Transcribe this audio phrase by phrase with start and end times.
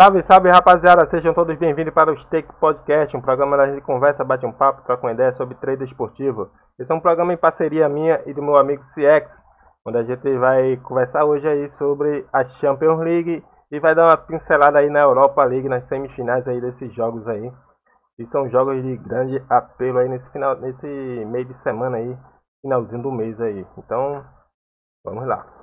[0.00, 3.84] Salve, salve rapaziada, sejam todos bem-vindos para o Steak Podcast, um programa onde a gente
[3.84, 6.50] conversa, bate um papo, troca uma ideia sobre trade esportivo.
[6.78, 9.38] Esse é um programa em parceria minha e do meu amigo CX,
[9.86, 14.16] onde a gente vai conversar hoje aí sobre a Champions League e vai dar uma
[14.16, 17.52] pincelada aí na Europa League, nas semifinais aí desses jogos aí.
[18.18, 20.86] E são jogos de grande apelo aí nesse final, nesse
[21.26, 22.16] meio de semana aí,
[22.62, 23.66] finalzinho do mês aí.
[23.76, 24.24] Então,
[25.04, 25.59] vamos lá.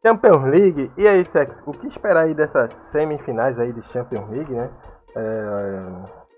[0.00, 4.52] Champions League, e aí, Sex, o que esperar aí dessas semifinais aí de Champions League,
[4.52, 4.70] né?
[5.16, 6.28] É...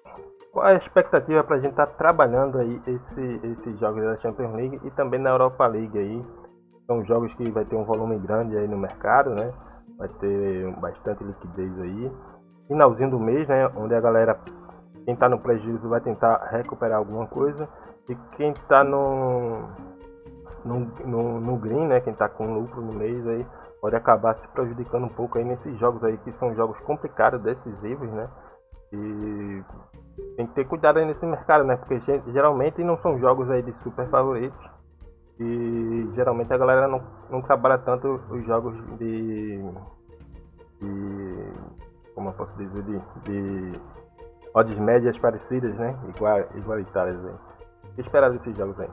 [0.50, 4.52] Qual a expectativa para a gente estar tá trabalhando aí esse, esses jogos da Champions
[4.54, 6.24] League e também na Europa League aí?
[6.86, 9.52] São jogos que vai ter um volume grande aí no mercado, né?
[9.96, 12.10] Vai ter bastante liquidez aí.
[12.66, 13.70] Finalzinho do mês, né?
[13.76, 14.40] Onde a galera,
[15.04, 17.68] quem está no prejuízo vai tentar recuperar alguma coisa.
[18.08, 19.68] E quem está no,
[20.64, 22.00] no, no, no green, né?
[22.00, 23.46] Quem está com lucro no mês aí
[23.80, 28.10] pode acabar se prejudicando um pouco aí nesses jogos aí que são jogos complicados, decisivos,
[28.10, 28.28] né?
[28.92, 29.62] E
[30.36, 31.76] tem que ter cuidado aí nesse mercado, né?
[31.76, 32.00] Porque
[32.32, 34.58] geralmente não são jogos aí de super favoritos.
[35.38, 39.58] E geralmente a galera não, não trabalha tanto os jogos de.
[40.80, 41.52] de
[42.14, 42.82] como eu posso dizer?
[42.82, 43.80] De, de
[44.52, 45.98] odds médias parecidas, né?
[46.14, 47.34] Igual, igualitárias aí.
[47.84, 48.90] O que esperar desses jogos aí?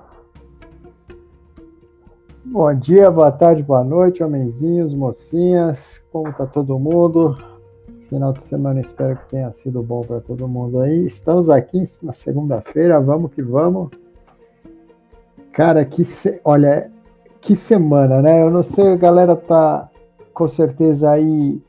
[2.50, 7.38] Bom dia, boa tarde, boa noite, homenzinhos, mocinhas, como tá todo mundo?
[8.08, 11.06] Final de semana espero que tenha sido bom para todo mundo aí.
[11.06, 13.90] Estamos aqui na segunda-feira, vamos que vamos.
[15.52, 16.40] Cara, que se...
[16.46, 16.90] olha,
[17.42, 18.42] que semana, né?
[18.42, 19.90] Eu não sei, a galera tá
[20.34, 21.62] com certeza aí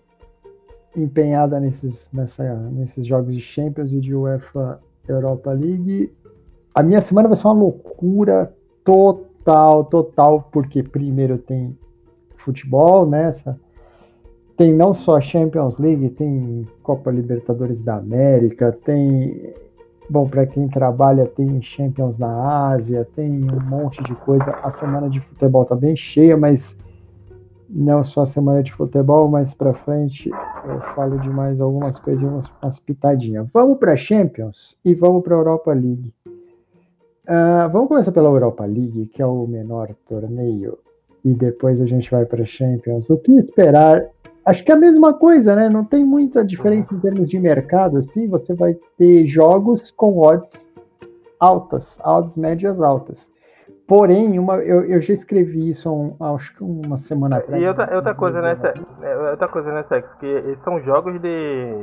[0.96, 6.14] empenhada nesses, nessa, nesses jogos de Champions e de UEFA Europa League.
[6.72, 8.54] A minha semana vai ser uma loucura
[8.84, 11.76] total total, total, porque primeiro tem
[12.36, 13.56] futebol nessa, né,
[14.58, 19.54] tem não só a Champions League, tem Copa Libertadores da América, tem,
[20.10, 24.50] bom, para quem trabalha, tem Champions na Ásia, tem um monte de coisa.
[24.62, 26.76] A semana de futebol tá bem cheia, mas
[27.70, 32.28] não só a semana de futebol, mas para frente eu falo de mais algumas coisas,
[32.28, 33.46] umas, umas pitadinhas.
[33.54, 36.12] Vamos para Champions e vamos para Europa League.
[37.28, 40.78] Uh, vamos começar pela Europa League, que é o menor torneio,
[41.22, 43.08] e depois a gente vai para Champions.
[43.10, 44.06] O que esperar?
[44.46, 45.68] Acho que é a mesma coisa, né?
[45.68, 47.98] Não tem muita diferença em termos de mercado.
[47.98, 50.70] Assim, você vai ter jogos com odds
[51.38, 53.30] altas, odds médias altas.
[53.86, 57.62] Porém, uma, eu, eu já escrevi isso um, acho que uma semana atrás.
[57.62, 58.72] E outra, outra coisa nessa,
[59.02, 61.74] é, outra coisa nessa, Sex, que são jogos de,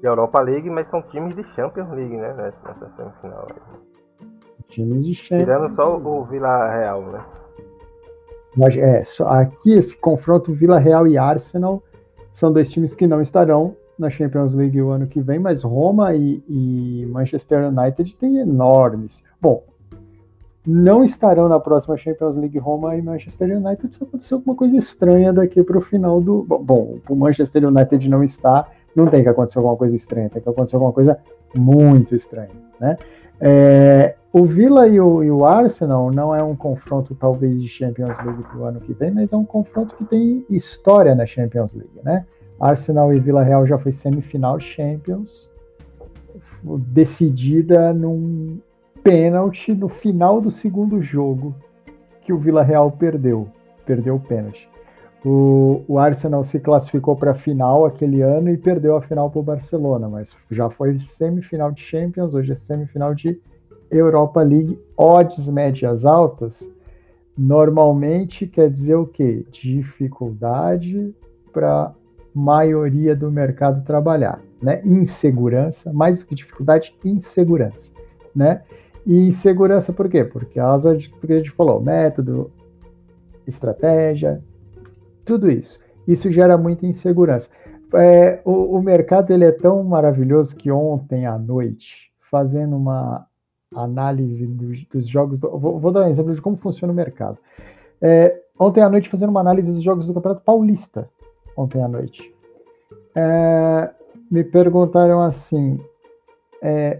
[0.00, 2.34] de Europa League, mas são times de Champions League, né?
[2.34, 3.46] Nessa, nessa semifinal.
[3.50, 3.93] Aí.
[4.68, 5.42] Times de Champions.
[5.42, 7.24] Tirando só o Vila Real, né?
[8.56, 11.82] Mas, é, só, aqui esse confronto Vila Real e Arsenal
[12.32, 16.14] são dois times que não estarão na Champions League o ano que vem, mas Roma
[16.14, 19.24] e, e Manchester United têm enormes.
[19.40, 19.64] Bom,
[20.66, 25.32] não estarão na próxima Champions League Roma e Manchester United se acontecer alguma coisa estranha
[25.32, 26.42] daqui para o final do.
[26.42, 30.48] Bom, o Manchester United não está, não tem que acontecer alguma coisa estranha, tem que
[30.48, 31.18] acontecer alguma coisa
[31.56, 32.50] muito estranha,
[32.80, 32.96] né?
[33.40, 38.16] É, o Villa e o, e o, Arsenal não é um confronto talvez de Champions
[38.24, 41.74] League para o ano que vem, mas é um confronto que tem história na Champions
[41.74, 42.26] League, né?
[42.58, 45.50] Arsenal e Vila Real já foi semifinal Champions,
[46.62, 48.58] decidida num
[49.02, 51.54] pênalti no final do segundo jogo
[52.22, 53.48] que o Vila Real perdeu,
[53.84, 54.68] perdeu o pênalti.
[55.24, 59.40] O, o Arsenal se classificou para a final aquele ano e perdeu a final para
[59.40, 63.40] o Barcelona, mas já foi semifinal de Champions, hoje é semifinal de
[63.90, 64.78] Europa League.
[64.96, 66.70] Odds médias altas
[67.36, 69.46] normalmente quer dizer o quê?
[69.50, 71.14] Dificuldade
[71.52, 71.94] para
[72.34, 74.82] maioria do mercado trabalhar, né?
[74.84, 77.92] Insegurança, mais do que dificuldade, insegurança,
[78.34, 78.62] né?
[79.06, 80.24] E insegurança por quê?
[80.24, 82.50] Porque a gente falou, método,
[83.46, 84.42] estratégia,
[85.24, 85.80] tudo isso.
[86.06, 87.50] Isso gera muita insegurança.
[87.94, 93.26] É, o, o, mercado ele é tão maravilhoso que ontem à noite, fazendo uma
[93.74, 97.38] análise dos, jogos, do, vou, vou, dar um exemplo de como funciona o mercado.
[98.02, 101.08] É, ontem à noite, fazendo uma análise dos jogos do Campeonato Paulista,
[101.56, 102.34] ontem à noite,
[103.14, 103.90] é,
[104.30, 105.78] me perguntaram assim:
[106.60, 106.98] é,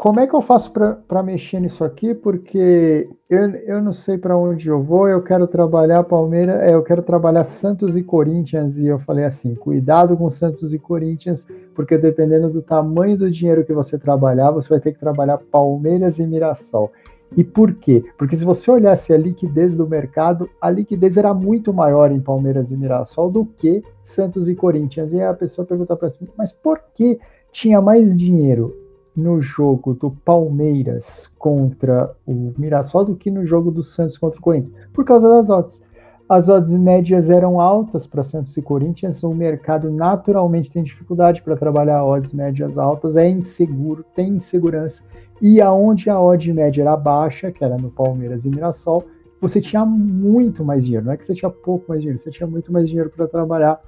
[0.00, 2.14] como é que eu faço para mexer nisso aqui?
[2.14, 6.82] Porque eu, eu não sei para onde eu vou, eu quero trabalhar Palmeiras, é, eu
[6.82, 11.98] quero trabalhar Santos e Corinthians, e eu falei assim, cuidado com Santos e Corinthians, porque
[11.98, 16.26] dependendo do tamanho do dinheiro que você trabalhar, você vai ter que trabalhar Palmeiras e
[16.26, 16.90] Mirassol.
[17.36, 18.02] E por quê?
[18.16, 22.72] Porque se você olhasse a liquidez do mercado, a liquidez era muito maior em Palmeiras
[22.72, 25.12] e Mirassol do que Santos e Corinthians.
[25.12, 27.20] E a pessoa pergunta para mim, mas por que
[27.52, 28.79] tinha mais dinheiro
[29.16, 34.42] no jogo do Palmeiras contra o Mirassol do que no jogo do Santos contra o
[34.42, 35.84] Corinthians, por causa das odds.
[36.28, 41.56] As odds médias eram altas para Santos e Corinthians, o mercado naturalmente tem dificuldade para
[41.56, 45.02] trabalhar odds médias altas, é inseguro, tem insegurança.
[45.42, 49.04] E aonde a odd média era baixa, que era no Palmeiras e Mirassol,
[49.40, 51.06] você tinha muito mais dinheiro.
[51.06, 53.80] Não é que você tinha pouco mais dinheiro, você tinha muito mais dinheiro para trabalhar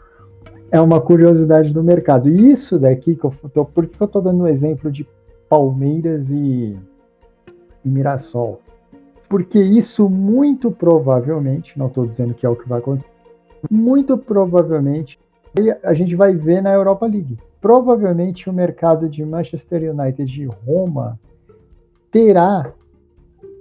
[0.73, 2.31] é uma curiosidade do mercado.
[2.31, 5.07] E isso daqui que eu tô, por que eu estou dando um exemplo de
[5.47, 6.79] Palmeiras e,
[7.85, 8.59] e Mirassol?
[9.29, 13.07] Porque isso muito provavelmente, não estou dizendo que é o que vai acontecer,
[13.71, 15.21] muito provavelmente
[15.83, 17.39] a gente vai ver na Europa League.
[17.61, 21.21] Provavelmente o mercado de Manchester United e Roma
[22.11, 22.73] terá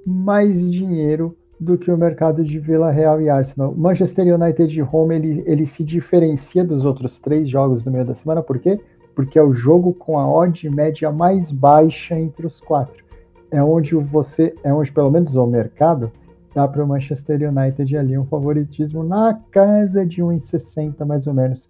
[0.06, 3.72] mais dinheiro do que o mercado de Vila Real e Arsenal.
[3.78, 8.16] Manchester United de home ele, ele se diferencia dos outros três jogos do meio da
[8.16, 8.82] semana, por quê?
[9.14, 13.06] Porque é o jogo com a odd média mais baixa entre os quatro.
[13.52, 16.12] É onde você, é onde pelo menos o mercado
[16.56, 21.70] dá para o Manchester United ali um favoritismo na casa de 1,60 mais ou menos,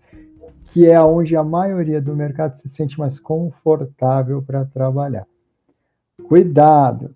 [0.68, 5.28] que é onde a maioria do mercado se sente mais confortável para trabalhar.
[6.30, 7.14] Cuidado,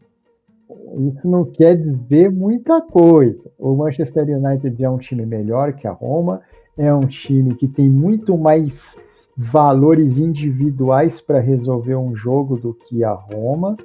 [0.94, 3.52] isso não quer dizer muita coisa.
[3.58, 6.42] O Manchester United é um time melhor que a Roma,
[6.78, 8.98] é um time que tem muito mais
[9.36, 13.76] valores individuais para resolver um jogo do que a Roma,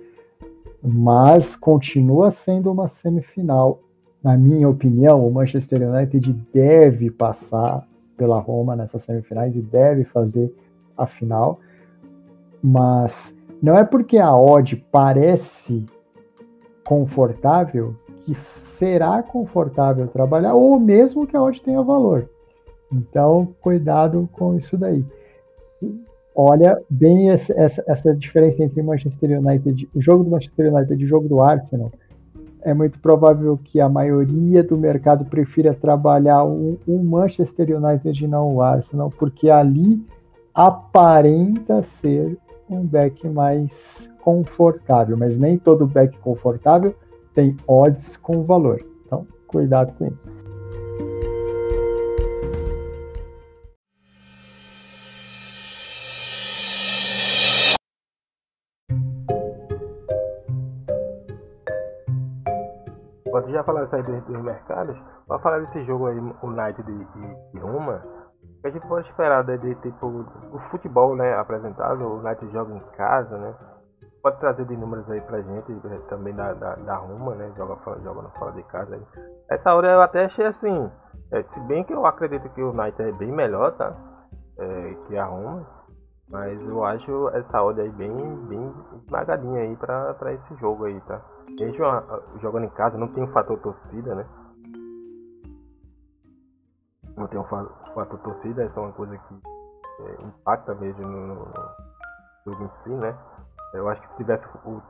[0.82, 3.80] mas continua sendo uma semifinal.
[4.22, 7.86] Na minha opinião, o Manchester United deve passar
[8.16, 10.52] pela Roma nessas semifinais e deve fazer
[10.96, 11.58] a final,
[12.62, 15.86] mas não é porque a odd parece
[16.90, 17.94] confortável
[18.24, 22.28] que será confortável trabalhar, ou mesmo que a odd tenha valor.
[22.92, 25.04] Então, cuidado com isso daí.
[26.34, 31.04] Olha bem essa, essa, essa diferença entre Manchester United, o jogo do Manchester United e
[31.04, 31.92] o jogo do Arsenal.
[32.60, 38.26] É muito provável que a maioria do mercado prefira trabalhar o, o Manchester United e
[38.26, 40.04] não o Arsenal, porque ali
[40.52, 42.36] aparenta ser
[42.68, 46.94] um back mais confortável, mas nem todo back confortável
[47.34, 48.80] tem odds com valor.
[49.06, 50.40] Então, cuidado com isso.
[63.30, 64.96] Quando já falar isso aí dos mercados,
[65.28, 68.02] vamos falar desse jogo aí, o United de, Roma,
[68.60, 72.74] que a gente pode esperar de, de, tipo o futebol né, apresentado, o United joga
[72.74, 73.54] em casa, né?
[74.22, 77.52] Pode trazer de números aí pra gente, eh, também da, da, da Roma, né?
[77.56, 79.02] Joga, joga fora de casa aí.
[79.48, 80.90] Essa hora eu até achei assim.
[81.32, 83.94] É, se bem que eu acredito que o United é bem melhor, tá?
[84.58, 85.66] É, que a Roma.
[86.28, 88.12] Mas eu acho essa odd aí bem,
[88.46, 88.72] bem
[89.02, 91.20] esmagadinha aí pra, pra esse jogo aí, tá?
[91.48, 91.84] Mesmo
[92.40, 94.24] jogando em casa, não tem o fator torcida, né?
[97.16, 99.34] Não tem o fator torcida, é uma coisa que
[100.02, 101.44] é, impacta mesmo no, no
[102.46, 103.16] jogo em si, né?
[103.72, 104.46] Eu acho que se tivesse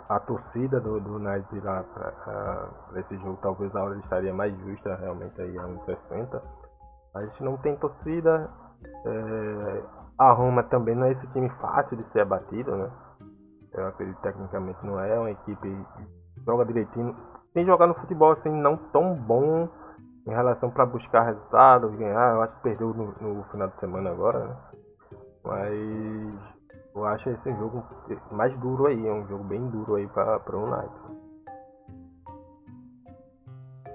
[0.08, 4.94] a torcida do, do United lá para esse jogo, talvez a hora estaria mais justa
[4.96, 6.42] realmente aí a uns 60.
[7.14, 8.50] A gente não tem torcida.
[9.04, 9.82] É,
[10.18, 12.90] a Roma também não é esse time fácil de ser abatido, né?
[13.74, 17.14] Eu acredito tecnicamente não é, é uma equipe que joga direitinho.
[17.52, 19.68] Tem jogar no futebol assim não tão bom
[20.26, 22.34] em relação para buscar resultados, ganhar.
[22.34, 24.56] Eu acho que perdeu no, no final de semana agora, né?
[25.44, 26.59] Mas
[27.00, 27.82] eu acho esse jogo
[28.30, 30.94] mais duro aí, é um jogo bem duro aí para o United.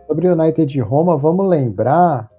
[0.07, 2.29] Sobre o United de Roma, vamos lembrar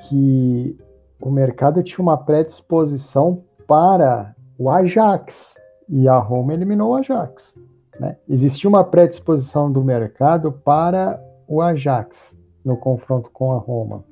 [0.00, 0.78] que
[1.20, 5.54] o mercado tinha uma predisposição para o Ajax
[5.88, 7.54] e a Roma eliminou o Ajax.
[7.98, 8.18] Né?
[8.28, 14.04] Existia uma predisposição do mercado para o Ajax no confronto com a Roma,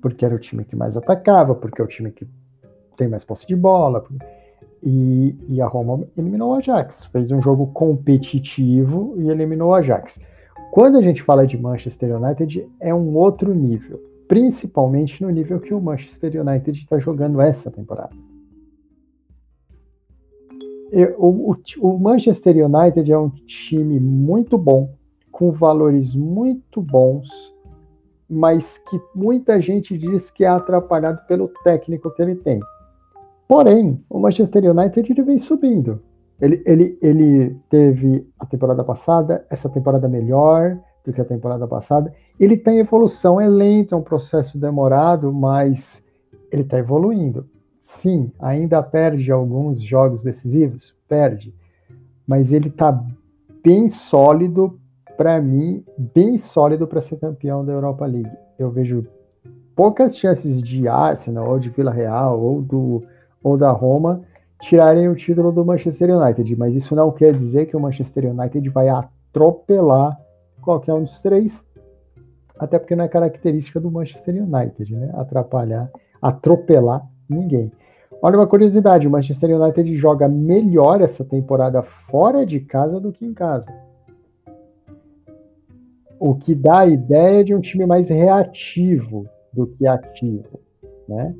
[0.00, 2.28] porque era o time que mais atacava, porque é o time que
[2.96, 4.00] tem mais posse de bola.
[4.00, 4.39] Porque
[4.82, 7.06] e, e, a Roma eliminou o Ajax.
[7.06, 10.20] Fez um jogo competitivo e eliminou o Ajax.
[10.70, 14.00] Quando a gente fala de Manchester United, é um outro nível.
[14.28, 18.14] Principalmente no nível que o Manchester United está jogando essa temporada.
[21.18, 24.94] o, o, Manchester United é um time muito bom,
[25.30, 27.28] com valores muito bons,
[28.28, 32.60] mas que muita gente diz que é atrapalhado pelo técnico que ele tem.
[33.50, 36.00] Porém, o Manchester United ele vem subindo.
[36.40, 42.14] Ele, ele, ele teve a temporada passada, essa temporada melhor do que a temporada passada.
[42.38, 46.00] Ele tem evolução, é lento, é um processo demorado, mas
[46.52, 47.44] ele está evoluindo.
[47.80, 51.52] Sim, ainda perde alguns jogos decisivos, perde,
[52.24, 53.04] mas ele está
[53.64, 54.78] bem sólido
[55.16, 58.30] para mim, bem sólido para ser campeão da Europa League.
[58.56, 59.04] Eu vejo
[59.74, 63.02] poucas chances de Arsenal ou de Vila Real ou do
[63.42, 64.22] ou da Roma
[64.60, 68.68] tirarem o título do Manchester United, mas isso não quer dizer que o Manchester United
[68.68, 70.18] vai atropelar
[70.60, 71.60] qualquer um dos três,
[72.58, 75.10] até porque não é característica do Manchester United, né?
[75.14, 77.72] Atrapalhar, atropelar ninguém.
[78.22, 83.24] Olha uma curiosidade, o Manchester United joga melhor essa temporada fora de casa do que
[83.24, 83.72] em casa.
[86.18, 90.60] O que dá a ideia de um time mais reativo do que ativo,
[91.08, 91.34] né?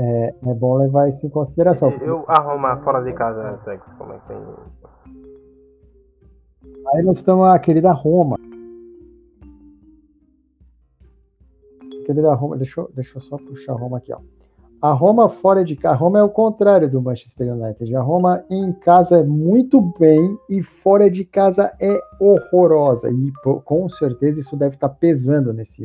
[0.00, 1.90] É, é bom levar isso em consideração.
[1.90, 4.36] E eu arrumar fora de casa, sexo, como é que tem.
[6.94, 8.36] Aí nós estamos a querida Roma.
[12.06, 14.20] Querida Roma, deixa eu, deixa eu só puxar a Roma aqui, ó.
[14.80, 17.96] A Roma fora de casa, a Roma é o contrário do Manchester United.
[17.96, 23.10] A Roma em casa é muito bem e fora de casa é horrorosa.
[23.10, 23.32] E
[23.64, 25.82] com certeza isso deve estar pesando nesse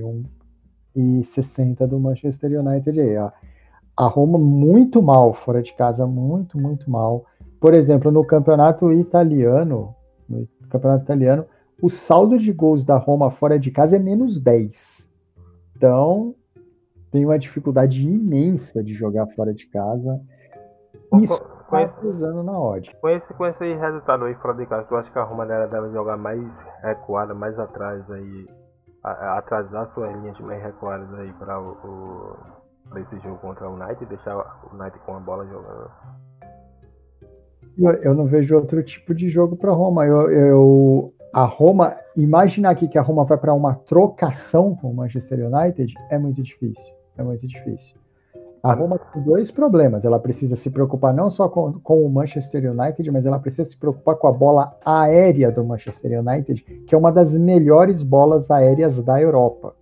[0.96, 3.32] 1,60 do Manchester United aí, ó
[3.96, 7.26] a Roma muito mal fora de casa, muito, muito mal.
[7.60, 9.96] Por exemplo, no campeonato italiano,
[10.28, 11.46] no campeonato italiano,
[11.82, 15.10] o saldo de gols da Roma fora de casa é menos 10.
[15.76, 16.36] Então,
[17.12, 20.20] tem uma dificuldade imensa de jogar fora de casa.
[21.22, 22.96] Isso com esse, pesando na odd.
[23.02, 25.90] Com esse, com esse resultado aí fora de casa, eu acho que a Roma deve
[25.92, 26.44] jogar mais
[26.82, 28.48] recuada, mais atrás aí,
[29.04, 32.63] atrasar suas linhas mais recuadas aí para o, o
[32.94, 35.90] para esse jogo contra o United deixar o United com a bola jogando.
[37.78, 40.06] Eu, eu não vejo outro tipo de jogo para Roma.
[40.06, 44.96] Eu, eu, a Roma, imaginar aqui que a Roma vai para uma trocação com o
[44.96, 46.94] Manchester United é muito difícil.
[47.18, 47.96] É muito difícil.
[48.62, 50.06] A Roma tem dois problemas.
[50.06, 53.76] Ela precisa se preocupar não só com, com, o Manchester United, mas ela precisa se
[53.76, 59.04] preocupar com a bola aérea do Manchester United, que é uma das melhores bolas aéreas
[59.04, 59.76] da Europa.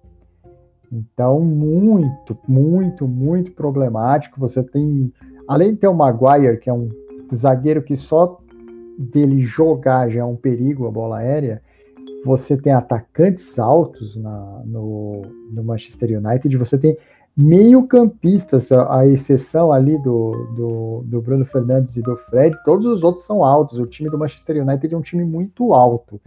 [0.91, 4.39] Então, muito, muito, muito problemático.
[4.39, 5.13] Você tem,
[5.47, 6.89] além de ter o Maguire, que é um
[7.33, 8.39] zagueiro que só
[8.97, 11.61] dele jogar já é um perigo a bola aérea,
[12.25, 15.21] você tem atacantes altos na, no,
[15.51, 16.97] no Manchester United, você tem
[17.35, 23.25] meio-campistas, a exceção ali do, do, do, Bruno Fernandes e do Fred, todos os outros
[23.25, 23.79] são altos.
[23.79, 26.21] O time do Manchester United é um time muito alto.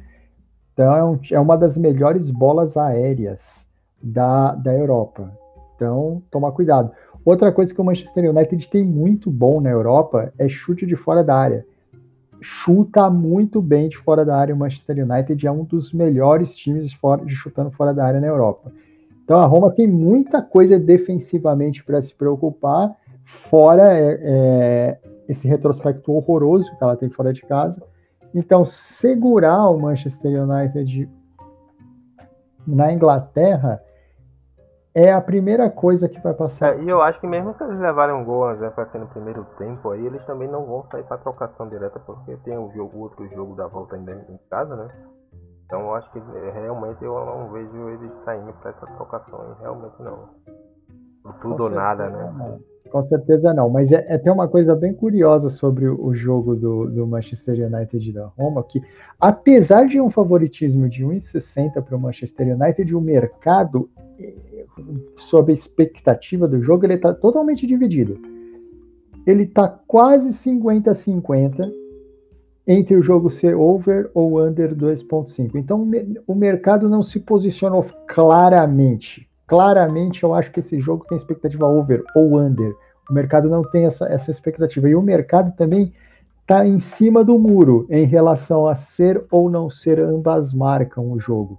[0.73, 3.64] Então é, um, é uma das melhores bolas aéreas
[4.05, 5.33] da, da Europa.
[5.75, 6.93] Então, tomar cuidado.
[7.25, 11.25] Outra coisa que o Manchester United tem muito bom na Europa é chute de fora
[11.25, 11.67] da área.
[12.41, 14.55] Chuta muito bem de fora da área.
[14.55, 16.91] O Manchester United é um dos melhores times
[17.25, 18.71] de chutando fora da área na Europa.
[19.25, 22.95] Então a Roma tem muita coisa defensivamente para se preocupar,
[23.25, 27.83] fora é, é, esse retrospecto horroroso que ela tem fora de casa.
[28.35, 31.09] Então, segurar o Manchester United
[32.67, 33.81] na Inglaterra
[34.95, 36.79] é a primeira coisa que vai passar.
[36.79, 38.99] É, e eu acho que mesmo se eles levarem um gol a zero para ser
[38.99, 42.71] no primeiro tempo aí, eles também não vão sair para trocação direta, porque tem o
[42.73, 44.89] jogo, outro jogo da volta ainda em casa, né?
[45.67, 50.01] Então eu acho que é, realmente eu não vejo eles saindo para essa trocação, realmente
[50.01, 50.29] não.
[51.41, 52.33] Tudo ou nada, né?
[52.37, 52.75] Não.
[52.91, 56.87] Com certeza não, mas é, é, tem uma coisa bem curiosa sobre o jogo do,
[56.87, 58.81] do Manchester United da Roma, que
[59.19, 63.91] apesar de um favoritismo de 1,60 para o Manchester United, o mercado
[65.17, 68.19] sob a expectativa do jogo, ele está totalmente dividido.
[69.27, 71.71] Ele está quase 50-50
[72.67, 75.53] entre o jogo ser over ou under 2.5.
[75.55, 75.89] Então
[76.27, 79.29] o mercado não se posicionou claramente.
[79.47, 82.75] Claramente eu acho que esse jogo tem expectativa over ou under.
[83.09, 84.89] O mercado não tem essa, essa expectativa.
[84.89, 85.93] E o mercado também
[86.41, 91.19] está em cima do muro em relação a ser ou não ser, ambas marcam o
[91.19, 91.59] jogo.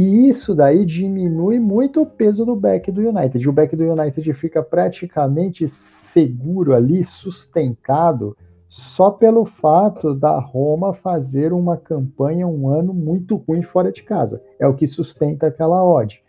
[0.00, 3.46] E isso daí diminui muito o peso do back do United.
[3.46, 8.34] O back do United fica praticamente seguro ali, sustentado,
[8.66, 14.42] só pelo fato da Roma fazer uma campanha um ano muito ruim fora de casa.
[14.58, 16.24] É o que sustenta aquela odd.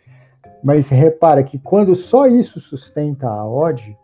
[0.61, 3.97] Mas repara que quando só isso sustenta a odd,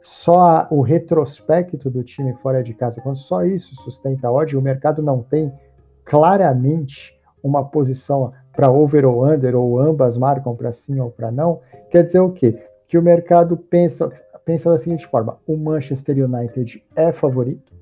[0.00, 4.62] só o retrospecto do time fora de casa, quando só isso sustenta a odd, o
[4.62, 5.52] mercado não tem
[6.04, 11.60] claramente uma posição para over ou under, ou ambas marcam para sim ou para não,
[11.90, 12.62] quer dizer o quê?
[12.86, 14.10] Que o mercado pensa,
[14.44, 17.72] pensa da seguinte forma: o Manchester United é favorito,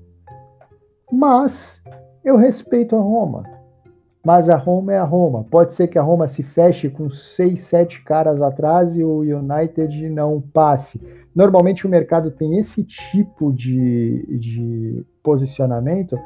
[1.11, 1.81] mas
[2.23, 3.43] eu respeito a Roma.
[4.23, 5.45] Mas a Roma é a Roma.
[5.49, 10.09] Pode ser que a Roma se feche com seis, sete caras atrás e o United
[10.09, 11.01] não passe.
[11.33, 16.19] Normalmente o mercado tem esse tipo de, de posicionamento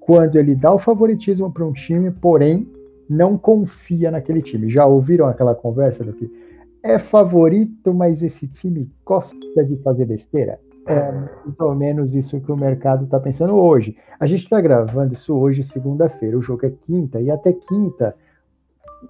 [0.00, 2.66] quando ele dá o favoritismo para um time, porém
[3.08, 4.70] não confia naquele time.
[4.70, 6.30] Já ouviram aquela conversa do que
[6.82, 10.58] é favorito, mas esse time gosta de fazer besteira?
[10.86, 13.96] É mais ou menos isso que o mercado está pensando hoje.
[14.18, 16.38] A gente está gravando isso hoje, segunda-feira.
[16.38, 18.14] O jogo é quinta, e até quinta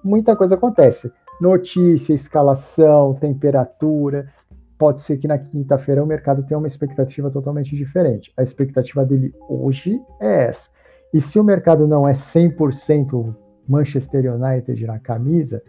[0.03, 1.11] muita coisa acontece.
[1.39, 4.27] Notícia, escalação, temperatura.
[4.77, 8.33] Pode ser que na quinta-feira o mercado tenha uma expectativa totalmente diferente.
[8.35, 10.69] A expectativa dele hoje é essa.
[11.13, 13.35] E se o mercado não é 100%
[13.67, 15.61] Manchester United na camisa,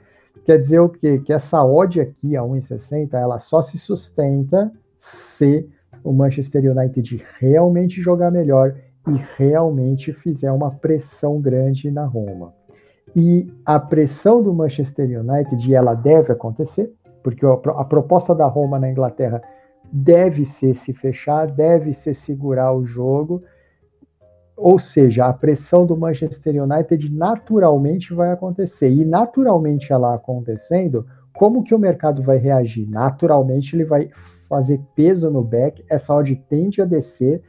[0.44, 1.18] quer dizer o quê?
[1.18, 5.68] Que essa odd aqui, a 1,60, ela só se sustenta se
[6.04, 8.74] o Manchester United realmente jogar melhor
[9.08, 12.54] e realmente fizer uma pressão grande na Roma.
[13.14, 18.90] E a pressão do Manchester United, ela deve acontecer, porque a proposta da Roma na
[18.90, 19.42] Inglaterra
[19.92, 23.42] deve ser se fechar, deve ser segurar o jogo,
[24.56, 28.90] ou seja, a pressão do Manchester United naturalmente vai acontecer.
[28.90, 32.88] E naturalmente ela acontecendo, como que o mercado vai reagir?
[32.88, 34.10] Naturalmente ele vai
[34.48, 37.42] fazer peso no back, essa odd tende a descer,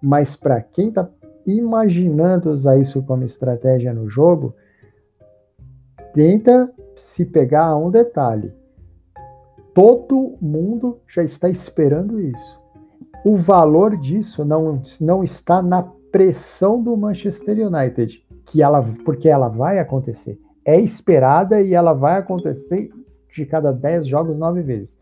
[0.00, 1.08] mas para quem está
[1.46, 4.54] imaginando usar isso como estratégia no jogo,
[6.12, 8.52] tenta se pegar a um detalhe.
[9.74, 12.60] Todo mundo já está esperando isso.
[13.24, 19.48] O valor disso não, não está na pressão do Manchester United, que ela, porque ela
[19.48, 20.38] vai acontecer.
[20.64, 22.90] É esperada e ela vai acontecer
[23.34, 24.96] de cada 10 jogos, 9 vezes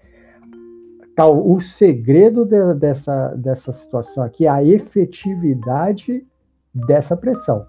[1.14, 6.26] tal o segredo de, dessa, dessa situação aqui é a efetividade
[6.74, 7.66] dessa pressão.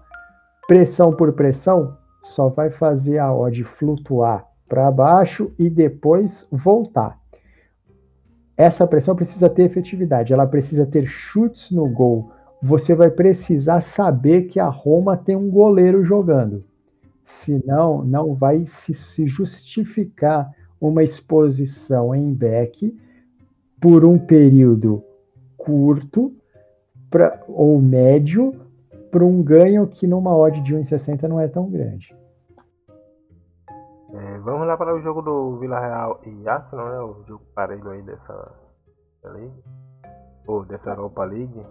[0.66, 7.18] Pressão por pressão só vai fazer a odd flutuar para baixo e depois voltar.
[8.56, 12.30] Essa pressão precisa ter efetividade, ela precisa ter chutes no gol.
[12.62, 16.64] Você vai precisar saber que a Roma tem um goleiro jogando.
[17.24, 22.96] Senão, não vai se, se justificar uma exposição em back
[23.80, 25.02] por um período
[25.56, 26.34] curto
[27.10, 28.60] pra, ou médio
[29.10, 32.14] para um ganho que numa odd de 1,60 não é tão grande.
[34.12, 36.98] É, vamos lá para o jogo do Vila Real e Arsenal, né?
[37.00, 38.52] O jogo parelho aí dessa,
[39.22, 39.64] dessa League,
[40.46, 41.66] ou dessa Europa League.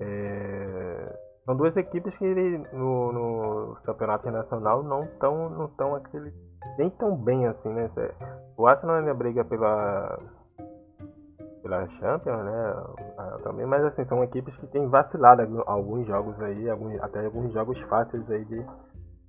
[0.00, 2.26] É, são duas equipes que
[2.72, 6.32] no, no campeonato internacional não estão não tão aquele
[6.76, 7.90] nem tão bem assim, né?
[8.56, 10.18] O Arsenal ainda briga pela
[11.62, 12.74] pela Champions, né?
[13.42, 17.78] Também, mas assim, são equipes que têm vacilado alguns jogos aí, alguns, até alguns jogos
[17.82, 18.64] fáceis aí de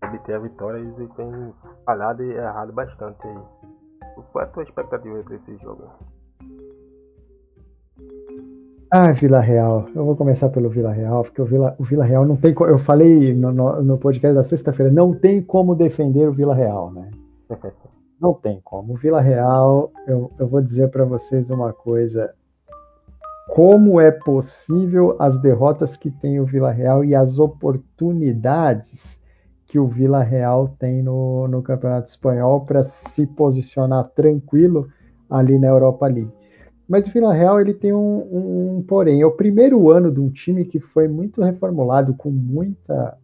[0.04, 1.54] obter a vitória e tem
[1.86, 3.40] falhado e errado bastante aí.
[4.32, 5.90] Qual é a tua expectativa para esse jogo?
[8.92, 9.88] Ah, Vila Real.
[9.94, 12.56] Eu vou começar pelo Vila Real, porque o Vila, o Vila Real não tem.
[12.60, 16.92] Eu falei no, no, no podcast da sexta-feira, não tem como defender o Vila Real,
[16.92, 17.12] né?
[18.20, 18.96] Não tem como.
[18.96, 22.34] Vila Real, eu, eu vou dizer para vocês uma coisa.
[23.48, 29.18] Como é possível as derrotas que tem o Vila Real e as oportunidades
[29.66, 34.90] que o Vila Real tem no, no Campeonato Espanhol para se posicionar tranquilo
[35.30, 36.39] ali na Europa League.
[36.90, 39.22] Mas o Vila Real ele tem um, um, porém.
[39.22, 43.16] É o primeiro ano de um time que foi muito reformulado, com muita,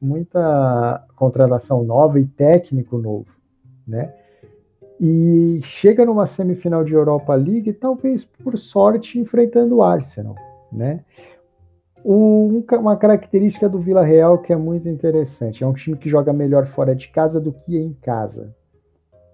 [0.00, 3.26] muita contratação nova e técnico novo,
[3.86, 4.14] né?
[5.00, 10.34] e chega numa semifinal de Europa League, talvez por sorte enfrentando o Arsenal,
[10.72, 11.04] né?
[12.04, 16.32] Um, uma característica do Vila Real que é muito interessante, é um time que joga
[16.32, 18.54] melhor fora de casa do que em casa.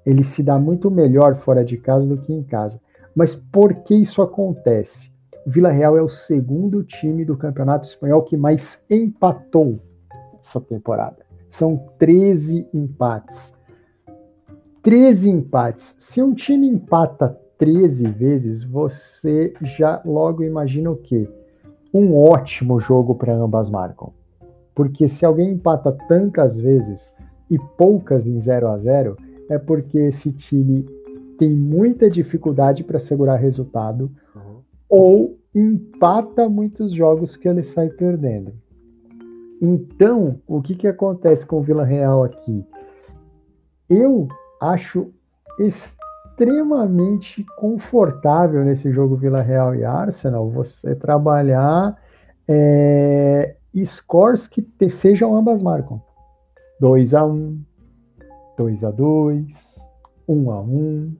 [0.04, 2.78] Ele se dá muito melhor fora de casa do que em casa.
[3.14, 5.12] Mas por que isso acontece?
[5.46, 9.78] O Vila Real é o segundo time do Campeonato Espanhol que mais empatou
[10.40, 11.24] essa temporada.
[11.50, 13.54] São 13 empates.
[14.82, 15.96] 13 empates.
[15.98, 21.28] Se um time empata 13 vezes, você já logo imagina o quê?
[21.92, 24.12] Um ótimo jogo para ambas marcam.
[24.74, 27.14] Porque se alguém empata tantas vezes
[27.50, 29.16] e poucas em 0 a 0
[29.48, 30.84] é porque esse time
[31.38, 34.60] tem muita dificuldade para segurar resultado uhum.
[34.88, 38.52] ou empata muitos jogos que ele sai perdendo.
[39.60, 42.64] Então, o que, que acontece com o Vila Real aqui?
[43.88, 44.28] Eu
[44.60, 45.10] acho
[45.58, 51.96] extremamente confortável nesse jogo Vila Real e Arsenal você trabalhar
[52.48, 56.02] é, scores que te, sejam ambas marcam.
[56.80, 57.62] 2 a 1
[58.58, 59.46] 2 a 2
[60.28, 61.16] 1 a 1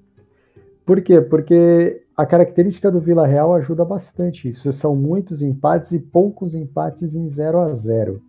[0.85, 1.20] Por quê?
[1.20, 4.73] Porque a característica do Vila Real ajuda bastante isso.
[4.73, 8.23] São muitos empates e poucos empates em 0 a 0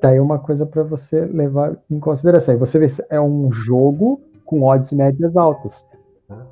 [0.00, 2.56] Tá aí uma coisa para você levar em consideração.
[2.56, 5.84] Você vê, é um jogo com odds médias altas.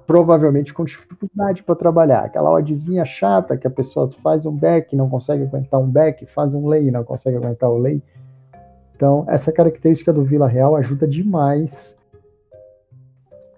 [0.06, 2.24] Provavelmente com dificuldade para trabalhar.
[2.24, 6.54] Aquela oddzinha chata que a pessoa faz um back, não consegue aguentar um back, faz
[6.54, 8.02] um lay, não consegue aguentar o lay.
[8.94, 11.96] Então, essa característica do Vila Real ajuda demais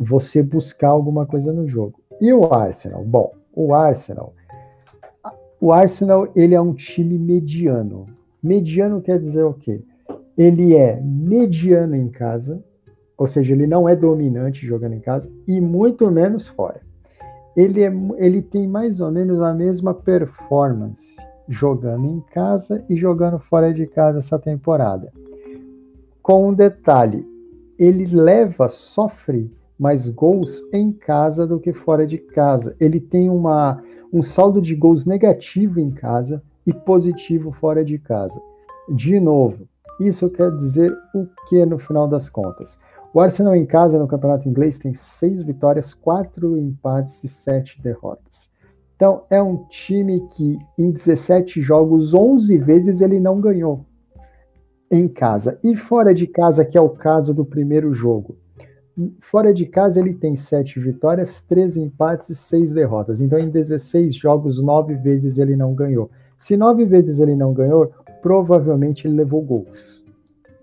[0.00, 2.00] você buscar alguma coisa no jogo.
[2.18, 3.04] E o Arsenal?
[3.04, 4.32] Bom, o Arsenal,
[5.60, 8.06] o Arsenal ele é um time mediano.
[8.42, 9.82] Mediano quer dizer o quê?
[10.38, 12.64] Ele é mediano em casa,
[13.18, 16.80] ou seja, ele não é dominante jogando em casa e muito menos fora.
[17.54, 23.38] Ele, é, ele tem mais ou menos a mesma performance jogando em casa e jogando
[23.38, 25.12] fora de casa essa temporada.
[26.22, 27.26] Com um detalhe,
[27.78, 32.76] ele leva, sofre mais gols em casa do que fora de casa.
[32.78, 38.38] Ele tem uma, um saldo de gols negativo em casa e positivo fora de casa.
[38.94, 39.66] De novo,
[39.98, 42.78] isso quer dizer o que no final das contas?
[43.14, 48.50] O Arsenal em casa no campeonato inglês tem seis vitórias, quatro empates e sete derrotas.
[48.96, 53.86] Então é um time que em 17 jogos, 11 vezes ele não ganhou
[54.90, 55.58] em casa.
[55.64, 58.36] E fora de casa, que é o caso do primeiro jogo.
[59.20, 63.20] Fora de casa ele tem sete vitórias, 13 empates e seis derrotas.
[63.20, 66.10] Então em 16 jogos, nove vezes ele não ganhou.
[66.38, 70.04] Se nove vezes ele não ganhou, provavelmente ele levou gols.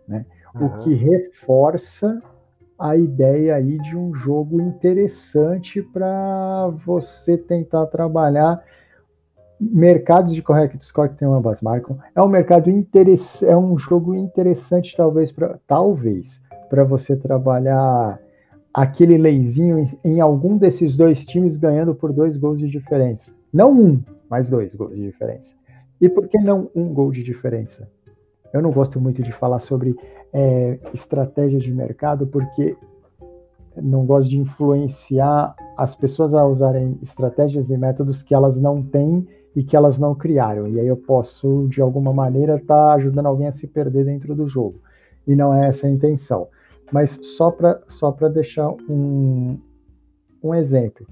[0.07, 0.25] Né?
[0.55, 0.65] Uhum.
[0.65, 2.21] O que reforça
[2.79, 8.63] a ideia aí de um jogo interessante para você tentar trabalhar
[9.59, 11.97] mercados de correct score que tem ambas marcam.
[12.13, 18.19] É um mercado interessante, é um jogo interessante talvez para talvez para você trabalhar
[18.77, 23.33] aquele leizinho em, em, algum desses dois times ganhando por dois gols de diferença.
[23.51, 25.55] Não um, mas dois gols de diferença.
[25.99, 27.89] E por que não um gol de diferença?
[28.53, 29.95] Eu não gosto muito de falar sobre
[30.31, 32.77] é, estratégia de mercado, porque
[33.75, 39.27] não gosto de influenciar as pessoas a usarem estratégias e métodos que elas não têm
[39.55, 40.67] e que elas não criaram.
[40.67, 44.35] E aí eu posso, de alguma maneira, estar tá ajudando alguém a se perder dentro
[44.35, 44.79] do jogo.
[45.25, 46.47] E não é essa a intenção.
[46.91, 49.57] Mas só para só deixar um,
[50.43, 51.05] um exemplo.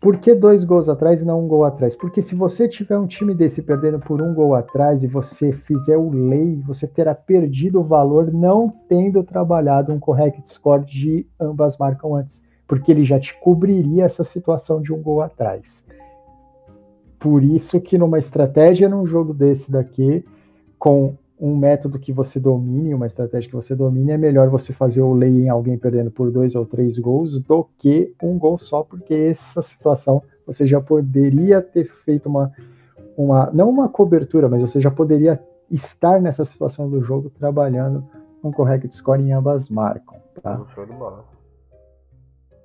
[0.00, 1.96] Por que dois gols atrás e não um gol atrás?
[1.96, 5.96] Porque se você tiver um time desse perdendo por um gol atrás e você fizer
[5.96, 11.76] o lei, você terá perdido o valor não tendo trabalhado um correct score de ambas
[11.76, 15.84] marcam antes, porque ele já te cobriria essa situação de um gol atrás.
[17.18, 20.24] Por isso que numa estratégia num jogo desse daqui,
[20.78, 25.02] com um método que você domine, uma estratégia que você domine, é melhor você fazer
[25.02, 28.82] o lay em alguém perdendo por dois ou três gols do que um gol só,
[28.82, 32.50] porque essa situação você já poderia ter feito uma,
[33.16, 38.04] uma não uma cobertura, mas você já poderia estar nessa situação do jogo trabalhando
[38.42, 40.18] um correct score em ambas marcam.
[40.42, 40.56] Tá?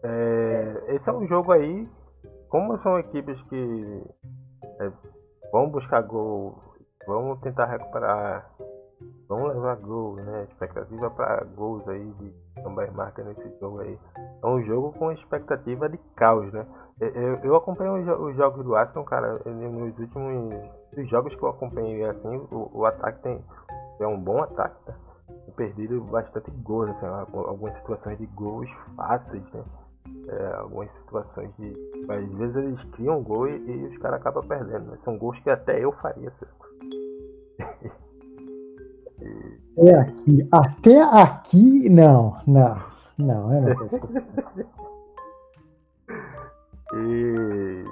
[0.01, 1.87] É, esse é um jogo aí,
[2.49, 4.03] como são equipes que
[4.79, 4.91] é,
[5.51, 6.62] vão buscar gol
[7.07, 8.49] Vamos tentar recuperar.
[9.27, 10.47] Vamos levar gol, né?
[10.49, 12.33] Expectativa para gols aí de
[12.65, 13.99] ambas marcas nesse jogo aí.
[14.41, 16.65] É um jogo com expectativa de caos, né?
[16.99, 17.95] Eu, eu acompanho
[18.27, 19.39] os jogos do Arsenal, cara.
[19.45, 20.53] Nos últimos
[20.95, 23.43] os jogos que eu acompanhei assim, o, o ataque tem
[23.99, 24.93] é um bom ataque, tá?
[25.55, 29.63] perdido bastante gols, assim, algumas situações de gols fáceis, né?
[30.27, 31.73] É, algumas situações de.
[32.09, 34.91] Às vezes eles criam gol e, e os caras acabam perdendo.
[34.91, 34.97] Né?
[35.03, 36.31] São gols que até eu faria.
[39.77, 40.47] É aqui.
[40.51, 42.77] Até aqui, não, não,
[43.17, 43.73] não, eu não
[46.93, 47.83] e,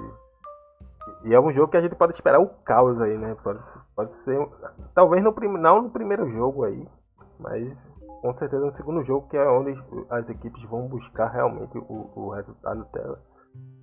[1.24, 3.34] e é um jogo que a gente pode esperar o caos aí, né?
[3.42, 3.58] Pode,
[3.96, 4.48] pode ser.
[4.94, 6.86] Talvez no, não no primeiro jogo aí,
[7.40, 7.76] mas
[8.22, 9.76] com certeza no segundo jogo, que é onde
[10.08, 13.20] as equipes vão buscar realmente o, o resultado dela.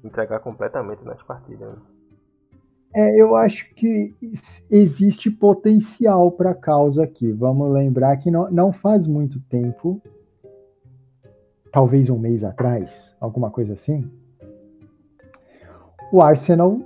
[0.04, 1.68] Entregar completamente nas partidas.
[1.68, 1.76] Né?
[2.94, 4.16] É, eu acho que
[4.70, 7.32] existe potencial para a causa aqui.
[7.32, 10.02] Vamos lembrar que não, não faz muito tempo
[11.72, 14.10] talvez um mês atrás, alguma coisa assim,
[16.12, 16.80] o Arsenal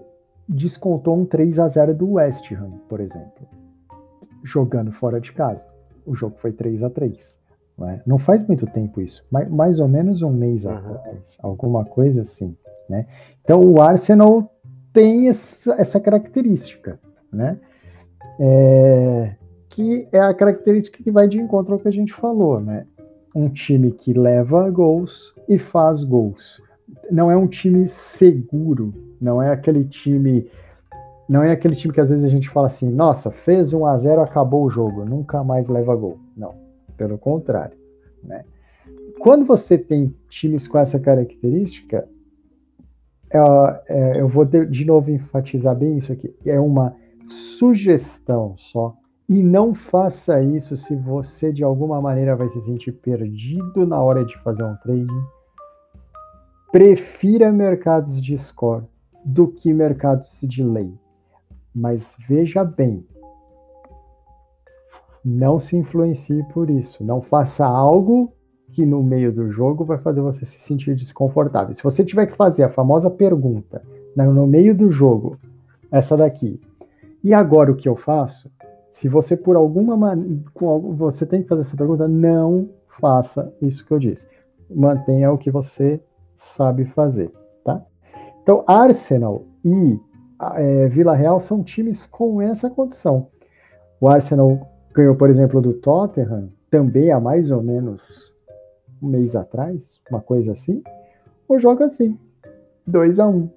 [0.47, 3.47] descontou um 3 a 0 do West Ham, por exemplo,
[4.43, 5.65] jogando fora de casa.
[6.05, 7.41] O jogo foi 3 a 3
[7.77, 8.01] não, é?
[8.05, 10.71] não faz muito tempo isso, mais, mais ou menos um mês uhum.
[10.71, 12.55] atrás, alguma coisa assim.
[12.89, 13.07] Né?
[13.43, 14.52] Então o Arsenal
[14.93, 16.99] tem essa, característica,
[17.31, 17.59] né?
[18.39, 19.35] É,
[19.69, 22.85] que é a característica que vai de encontro ao que a gente falou, né?
[23.35, 26.61] Um time que leva gols e faz gols.
[27.09, 30.47] Não é um time seguro, não é aquele time
[31.27, 33.97] não é aquele time que às vezes a gente fala assim, nossa, fez 1 a
[33.97, 36.19] 0, acabou o jogo, nunca mais leva gol.
[36.35, 36.53] Não,
[36.97, 37.77] pelo contrário,
[38.21, 38.43] né?
[39.19, 42.07] Quando você tem times com essa característica,
[43.33, 46.95] é, é, eu vou de, de novo enfatizar bem isso aqui, é uma
[47.27, 48.95] sugestão só
[49.27, 54.23] e não faça isso se você de alguma maneira vai se sentir perdido na hora
[54.23, 55.23] de fazer um trading.
[56.71, 58.85] Prefira mercados de score
[59.23, 60.93] do que mercados de lei.
[61.73, 63.05] Mas veja bem,
[65.23, 67.03] não se influencie por isso.
[67.03, 68.33] Não faça algo
[68.73, 71.73] que no meio do jogo vai fazer você se sentir desconfortável.
[71.73, 73.83] Se você tiver que fazer a famosa pergunta
[74.15, 75.37] né, no meio do jogo,
[75.91, 76.59] essa daqui,
[77.23, 78.51] e agora o que eu faço?
[78.91, 80.41] Se você por alguma maneira,
[80.97, 84.27] você tem que fazer essa pergunta, não faça isso que eu disse.
[84.69, 86.01] Mantenha o que você
[86.35, 87.31] sabe fazer,
[87.63, 87.81] tá?
[88.41, 89.99] Então, Arsenal e
[90.55, 93.27] é, Vila Real são times com essa condição.
[94.01, 98.32] O Arsenal ganhou, por exemplo, do Tottenham, também há mais ou menos
[99.03, 100.81] um mês atrás, uma coisa assim,
[101.47, 102.17] ou joga assim,
[102.87, 103.49] 2 a 1 um,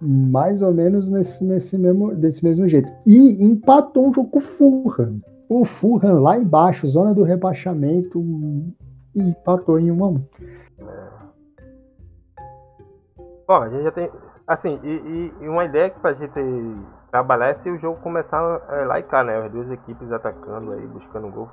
[0.00, 2.92] mais ou menos nesse, nesse mesmo, desse mesmo jeito.
[3.06, 5.20] E empatou um jogo com o Fulham.
[5.48, 8.20] O Fulham lá embaixo, zona do rebaixamento,
[9.14, 10.24] e empatou em 1 a 1
[13.46, 14.10] Bom, a gente já tem.
[14.46, 16.40] Assim, e, e uma ideia que pra gente
[17.10, 19.36] trabalhar é se o jogo começar é, lá e cá, né?
[19.38, 21.48] As duas equipes atacando aí, buscando gol,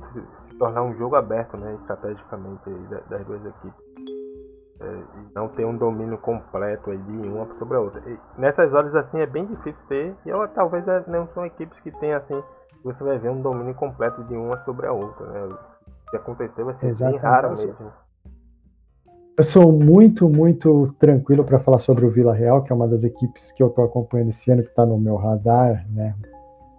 [0.63, 1.76] tornar um jogo aberto, né?
[1.82, 2.69] Estrategicamente
[3.10, 3.93] das duas equipes.
[4.80, 8.02] É, e não ter um domínio completo aí de uma sobre a outra.
[8.10, 11.78] E nessas horas assim é bem difícil ter, e eu, talvez é, não são equipes
[11.82, 12.41] que tem assim,
[12.84, 15.56] você vai ver um domínio completo de uma sobre a outra, né?
[16.10, 17.21] Se acontecer vai ser Exatamente.
[17.21, 17.91] bem raro mesmo.
[19.38, 23.04] Eu sou muito, muito tranquilo para falar sobre o Vila Real, que é uma das
[23.04, 25.86] equipes que eu estou acompanhando esse ano, que está no meu radar.
[25.89, 26.15] Né?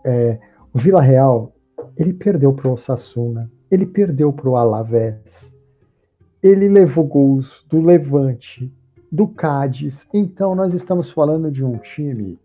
[0.04, 0.38] É,
[0.72, 1.52] o Vila Real,
[1.96, 5.52] ele perdeu para o Osasuna, ele perdeu para o Alavés,
[6.42, 8.72] ele levou gols do Levante,
[9.10, 10.06] do Cádiz.
[10.12, 12.38] Então, nós estamos falando de um time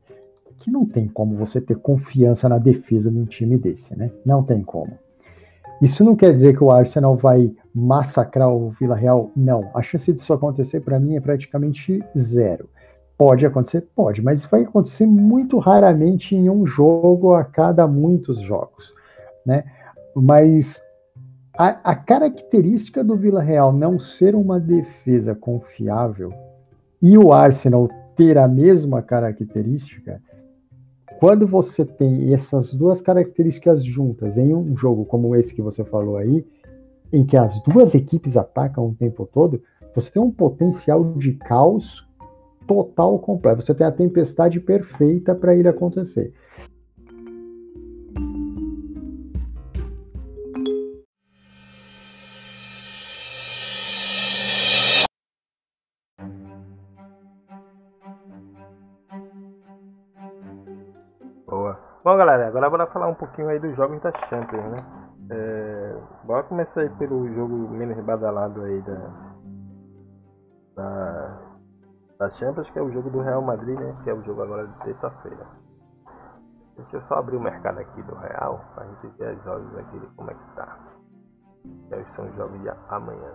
[0.59, 4.11] que não tem como você ter confiança na defesa de um time desse, né?
[4.25, 4.97] Não tem como.
[5.81, 9.31] Isso não quer dizer que o Arsenal vai massacrar o Vila Real?
[9.35, 9.69] Não.
[9.73, 12.69] A chance disso acontecer para mim é praticamente zero.
[13.17, 13.87] Pode acontecer?
[13.95, 18.93] Pode, mas vai acontecer muito raramente em um jogo a cada muitos jogos,
[19.45, 19.63] né?
[20.15, 20.81] Mas
[21.59, 26.33] a, a característica do Vila Real não ser uma defesa confiável
[27.01, 30.21] e o Arsenal ter a mesma característica
[31.19, 36.15] quando você tem essas duas características juntas em um jogo como esse que você falou
[36.15, 36.47] aí,
[37.11, 39.61] em que as duas equipes atacam o tempo todo,
[39.93, 42.07] você tem um potencial de caos
[42.65, 43.63] total completo.
[43.63, 46.31] Você tem a tempestade perfeita para ir acontecer.
[62.29, 65.07] Galera, agora bora falar um pouquinho aí dos jogos da Champions, né?
[65.31, 69.09] É, bora começar aí pelo jogo menos badalado aí da,
[70.75, 71.39] da,
[72.19, 73.95] da Champions, que é o jogo do Real Madrid, né?
[74.03, 75.47] Que é o jogo agora de terça-feira.
[76.77, 79.99] Deixa eu só abrir o mercado aqui do Real, pra gente ver as odds aqui
[79.99, 80.77] de como é que tá.
[81.91, 83.33] Esses são os jogos de amanhã.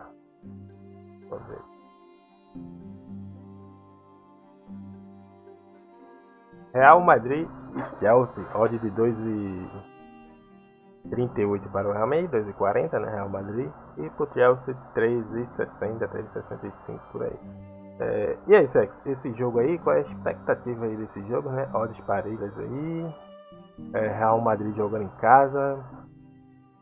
[1.28, 1.62] Vamos ver.
[6.72, 7.48] Real Madrid
[7.98, 14.28] Chelsea, odd de 2,38 para o Real Madrid, 2,40 né, Real Madrid, e para o
[14.32, 17.38] Chelsea 3,60, 3,65 por aí.
[18.00, 21.68] É, e aí, Sex, esse jogo aí, qual é a expectativa aí desse jogo, né?
[21.72, 23.14] Odds parelhas aí,
[23.92, 25.78] é, Real Madrid jogando em casa,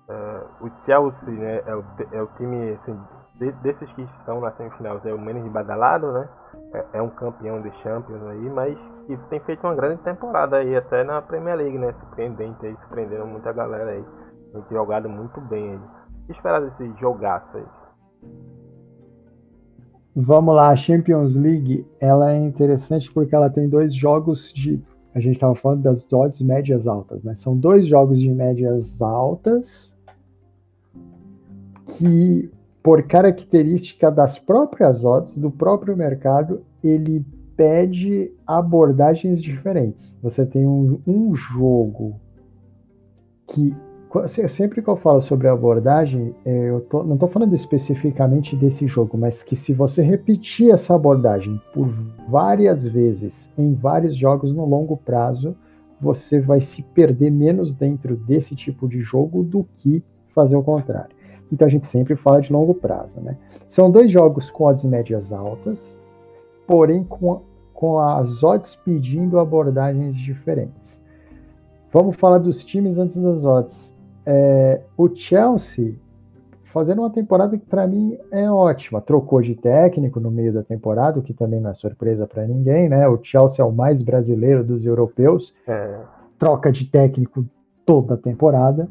[0.09, 2.99] é, o Chelsea né, é, o, é o time assim,
[3.37, 6.29] de, desses que estão na semifinal, é o menos badalado, né?
[6.73, 10.77] É, é um campeão de Champions aí, mas que tem feito uma grande temporada aí,
[10.77, 11.93] até na Premier League, né?
[12.01, 14.05] Surpreendente aí, surpreenderam muita galera aí.
[14.53, 15.77] Tem jogado muito bem aí.
[15.77, 17.65] O que esperar desse jogaço aí?
[20.15, 24.83] Vamos lá, a Champions League, ela é interessante porque ela tem dois jogos de
[25.15, 27.35] a gente estava falando das odds médias altas, né?
[27.35, 29.95] São dois jogos de médias altas
[31.85, 32.51] que,
[32.83, 37.25] por característica das próprias odds, do próprio mercado, ele
[37.57, 40.19] pede abordagens diferentes.
[40.23, 42.21] Você tem um, um jogo
[43.47, 43.75] que
[44.49, 49.17] sempre que eu falo sobre abordagem, é, eu tô, não estou falando especificamente desse jogo,
[49.17, 51.89] mas que se você repetir essa abordagem por
[52.29, 55.57] várias vezes em vários jogos no longo prazo,
[55.99, 61.17] você vai se perder menos dentro desse tipo de jogo do que fazer o contrário.
[61.51, 63.37] Então a gente sempre fala de longo prazo, né?
[63.69, 65.99] São dois jogos com odds médias altas,
[66.67, 71.01] porém com, com as odds pedindo abordagens diferentes.
[71.93, 73.95] Vamos falar dos times antes das odds.
[74.25, 75.97] É, o Chelsea
[76.73, 79.01] fazendo uma temporada que para mim é ótima.
[79.01, 82.89] Trocou de técnico no meio da temporada, o que também não é surpresa para ninguém,
[82.89, 83.07] né?
[83.07, 85.55] O Chelsea é o mais brasileiro dos europeus.
[85.69, 86.01] É.
[86.39, 87.45] Troca de técnico
[87.85, 88.89] toda a temporada.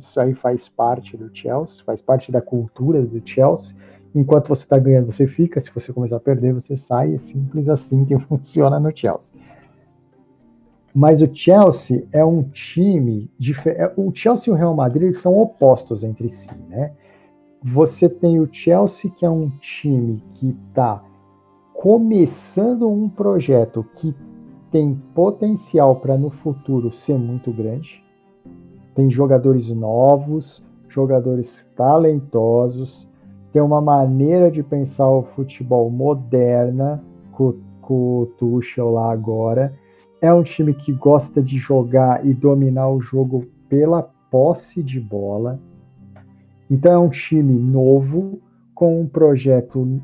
[0.00, 3.76] Isso aí faz parte do Chelsea, faz parte da cultura do Chelsea.
[4.14, 5.60] Enquanto você está ganhando, você fica.
[5.60, 7.14] Se você começar a perder, você sai.
[7.14, 9.34] É simples assim que funciona no Chelsea.
[10.94, 13.28] Mas o Chelsea é um time.
[13.66, 16.92] É, o Chelsea e o Real Madrid são opostos entre si, né?
[17.62, 21.02] Você tem o Chelsea, que é um time que está
[21.72, 24.14] começando um projeto que
[24.70, 28.04] tem potencial para no futuro ser muito grande.
[28.94, 33.08] Tem jogadores novos, jogadores talentosos,
[33.54, 39.72] tem uma maneira de pensar o futebol moderna com, com o Tuchel lá agora
[40.20, 45.60] é um time que gosta de jogar e dominar o jogo pela posse de bola.
[46.68, 48.40] Então é um time novo,
[48.74, 50.02] com um projeto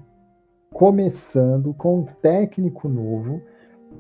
[0.72, 3.42] começando, com um técnico novo,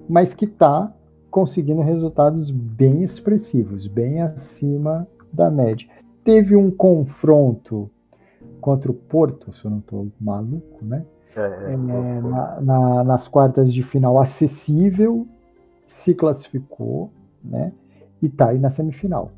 [0.08, 0.94] mas que está
[1.28, 5.88] conseguindo resultados bem expressivos, bem acima da média.
[6.22, 7.90] Teve um confronto
[8.60, 11.04] contra o Porto, se eu não estou maluco, né?
[11.36, 15.26] É, é, é, na, na, nas quartas de final acessível,
[15.86, 17.10] se classificou,
[17.42, 17.72] né?
[18.22, 19.30] E tá aí na semifinal.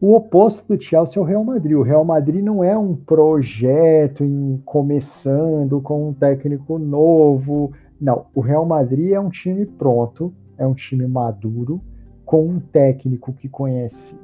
[0.00, 1.76] O oposto do Chelsea é o Real Madrid.
[1.76, 7.72] O Real Madrid não é um projeto em começando com um técnico novo.
[8.00, 11.80] Não, o Real Madrid é um time pronto, é um time maduro,
[12.24, 14.18] com um técnico que conhece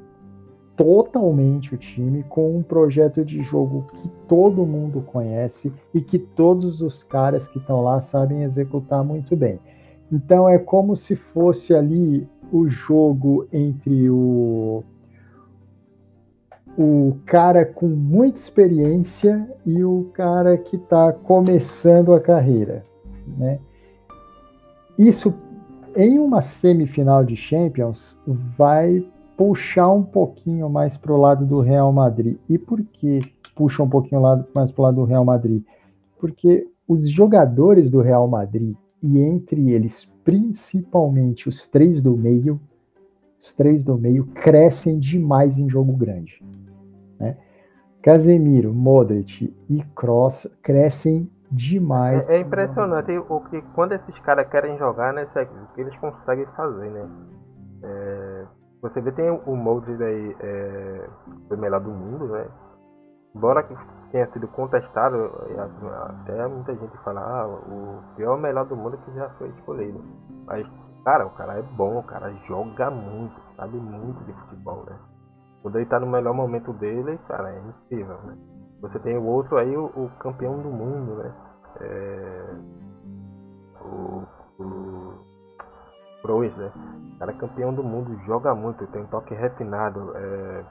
[0.81, 6.81] totalmente o time, com um projeto de jogo que todo mundo conhece e que todos
[6.81, 9.61] os caras que estão lá sabem executar muito bem.
[10.11, 14.83] Então é como se fosse ali o jogo entre o
[16.79, 22.83] o cara com muita experiência e o cara que está começando a carreira,
[23.37, 23.59] né?
[24.99, 25.35] Isso
[25.95, 28.19] em uma semifinal de Champions
[28.57, 29.05] vai
[29.41, 32.37] puxar um pouquinho mais para o lado do Real Madrid.
[32.47, 33.21] E por que
[33.57, 34.21] puxa um pouquinho
[34.55, 35.65] mais para o lado do Real Madrid?
[36.19, 42.61] Porque os jogadores do Real Madrid e entre eles, principalmente os três do meio,
[43.39, 46.45] os três do meio crescem demais em jogo grande.
[47.19, 47.39] Né?
[48.03, 52.29] Casemiro, Modric e Cross crescem demais.
[52.29, 56.45] É, é impressionante o que quando esses caras querem jogar, né, o que eles conseguem
[56.55, 57.09] fazer, né?
[57.83, 61.09] É, você vê tem o Modric aí, é,
[61.51, 62.47] o melhor do mundo, né?
[63.35, 63.77] Embora que
[64.11, 65.17] tenha sido contestado,
[66.09, 70.03] até muita gente fala, ah, o pior melhor do mundo que já foi escolhido.
[70.47, 70.67] Mas,
[71.05, 74.99] cara, o cara é bom, o cara joga muito, sabe muito de futebol, né?
[75.63, 78.37] Quando ele tá no melhor momento dele, cara, é incrível, né?
[78.81, 81.35] Você tem o outro aí, o, o campeão do mundo, né?
[81.81, 82.57] É...
[83.83, 84.23] O,
[84.59, 85.15] o
[86.23, 86.73] Kroos, né?
[87.21, 90.65] Cara é campeão do mundo, joga muito, tem um toque refinado, é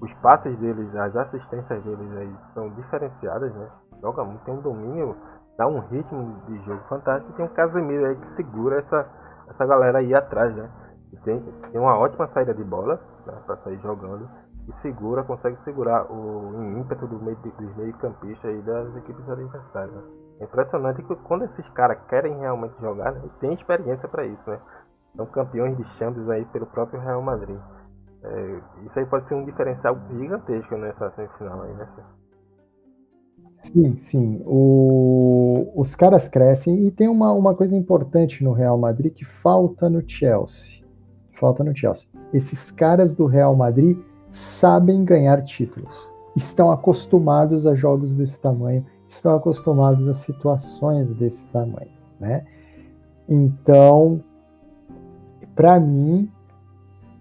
[0.00, 3.68] os passes deles, as assistências deles aí são diferenciadas, né?
[4.00, 5.16] Joga muito, tem um domínio,
[5.56, 7.32] dá um ritmo de jogo fantástico.
[7.32, 9.06] E tem um Casemiro aí que segura essa,
[9.48, 10.68] essa galera aí atrás, né?
[11.12, 14.28] E tem, tem uma ótima saída de bola né, para sair jogando
[14.68, 19.94] e segura, consegue segurar o ímpeto do meio, dos meio campistas aí das equipes adversárias.
[19.94, 20.02] Né?
[20.40, 24.58] É impressionante que quando esses caras querem realmente jogar, né, tem experiência para isso, né?
[25.16, 27.58] São campeões de Champions aí pelo próprio Real Madrid.
[28.22, 31.88] É, isso aí pode ser um diferencial gigantesco nessa semifinal aí, né?
[33.62, 34.42] Sim, sim.
[34.44, 39.88] O, os caras crescem e tem uma, uma coisa importante no Real Madrid que falta
[39.88, 40.84] no Chelsea.
[41.38, 42.08] Falta no Chelsea.
[42.32, 43.98] Esses caras do Real Madrid
[44.32, 46.10] sabem ganhar títulos.
[46.34, 51.90] Estão acostumados a jogos desse tamanho, estão acostumados a situações desse tamanho,
[52.20, 52.44] né?
[53.28, 54.22] Então,
[55.56, 56.30] para mim,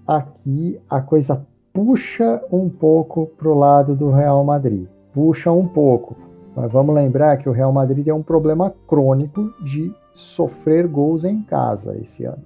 [0.06, 4.88] aqui a coisa puxa um pouco para o lado do Real Madrid.
[5.14, 6.16] Puxa um pouco.
[6.56, 11.42] Mas vamos lembrar que o Real Madrid tem um problema crônico de sofrer gols em
[11.42, 12.44] casa esse ano.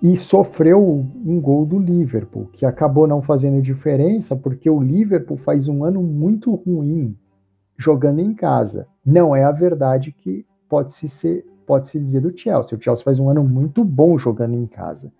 [0.00, 5.68] E sofreu um gol do Liverpool, que acabou não fazendo diferença, porque o Liverpool faz
[5.68, 7.16] um ano muito ruim
[7.76, 8.86] jogando em casa.
[9.04, 12.76] Não é a verdade que pode se, ser, pode se dizer do Chelsea.
[12.76, 15.12] O Chelsea faz um ano muito bom jogando em casa.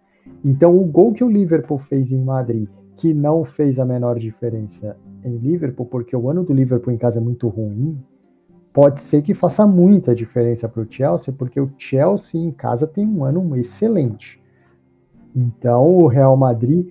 [0.43, 4.97] Então, o gol que o Liverpool fez em Madrid, que não fez a menor diferença
[5.23, 8.03] em Liverpool, porque o ano do Liverpool em casa é muito ruim,
[8.73, 13.07] pode ser que faça muita diferença para o Chelsea, porque o Chelsea em casa tem
[13.07, 14.41] um ano excelente.
[15.37, 16.89] Então, o Real Madrid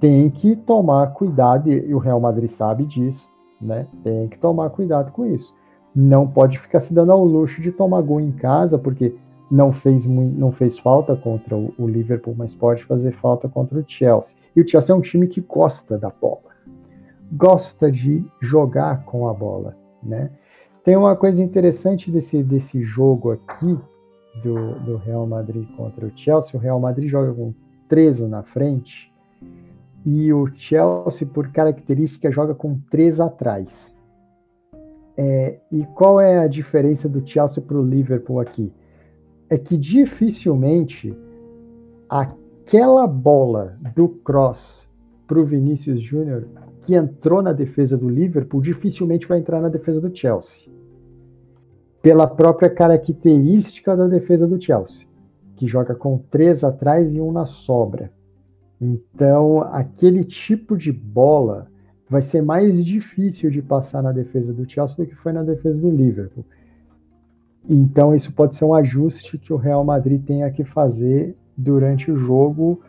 [0.00, 3.28] tem que tomar cuidado, e o Real Madrid sabe disso,
[3.60, 3.86] né?
[4.02, 5.54] Tem que tomar cuidado com isso.
[5.94, 9.14] Não pode ficar se dando ao luxo de tomar gol em casa, porque
[9.50, 14.36] não fez, não fez falta contra o, Liverpool, mas pode fazer falta contra o Chelsea.
[14.54, 16.50] E o Chelsea é um time que gosta da bola,
[17.32, 20.30] gosta de jogar com a bola, né?
[20.84, 23.78] Tem uma coisa interessante desse, desse jogo aqui
[24.42, 26.58] do, do Real Madrid contra o Chelsea.
[26.58, 27.52] O Real Madrid joga com
[27.88, 29.12] 13 na frente
[30.06, 33.89] e o Chelsea, por característica, joga com 3 atrás.
[35.22, 38.72] É, e qual é a diferença do Chelsea para o Liverpool aqui?
[39.50, 41.14] é que dificilmente
[42.08, 44.88] aquela bola do cross
[45.26, 46.46] para o Vinícius Júnior
[46.80, 50.72] que entrou na defesa do Liverpool dificilmente vai entrar na defesa do Chelsea.
[52.00, 55.06] Pela própria característica da defesa do Chelsea,
[55.56, 58.10] que joga com três atrás e um na sobra.
[58.80, 61.68] Então, aquele tipo de bola
[62.10, 65.80] vai ser mais difícil de passar na defesa do Chelsea do que foi na defesa
[65.80, 66.44] do Liverpool.
[67.68, 72.16] Então, isso pode ser um ajuste que o Real Madrid tenha que fazer durante o
[72.16, 72.80] jogo,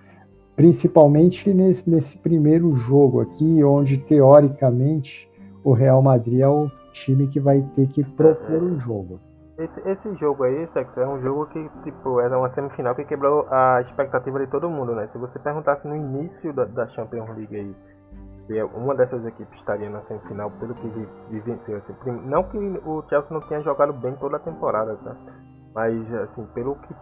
[0.55, 5.29] principalmente nesse, nesse primeiro jogo aqui, onde teoricamente
[5.63, 9.19] o Real Madrid é o time que vai ter que propor o jogo.
[9.57, 13.45] Esse, esse jogo aí, Sex, é um jogo que tipo, era uma semifinal que quebrou
[13.51, 15.07] a expectativa de todo mundo, né?
[15.11, 17.75] Se você perguntasse no início da, da Champions League aí,
[18.73, 20.87] uma dessas equipes estaria na semifinal pelo que
[21.29, 21.77] vivenciou.
[21.77, 21.93] Assim,
[22.25, 25.15] não que o Chelsea não tenha jogado bem toda a temporada, tá?
[25.73, 26.95] Mas assim, pelo que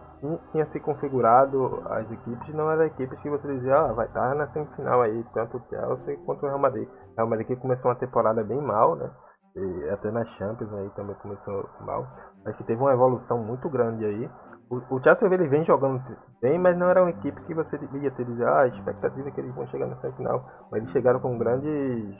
[0.51, 4.47] tinha se configurado as equipes, não eram equipes que você dizia, ah, vai estar na
[4.47, 6.87] semifinal aí, tanto o Chelsea quanto o Real Madrid.
[6.87, 9.09] O Real Madrid que começou uma temporada bem mal, né?
[9.55, 12.05] E até na Champions aí também começou mal.
[12.45, 14.29] Mas que teve uma evolução muito grande aí.
[14.69, 15.99] O, Chelsea ele vem jogando
[16.39, 19.31] bem, mas não era uma equipe que você devia ter dizer, ah, a expectativa é
[19.31, 20.45] que eles vão chegar na semifinal.
[20.71, 22.15] Mas eles chegaram com grandes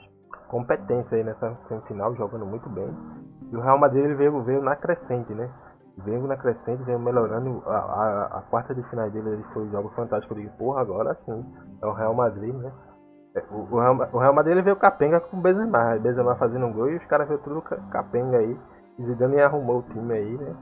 [0.48, 2.92] competência aí nessa semifinal, jogando muito bem.
[3.52, 5.48] E o Real Madrid ele veio, veio na crescente, né?
[5.98, 7.62] Veio na crescente, veio melhorando.
[7.66, 10.34] A, a, a quarta de final dele ele foi um jogo fantástico.
[10.34, 11.46] Eu digo, porra, agora sim.
[11.80, 12.72] É o Real Madrid, né?
[13.36, 15.96] É, o, o, Real, o Real Madrid ele veio capenga com o Benzema.
[16.00, 18.58] Benzema fazendo um gol e os caras veio tudo capenga aí.
[19.00, 20.56] Zidane arrumou o time aí, né?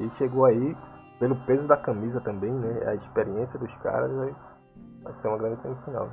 [0.00, 0.76] E chegou aí
[1.20, 2.82] pelo peso da camisa também, né?
[2.86, 4.34] A experiência dos caras vai,
[5.04, 6.08] vai ser uma grande semifinal.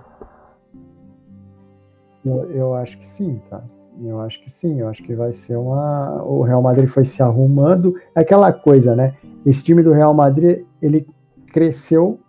[2.26, 3.64] Eu, eu acho que sim, tá?
[4.04, 6.22] Eu acho que sim, eu acho que vai ser uma.
[6.24, 7.96] O Real Madrid foi se arrumando.
[8.14, 9.16] É aquela coisa, né?
[9.46, 11.08] Esse time do Real Madrid, ele
[11.48, 12.20] cresceu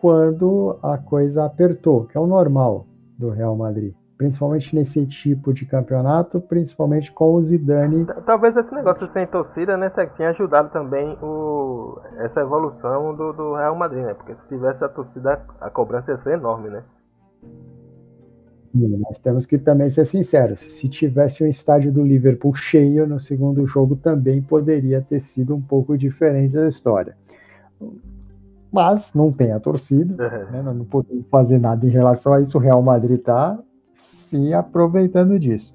[0.00, 2.86] quando a coisa apertou, que é o normal
[3.18, 8.04] do Real Madrid principalmente nesse tipo de campeonato, principalmente com o Zidane.
[8.26, 13.74] Talvez esse negócio sem torcida, né, tenha ajudado também o, essa evolução do, do, Real
[13.74, 14.12] Madrid, né?
[14.12, 16.82] Porque se tivesse a torcida, a cobrança ia ser enorme, né?
[18.72, 20.60] Sim, nós temos que também ser sinceros.
[20.60, 25.62] Se tivesse um estádio do Liverpool cheio no segundo jogo, também poderia ter sido um
[25.62, 27.16] pouco diferente a história.
[28.70, 30.50] Mas não tem a torcida, uhum.
[30.50, 30.62] né?
[30.62, 32.58] não podemos fazer nada em relação a isso.
[32.58, 33.58] O Real Madrid está
[34.00, 35.74] se aproveitando disso.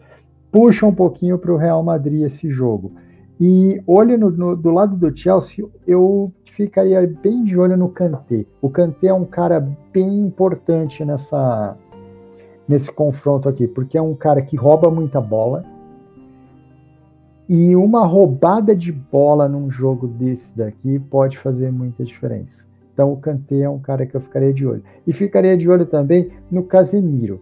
[0.52, 2.94] Puxa um pouquinho para o Real Madrid esse jogo.
[3.40, 8.46] E olho no, no, do lado do Chelsea, eu ficaria bem de olho no Kanté.
[8.62, 9.60] O Kanté é um cara
[9.92, 11.76] bem importante nessa
[12.68, 15.64] nesse confronto aqui, porque é um cara que rouba muita bola.
[17.48, 22.66] E uma roubada de bola num jogo desse daqui pode fazer muita diferença.
[22.92, 24.82] Então o Kanté é um cara que eu ficaria de olho.
[25.06, 27.42] E ficaria de olho também no Casemiro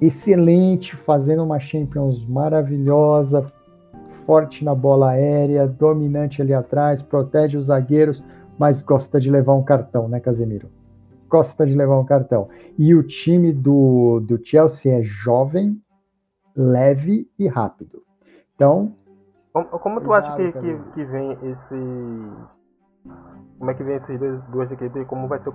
[0.00, 3.50] excelente, fazendo uma Champions maravilhosa,
[4.24, 8.22] forte na bola aérea, dominante ali atrás, protege os zagueiros,
[8.58, 10.68] mas gosta de levar um cartão, né, Casemiro?
[11.28, 12.48] Gosta de levar um cartão.
[12.78, 15.80] E o time do, do Chelsea é jovem,
[16.54, 18.02] leve e rápido.
[18.54, 18.94] Então.
[19.52, 21.74] Como, como tu acha que, que, que, vem esse.
[23.58, 24.18] Como é que vem essas
[24.48, 25.52] duas equipes e como vai ser o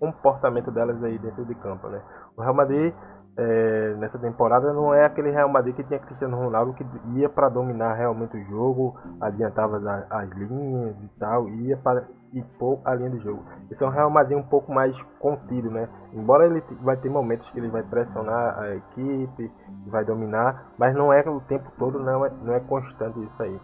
[0.00, 2.00] comportamento delas aí dentro de campo, né?
[2.36, 2.94] O Real Madrid
[3.36, 6.84] é, nessa temporada não é aquele Real Madrid que tinha Cristiano Ronaldo que
[7.14, 12.80] ia para dominar realmente o jogo, adiantava as, as linhas e tal, ia para impor
[12.84, 13.42] a linha de jogo.
[13.70, 15.88] Esse é um Real Madrid um pouco mais contido, né?
[16.12, 19.52] Embora ele vai ter momentos que ele vai pressionar a equipe,
[19.86, 23.60] vai dominar, mas não é o tempo todo, não é, não é constante isso aí.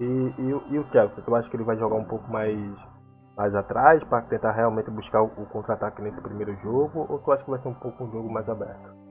[0.00, 0.04] E,
[0.38, 2.58] e, e o Chelsea, tu acha que ele vai jogar um pouco mais
[3.36, 7.50] mais atrás para tentar realmente buscar o, contra-ataque nesse primeiro jogo ou tu acha que
[7.50, 9.04] vai ser um pouco um jogo mais aberto?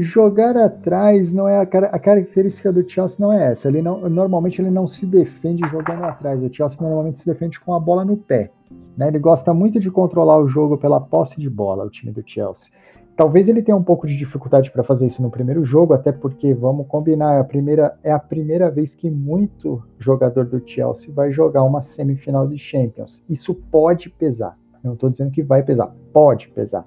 [0.00, 3.66] jogar atrás não é a, a, característica do Chelsea não é essa.
[3.66, 6.42] Ele não, normalmente ele não se defende jogando atrás.
[6.42, 8.52] O Chelsea normalmente se defende com a bola no pé.
[8.96, 9.08] Né?
[9.08, 12.72] Ele gosta muito de controlar o jogo pela posse de bola, o time do Chelsea.
[13.18, 16.54] Talvez ele tenha um pouco de dificuldade para fazer isso no primeiro jogo, até porque
[16.54, 21.32] vamos combinar, é a primeira é a primeira vez que muito jogador do Chelsea vai
[21.32, 23.24] jogar uma semifinal de Champions.
[23.28, 24.56] Isso pode pesar.
[24.84, 26.86] Não estou dizendo que vai pesar, pode pesar.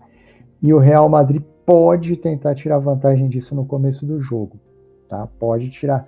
[0.63, 4.57] E o Real Madrid pode tentar tirar vantagem disso no começo do jogo,
[5.09, 5.27] tá?
[5.37, 6.07] Pode tirar.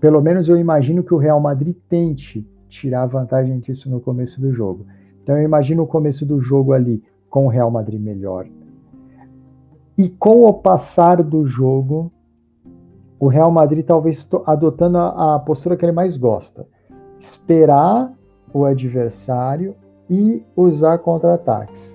[0.00, 4.52] Pelo menos eu imagino que o Real Madrid tente tirar vantagem disso no começo do
[4.52, 4.84] jogo.
[5.22, 8.48] Então eu imagino o começo do jogo ali com o Real Madrid melhor.
[10.00, 12.10] E com o passar do jogo,
[13.18, 16.66] o Real Madrid talvez adotando a, a postura que ele mais gosta:
[17.18, 18.10] esperar
[18.50, 19.76] o adversário
[20.08, 21.94] e usar contra-ataques.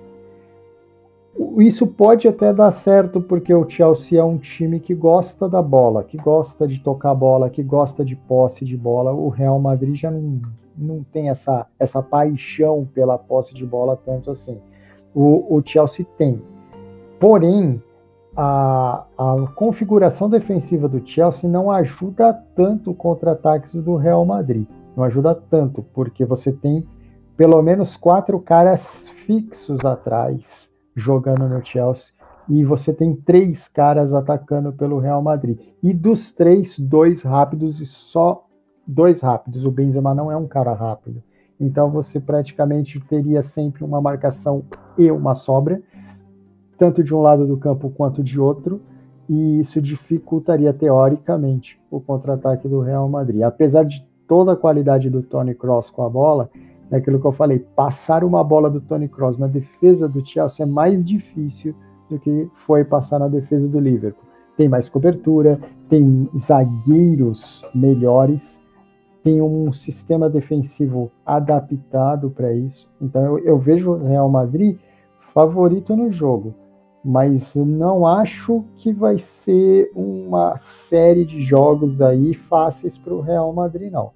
[1.58, 6.04] Isso pode até dar certo, porque o Chelsea é um time que gosta da bola,
[6.04, 9.12] que gosta de tocar bola, que gosta de posse de bola.
[9.12, 10.40] O Real Madrid já não,
[10.78, 14.60] não tem essa, essa paixão pela posse de bola tanto assim.
[15.12, 16.40] O, o Chelsea tem.
[17.18, 17.82] Porém,
[18.36, 24.66] a, a configuração defensiva do Chelsea não ajuda tanto contra-ataques do Real Madrid.
[24.96, 26.86] Não ajuda tanto, porque você tem
[27.36, 32.14] pelo menos quatro caras fixos atrás jogando no Chelsea
[32.48, 35.58] e você tem três caras atacando pelo Real Madrid.
[35.82, 38.46] E dos três, dois rápidos e só
[38.86, 39.66] dois rápidos.
[39.66, 41.22] O Benzema não é um cara rápido.
[41.58, 44.64] Então você praticamente teria sempre uma marcação
[44.96, 45.82] e uma sobra,
[46.78, 48.80] tanto de um lado do campo quanto de outro,
[49.28, 53.42] e isso dificultaria teoricamente o contra-ataque do Real Madrid.
[53.42, 56.50] Apesar de toda a qualidade do Tony Cross com a bola,
[56.90, 60.64] é aquilo que eu falei, passar uma bola do Tony Cross na defesa do Chelsea
[60.64, 61.74] é mais difícil
[62.08, 64.24] do que foi passar na defesa do Liverpool.
[64.56, 68.60] Tem mais cobertura, tem zagueiros melhores,
[69.22, 72.88] tem um sistema defensivo adaptado para isso.
[73.00, 74.78] Então eu, eu vejo o Real Madrid
[75.34, 76.54] favorito no jogo,
[77.08, 83.52] mas não acho que vai ser uma série de jogos aí fáceis para o Real
[83.52, 84.10] Madrid, não.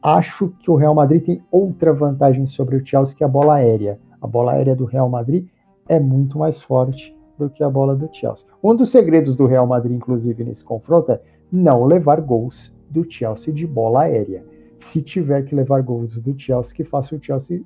[0.00, 3.54] Acho que o Real Madrid tem outra vantagem sobre o Chelsea, que é a bola
[3.54, 3.98] aérea.
[4.20, 5.48] A bola aérea do Real Madrid
[5.88, 8.46] é muito mais forte do que a bola do Chelsea.
[8.62, 11.20] Um dos segredos do Real Madrid, inclusive, nesse confronto é
[11.50, 14.46] não levar gols do Chelsea de bola aérea.
[14.78, 17.62] Se tiver que levar gols do Chelsea, que faça o Chelsea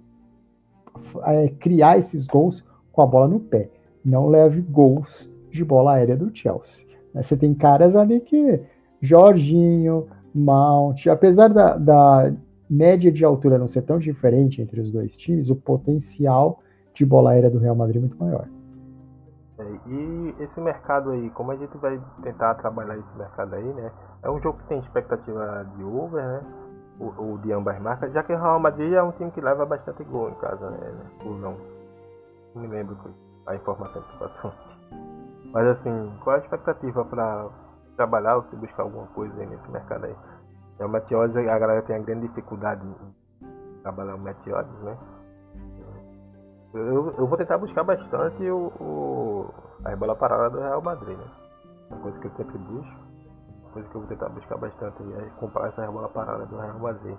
[1.25, 3.69] é, criar esses gols com a bola no pé.
[4.05, 6.87] Não leve gols de bola aérea do Chelsea.
[7.15, 8.61] Você tem caras ali que
[9.01, 12.33] Jorginho, Mount, apesar da, da
[12.69, 16.61] média de altura não ser tão diferente entre os dois times, o potencial
[16.95, 18.49] de bola aérea do Real Madrid é muito maior.
[19.59, 23.91] É, e esse mercado aí, como a gente vai tentar trabalhar esse mercado aí, né?
[24.23, 26.41] É um jogo que tem expectativa de over, né?
[26.99, 29.67] O, o de ambas marcas, já que o Real Madrid é um time que leva
[29.67, 30.93] bastante gol em casa, né?
[31.25, 31.57] Ou não.
[32.55, 32.97] Não me lembro
[33.47, 34.53] a informação que passou.
[35.53, 37.51] Mas assim, qual é a expectativa para
[37.97, 40.17] trabalhar ou se buscar alguma coisa aí nesse mercado aí.
[40.79, 44.97] É o Meteodes, a galera tem a grande dificuldade em trabalhar o Meteodes, né?
[46.75, 51.27] Eu, eu vou tentar buscar bastante o, o, a rebola parada do Real Madrid, né?
[51.91, 52.97] Uma coisa que eu sempre busco,
[53.75, 57.17] coisa que eu vou tentar buscar bastante é comprar essa rebola parada do Real Madrid.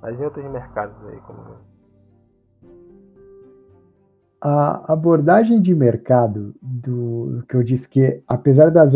[0.00, 1.56] Mas em outros mercados aí, como
[4.46, 8.92] a abordagem de mercado do que eu disse que, apesar das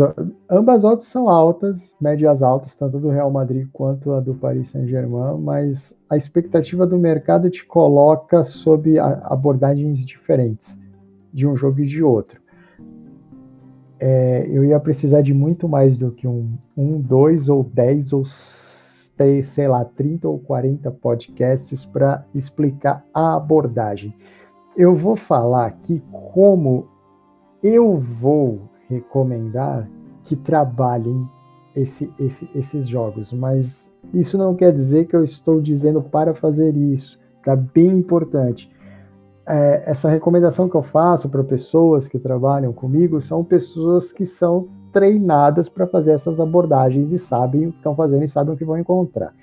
[0.47, 5.39] ambas odds são altas, médias altas, tanto do Real Madrid quanto a do Paris Saint-Germain,
[5.39, 10.79] mas a expectativa do mercado te coloca sob abordagens diferentes
[11.33, 12.39] de um jogo e de outro.
[13.99, 18.23] É, eu ia precisar de muito mais do que um, um, dois ou dez ou
[18.23, 24.13] sei lá, 30 ou 40 podcasts para explicar a abordagem
[24.79, 26.01] eu vou falar aqui
[26.33, 26.87] como
[27.61, 29.89] eu vou recomendar
[30.23, 31.27] que trabalhem
[31.75, 36.77] esse, esse, esses jogos, mas isso não quer dizer que eu estou dizendo para fazer
[36.77, 37.19] isso.
[37.43, 38.71] Tá bem importante.
[39.45, 44.69] É, essa recomendação que eu faço para pessoas que trabalham comigo são pessoas que são
[44.93, 48.63] treinadas para fazer essas abordagens e sabem o que estão fazendo e sabem o que
[48.63, 49.33] vão encontrar.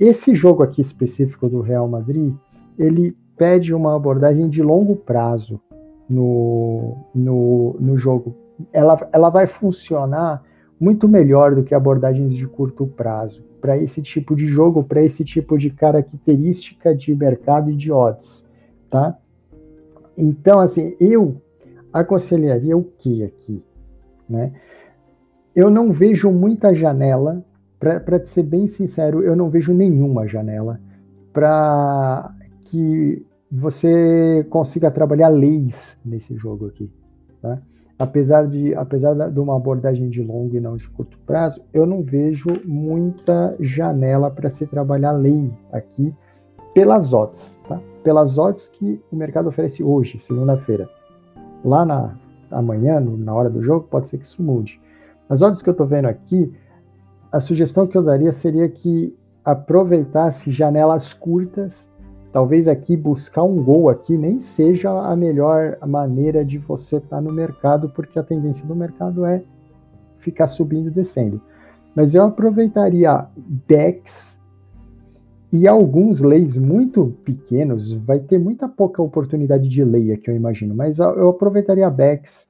[0.00, 2.34] Esse jogo aqui específico do Real Madrid,
[2.78, 5.60] ele pede uma abordagem de longo prazo
[6.08, 8.36] no, no, no jogo.
[8.72, 10.42] Ela, ela vai funcionar
[10.80, 15.24] muito melhor do que abordagens de curto prazo para esse tipo de jogo, para esse
[15.24, 18.44] tipo de característica de mercado e de odds,
[18.88, 19.16] tá?
[20.16, 21.40] Então, assim, eu
[21.92, 23.62] aconselharia o que aqui?
[24.28, 24.52] Né?
[25.54, 27.44] Eu não vejo muita janela,
[27.78, 30.80] para ser bem sincero, eu não vejo nenhuma janela
[31.32, 32.34] para
[32.66, 36.90] que você consiga trabalhar leis nesse jogo aqui.
[37.40, 37.58] Tá?
[37.98, 42.02] Apesar, de, apesar de uma abordagem de longo e não de curto prazo, eu não
[42.02, 46.14] vejo muita janela para se trabalhar lei aqui
[46.74, 47.80] pelas odds, tá?
[48.02, 50.90] pelas odds que o mercado oferece hoje, segunda-feira.
[51.64, 52.14] Lá na,
[52.50, 54.78] amanhã, na hora do jogo, pode ser que isso mude.
[55.28, 56.52] As odds que eu estou vendo aqui,
[57.32, 61.88] a sugestão que eu daria seria que aproveitasse janelas curtas,
[62.36, 67.22] talvez aqui buscar um gol aqui nem seja a melhor maneira de você estar tá
[67.22, 69.42] no mercado, porque a tendência do mercado é
[70.18, 71.40] ficar subindo e descendo.
[71.94, 73.26] Mas eu aproveitaria
[73.66, 74.38] decks
[75.50, 80.74] e alguns leis muito pequenos, vai ter muita pouca oportunidade de lei aqui, eu imagino,
[80.74, 82.46] mas eu aproveitaria backs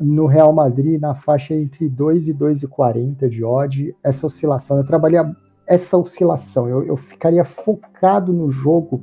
[0.00, 5.36] no Real Madrid na faixa entre 2 e 2,40 de odd, essa oscilação, eu trabalharia
[5.66, 9.02] essa oscilação, eu, eu ficaria focado no jogo,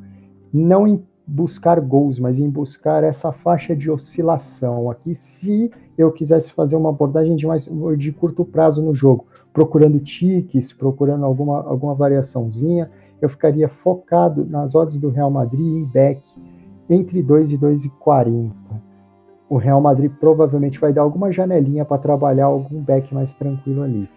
[0.54, 6.52] não em buscar gols, mas em buscar essa faixa de oscilação aqui, se eu quisesse
[6.52, 11.96] fazer uma abordagem de mais de curto prazo no jogo, procurando tiques, procurando alguma, alguma
[11.96, 12.90] variaçãozinha,
[13.22, 16.22] eu ficaria focado nas odds do Real Madrid em back
[16.90, 18.52] entre 2 e 2,40.
[19.50, 24.10] O Real Madrid provavelmente vai dar alguma janelinha para trabalhar algum back mais tranquilo ali.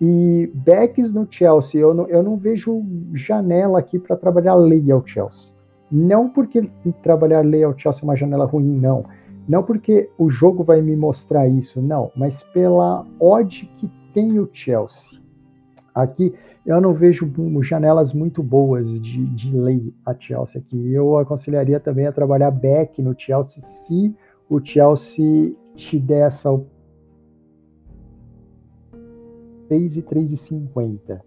[0.00, 2.82] E backs no Chelsea, eu não, eu não vejo
[3.12, 5.52] janela aqui para trabalhar lei ao Chelsea.
[5.92, 6.70] Não porque
[7.02, 9.04] trabalhar lei ao Chelsea é uma janela ruim, não.
[9.48, 12.10] Não porque o jogo vai me mostrar isso, não.
[12.16, 15.20] Mas pela odd que tem o Chelsea.
[15.94, 16.32] Aqui
[16.64, 17.30] eu não vejo
[17.62, 20.92] janelas muito boas de, de lei a Chelsea aqui.
[20.92, 24.14] Eu aconselharia também a trabalhar back no Chelsea se
[24.48, 26.50] o Chelsea te der essa
[29.70, 31.20] 3 e 3,50.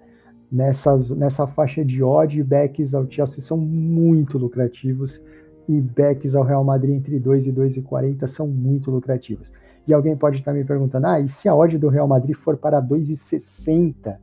[0.52, 5.24] Nessas, nessa faixa de odd, backs ao Chelsea são muito lucrativos
[5.68, 9.54] e backs ao Real Madrid entre 2 e 2,40 são muito lucrativos.
[9.88, 12.58] E alguém pode estar me perguntando: ah, e se a odd do Real Madrid for
[12.58, 14.18] para 2,60?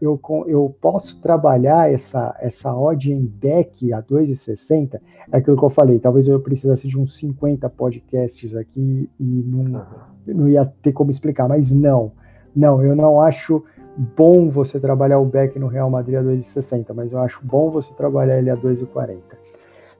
[0.00, 5.00] eu, eu posso trabalhar essa, essa odd em deck a 2,60,
[5.32, 9.86] é aquilo que eu falei, talvez eu precisasse de uns 50 podcasts aqui e não,
[10.26, 12.25] não ia ter como explicar, mas não, não,
[12.62, 13.62] eu não acho
[13.96, 17.92] bom você trabalhar o back no Real Madrid a 2,60, mas eu acho bom você
[17.94, 19.18] trabalhar ele a 2,40.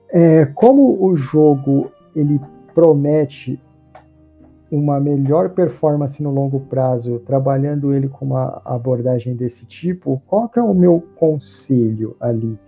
[0.09, 2.41] É, como o jogo ele
[2.75, 3.61] promete
[4.71, 10.59] uma melhor performance no longo prazo, trabalhando ele com uma abordagem desse tipo, qual que
[10.59, 12.59] é o meu conselho ali?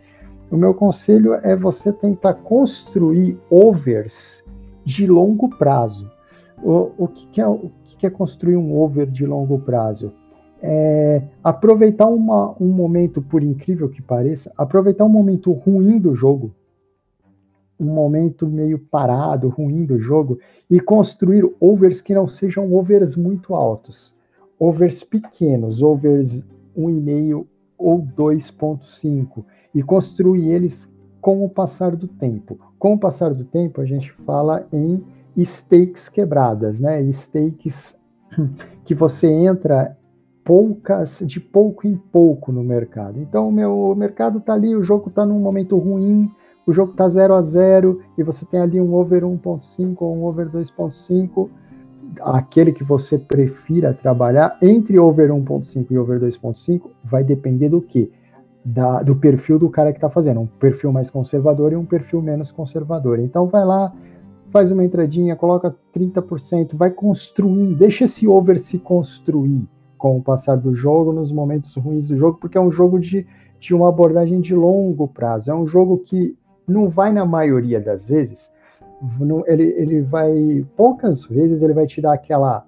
[0.50, 4.44] O meu conselho é você tentar construir overs
[4.84, 6.10] de longo prazo.
[6.62, 10.12] O, o, que, é, o que é construir um over de longo prazo?
[10.62, 16.52] É aproveitar uma, um momento, por incrível que pareça, aproveitar um momento ruim do jogo
[17.78, 20.38] um momento meio parado, ruim do jogo,
[20.68, 24.14] e construir overs que não sejam overs muito altos.
[24.58, 26.42] Overs pequenos, overs
[26.76, 27.46] 1,5
[27.78, 30.88] ou 2,5, e construir eles
[31.20, 32.58] com o passar do tempo.
[32.78, 35.04] Com o passar do tempo, a gente fala em
[35.44, 37.02] stakes quebradas, né?
[37.12, 37.98] Stakes
[38.84, 39.96] que você entra
[40.44, 43.20] poucas, de pouco em pouco no mercado.
[43.20, 46.30] Então, o meu mercado está ali, o jogo está num momento ruim,
[46.66, 50.24] o jogo está 0 a 0 e você tem ali um over 1.5 ou um
[50.24, 51.48] over 2.5,
[52.22, 58.10] aquele que você prefira trabalhar entre over 1.5 e over 2.5 vai depender do que?
[58.64, 62.20] Da, do perfil do cara que está fazendo, um perfil mais conservador e um perfil
[62.20, 63.18] menos conservador.
[63.18, 63.92] Então vai lá,
[64.50, 70.56] faz uma entradinha, coloca 30%, vai construindo, deixa esse over se construir com o passar
[70.56, 73.26] do jogo, nos momentos ruins do jogo, porque é um jogo de,
[73.58, 75.50] de uma abordagem de longo prazo.
[75.50, 76.36] É um jogo que
[76.66, 78.50] não vai na maioria das vezes,
[79.20, 82.64] não, ele, ele vai, poucas vezes ele vai te dar aquela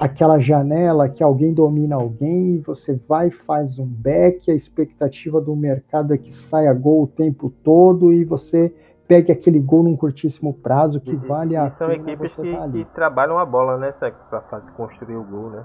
[0.00, 5.54] aquela janela que alguém domina alguém, você vai e faz um back, a expectativa do
[5.54, 8.74] mercado é que saia gol o tempo todo e você
[9.10, 12.52] pegue aquele gol num curtíssimo prazo que e, vale a e são pena equipes que,
[12.52, 15.64] tá que, trabalham a bola, né, para fazer construir o gol, né?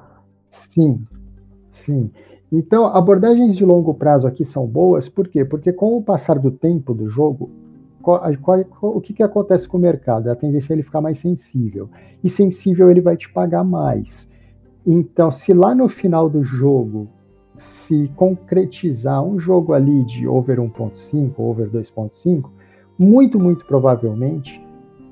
[0.50, 1.06] Sim,
[1.70, 2.12] sim.
[2.52, 5.46] Então, abordagens de longo prazo aqui são boas, por quê?
[5.46, 7.52] Porque com o passar do tempo do jogo,
[8.02, 10.28] qual, qual, o que, que acontece com o mercado?
[10.32, 11.88] A tendência é ele ficar mais sensível.
[12.24, 14.28] E sensível ele vai te pagar mais.
[14.84, 17.08] Então, se lá no final do jogo
[17.58, 22.50] se concretizar um jogo ali de over 1.5, over 2.5,
[22.98, 24.64] muito, muito provavelmente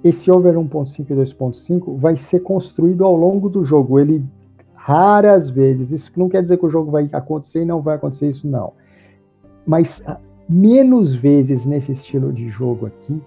[0.03, 3.99] esse over 1.5 e 2.5 vai ser construído ao longo do jogo.
[3.99, 4.23] Ele
[4.73, 8.27] raras vezes, isso não quer dizer que o jogo vai acontecer e não vai acontecer
[8.27, 8.73] isso não.
[9.65, 10.03] Mas
[10.47, 13.21] menos vezes nesse estilo de jogo aqui,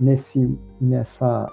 [0.00, 1.46] nesse, nessa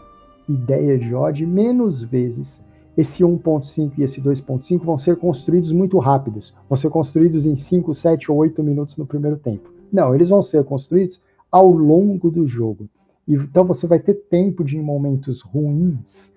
[0.47, 2.61] ideia de odd, menos vezes
[2.97, 7.93] esse 1.5 e esse 2.5 vão ser construídos muito rápidos, vão ser construídos em 5,
[7.93, 9.69] 7 ou 8 minutos no primeiro tempo.
[9.91, 11.21] Não, eles vão ser construídos
[11.51, 12.87] ao longo do jogo.
[13.27, 16.33] Então você vai ter tempo de, em momentos ruins,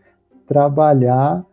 [0.46, 1.44] trabalhar,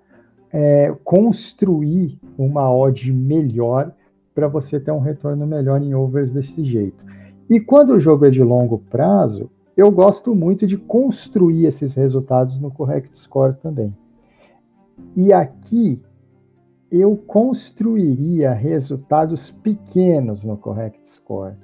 [0.52, 3.94] é, construir uma odd melhor
[4.34, 7.06] para você ter um retorno melhor em overs desse jeito.
[7.50, 12.60] E quando o jogo é de longo prazo, eu gosto muito de construir esses resultados
[12.60, 13.96] no Correct Score também.
[15.16, 16.02] E aqui
[16.92, 21.56] eu construiria resultados pequenos no Correct Score.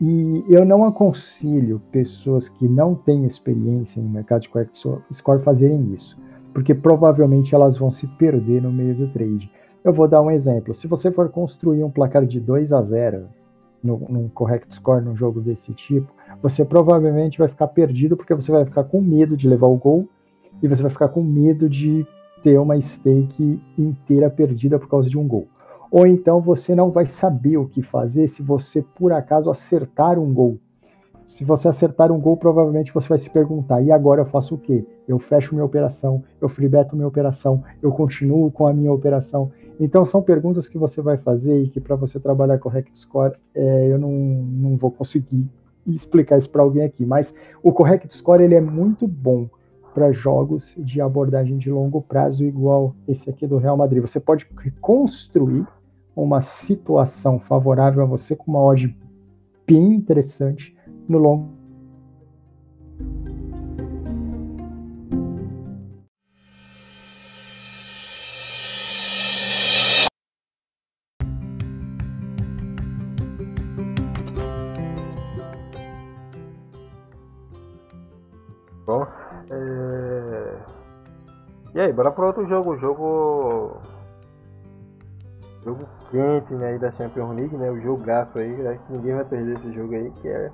[0.00, 4.78] E eu não aconselho pessoas que não têm experiência no mercado de Correct
[5.12, 6.18] Score fazerem isso,
[6.52, 9.50] porque provavelmente elas vão se perder no meio do trade.
[9.84, 10.74] Eu vou dar um exemplo.
[10.74, 13.26] Se você for construir um placar de 2 a 0
[13.82, 18.50] no, num correct score num jogo desse tipo, você provavelmente vai ficar perdido porque você
[18.50, 20.08] vai ficar com medo de levar o gol
[20.62, 22.06] e você vai ficar com medo de
[22.42, 25.46] ter uma stake inteira perdida por causa de um gol.
[25.94, 30.34] Ou então você não vai saber o que fazer se você por acaso acertar um
[30.34, 30.58] gol.
[31.24, 34.58] Se você acertar um gol, provavelmente você vai se perguntar: e agora eu faço o
[34.58, 34.84] quê?
[35.06, 39.52] Eu fecho minha operação, eu freebeto minha operação, eu continuo com a minha operação.
[39.78, 42.98] Então são perguntas que você vai fazer e que para você trabalhar com o Correct
[42.98, 45.48] Score é, eu não, não vou conseguir
[45.86, 47.32] explicar isso para alguém aqui, mas
[47.62, 49.48] o Correct Score ele é muito bom
[49.94, 54.02] para jogos de abordagem de longo prazo igual esse aqui do Real Madrid.
[54.02, 55.64] Você pode reconstruir
[56.16, 58.96] uma situação favorável a você com uma odd
[59.66, 60.76] bem interessante
[61.08, 61.54] no longo
[81.74, 83.80] E aí, bora para outro jogo, jogo
[85.64, 87.70] jogo quente né, aí da Champions League, né?
[87.70, 90.50] O jogaço aí, né, que ninguém vai perder esse jogo aí, que é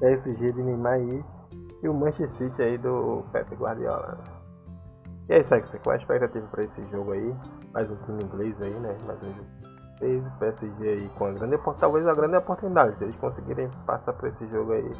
[0.00, 1.24] PSG de Neymar aí
[1.82, 4.18] e o Manchester City aí do Pep Guardiola.
[5.28, 7.34] E aí, Sex, qual é a expectativa para esse jogo aí?
[7.72, 8.96] Mais um time inglês aí, né?
[9.06, 9.62] Mais um jogo.
[10.40, 14.46] PSG aí com a grande talvez a grande oportunidade, se eles conseguirem passar por esse
[14.48, 14.92] jogo aí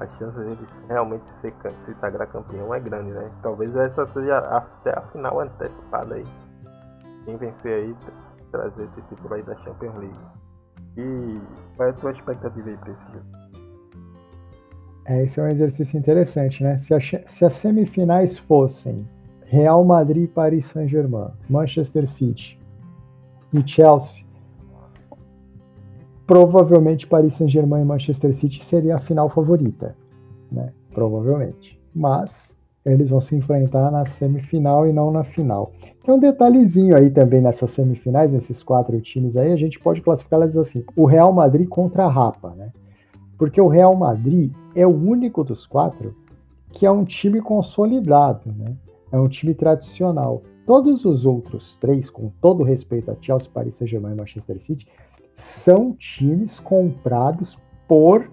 [0.00, 1.24] a chance de ele realmente
[1.84, 3.30] se sagrar campeão é grande, né?
[3.42, 6.24] Talvez essa seja até a final antecipada aí.
[7.24, 7.96] Quem vencer aí,
[8.52, 10.18] trazer esse título aí da Champions League.
[10.96, 11.40] E
[11.76, 12.94] qual é a tua expectativa aí para?
[15.06, 16.76] É, esse é um exercício interessante, né?
[16.76, 19.08] Se, a, se as semifinais fossem
[19.46, 22.60] Real Madrid, Paris Saint-Germain, Manchester City
[23.52, 24.24] e Chelsea,
[26.26, 29.96] provavelmente Paris Saint-Germain e Manchester City seria a final favorita,
[30.50, 30.72] né?
[30.94, 31.80] Provavelmente.
[31.94, 35.72] Mas eles vão se enfrentar na semifinal e não na final.
[36.04, 40.56] Tem um detalhezinho aí também nessas semifinais, nesses quatro times aí, a gente pode classificá-las
[40.56, 42.72] assim: o Real Madrid contra a Rapa, né?
[43.38, 46.14] Porque o Real Madrid é o único dos quatro
[46.70, 48.74] que é um time consolidado, né?
[49.12, 50.42] É um time tradicional.
[50.66, 54.86] Todos os outros três, com todo respeito a Chelsea, Paris Saint-Germain e Manchester City,
[55.34, 58.30] são times comprados por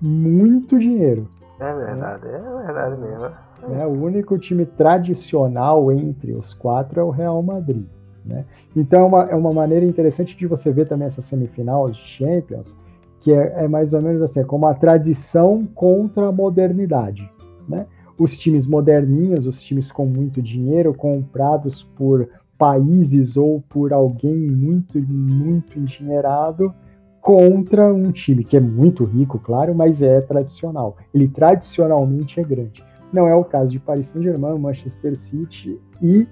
[0.00, 1.28] muito dinheiro.
[1.62, 3.30] É verdade, é verdade mesmo.
[3.70, 7.86] É, o único time tradicional entre os quatro é o Real Madrid.
[8.24, 8.44] Né?
[8.74, 12.76] Então é uma, é uma maneira interessante de você ver também essa semifinal de Champions,
[13.20, 17.30] que é, é mais ou menos assim, é como a tradição contra a modernidade.
[17.68, 17.86] Né?
[18.18, 24.98] Os times moderninhos, os times com muito dinheiro, comprados por países ou por alguém muito,
[25.00, 26.74] muito endinheirado
[27.22, 30.96] contra um time que é muito rico, claro, mas é tradicional.
[31.14, 32.84] Ele tradicionalmente é grande.
[33.12, 36.26] Não é o caso de Paris Saint-Germain, Manchester City e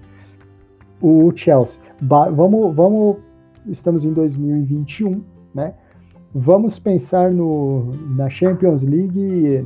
[1.01, 1.81] o Chelsea.
[2.03, 3.19] Ba vamos, vamos,
[3.69, 5.23] estamos em 2021,
[5.55, 5.75] né?
[6.35, 9.65] Vamos pensar no, na Champions League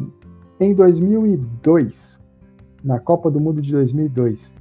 [0.60, 2.18] em 2002,
[2.82, 4.52] na Copa do Mundo de 2002.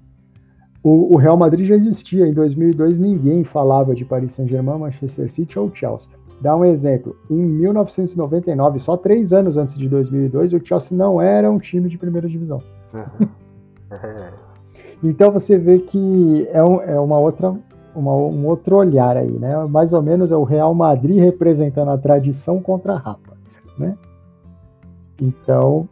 [0.81, 2.25] O, o Real Madrid já existia.
[2.25, 6.22] Em 2002, ninguém falava de Paris Saint-Germain, Manchester City ou Chelsea.
[6.41, 7.15] Dá um exemplo.
[7.29, 11.97] Em 1999, só três anos antes de 2002, o Chelsea não era um time de
[11.97, 12.61] primeira divisão.
[15.03, 17.55] então você vê que é, um, é uma outra,
[17.95, 19.55] uma, um outro olhar aí, né?
[19.65, 23.33] Mais ou menos é o Real Madrid representando a tradição contra a rapa,
[23.77, 23.97] né?
[25.21, 25.87] Então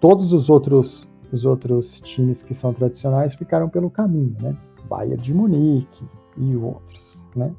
[0.00, 4.56] todos os outros os outros times que são tradicionais ficaram pelo caminho, né?
[4.88, 6.04] Bayern de Munique
[6.36, 7.52] e outros, né?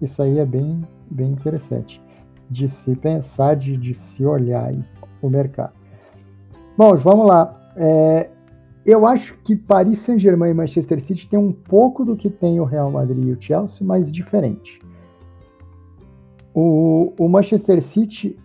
[0.00, 2.02] Isso aí é bem bem interessante
[2.50, 4.72] de se pensar, de, de se olhar
[5.22, 5.72] o mercado.
[6.76, 7.54] Bom, vamos lá.
[7.76, 8.30] É,
[8.84, 12.64] eu acho que Paris Saint-Germain e Manchester City tem um pouco do que tem o
[12.64, 14.80] Real Madrid e o Chelsea, mas diferente.
[16.52, 18.38] O, o Manchester City,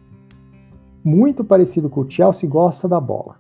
[1.04, 3.36] muito parecido com o Chelsea, gosta da bola.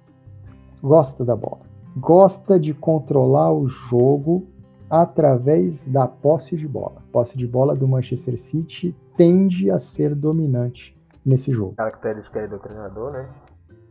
[0.83, 1.61] Gosta da bola.
[1.95, 4.45] Gosta de controlar o jogo
[4.89, 7.03] através da posse de bola.
[7.11, 11.75] Posse de bola do Manchester City tende a ser dominante nesse jogo.
[11.75, 13.29] Característica do treinador, né?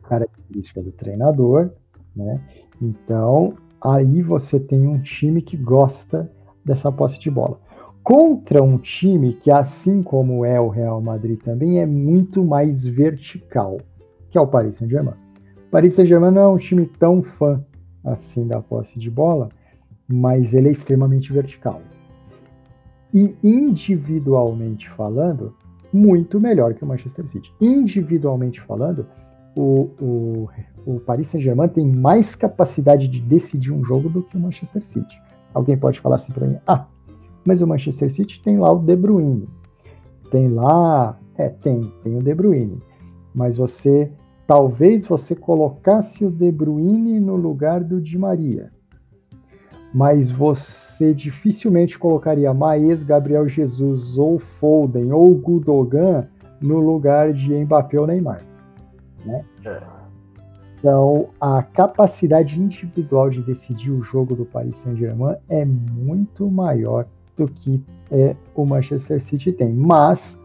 [0.02, 1.70] Característica do treinador,
[2.16, 2.40] né?
[2.80, 6.30] Então, aí você tem um time que gosta
[6.64, 7.60] dessa posse de bola.
[8.02, 13.76] Contra um time que, assim como é o Real Madrid também, é muito mais vertical,
[14.30, 15.14] que é o Paris Saint-Germain.
[15.70, 17.62] Paris Saint-Germain não é um time tão fã
[18.02, 19.50] assim da posse de bola,
[20.08, 21.82] mas ele é extremamente vertical.
[23.12, 25.54] E individualmente falando,
[25.92, 27.52] muito melhor que o Manchester City.
[27.60, 29.06] Individualmente falando,
[29.54, 30.48] o, o,
[30.86, 35.20] o Paris Saint-Germain tem mais capacidade de decidir um jogo do que o Manchester City.
[35.52, 36.86] Alguém pode falar assim para mim: ah,
[37.44, 39.48] mas o Manchester City tem lá o De Bruyne.
[40.30, 41.18] Tem lá.
[41.36, 42.80] É, tem, tem o De Bruyne.
[43.34, 44.10] Mas você.
[44.46, 48.72] Talvez você colocasse o De Bruyne no lugar do Di Maria
[49.92, 56.26] mas você dificilmente colocaria Maes, Gabriel Jesus ou Foden ou Gudogan
[56.60, 58.42] no lugar de Mbappé ou Neymar,
[59.24, 59.44] né?
[59.64, 59.98] É.
[60.78, 67.48] Então, a capacidade individual de decidir o jogo do Paris Saint-Germain é muito maior do
[67.48, 69.72] que é, o Manchester City tem.
[69.72, 70.38] Mas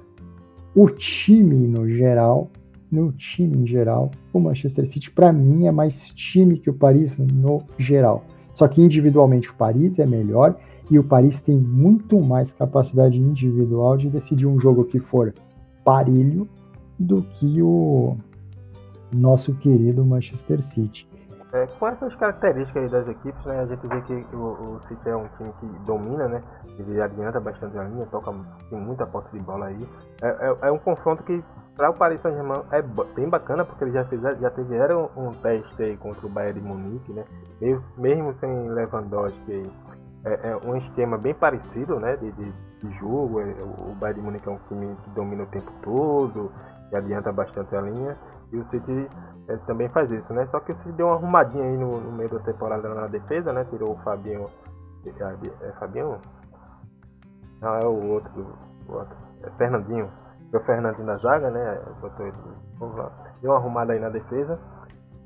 [0.76, 2.50] o time no geral,
[2.92, 7.18] no time em geral, o Manchester City para mim é mais time que o Paris
[7.20, 8.24] no geral.
[8.54, 10.56] Só que individualmente o Paris é melhor
[10.90, 15.34] e o Paris tem muito mais capacidade individual de decidir um jogo que for
[15.84, 16.48] parelho
[17.00, 18.16] do que o
[19.12, 21.08] nosso querido Manchester City.
[21.54, 25.16] É, com essas características das equipes, né, a gente vê que o, o City é
[25.16, 26.42] um time que domina, né?
[26.80, 28.34] Ele adianta bastante a linha, toca,
[28.72, 29.88] tem muita posse de bola aí.
[30.24, 31.44] É, é, é um confronto que
[31.76, 35.84] para o Paris Saint-Germain é bem bacana porque eles já fizeram, já tiveram um teste
[35.84, 37.24] aí contra o Bayern de Munique, né?
[37.62, 39.72] Mesmo, mesmo sem Lewandowski,
[40.26, 42.16] é, é, um esquema bem parecido, né?
[42.18, 42.52] De, de,
[42.82, 43.42] de jogo.
[43.42, 46.52] É, o Bayern de Munique é um time que domina o tempo todo,
[46.90, 48.18] que adianta bastante a linha.
[48.54, 49.10] E o City
[49.50, 50.46] é, também faz isso, né?
[50.48, 53.52] Só que o City deu uma arrumadinha aí no, no meio da temporada na defesa,
[53.52, 53.66] né?
[53.66, 54.48] Tirou o Fabinho.
[55.06, 56.22] É, é Fabinho?
[57.60, 58.56] Não, é o outro.
[58.88, 59.18] O outro.
[59.44, 60.10] É Fernandinho
[60.58, 61.82] o Fernandinho na zaga, né?
[62.00, 62.38] Botou ele,
[63.42, 64.60] deu uma arrumada aí na defesa.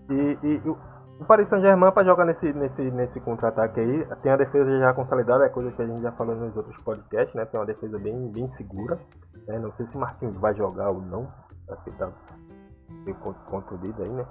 [0.10, 0.78] E, e o,
[1.20, 5.46] o Paris Saint-Germain para jogar nesse, nesse, nesse contra-ataque aí, tem a defesa já consolidada,
[5.46, 7.46] é coisa que a gente já falou nos outros podcasts, né?
[7.46, 8.98] Tem uma defesa bem, bem segura.
[9.48, 9.60] Né?
[9.60, 11.28] Não sei se Marquinhos vai jogar ou não.
[11.70, 12.10] Acho que tá
[13.50, 14.26] contundido aí, né?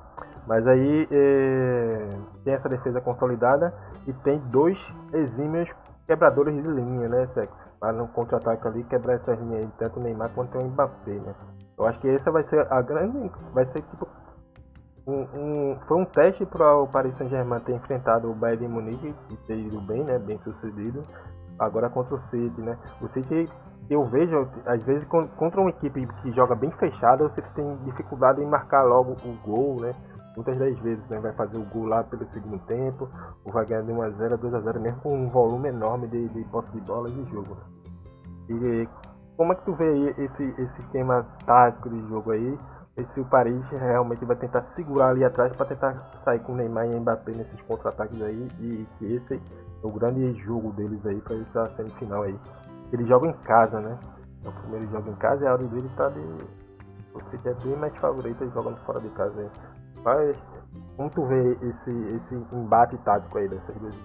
[0.46, 3.74] Mas aí é, tem essa defesa consolidada
[4.07, 4.78] e tem dois
[5.12, 5.68] exímios
[6.07, 7.66] quebradores de linha, né, Sexo?
[7.80, 11.34] para no contra-ataque ali quebrar essa linha aí, tanto o Neymar quanto o Mbappé, né?
[11.78, 13.30] Eu acho que essa vai ser a grande.
[13.52, 14.09] Vai ser tipo.
[15.07, 19.14] Um, um foi um teste para o Paris Saint-Germain ter enfrentado o Bayern de Munique
[19.30, 20.18] e ter ido bem, né?
[20.18, 21.04] Bem sucedido.
[21.59, 22.76] Agora contra o City, né?
[23.00, 23.48] O City
[23.89, 28.47] eu vejo, às vezes, contra uma equipe que joga bem fechada, você tem dificuldade em
[28.47, 29.95] marcar logo o gol, né?
[30.37, 33.09] muitas das vezes né, vai fazer o gol lá pelo segundo tempo,
[33.45, 36.80] ou vai ganhar de 1x0, 2x0, mesmo com um volume enorme de, de posse de
[36.82, 37.57] bola de jogo.
[38.49, 38.87] E
[39.37, 42.59] como é que tu vê esse, esse esquema tático de jogo aí?
[43.09, 46.99] Se o Paris realmente vai tentar segurar ali atrás para tentar sair com Neymar e
[46.99, 51.66] Mbappé nesses contra-ataques aí, e se esse é o grande jogo deles aí para essa
[51.72, 52.39] semifinal aí.
[52.93, 53.99] Eles jogam em casa, né?
[54.45, 56.20] É o primeiro jogo em casa e a hora dele tá de.
[57.12, 59.49] Você é bem mais favorito jogando fora de casa aí.
[60.05, 60.37] Mas
[60.97, 63.97] como tu vê esse, esse embate tático aí dessas duas?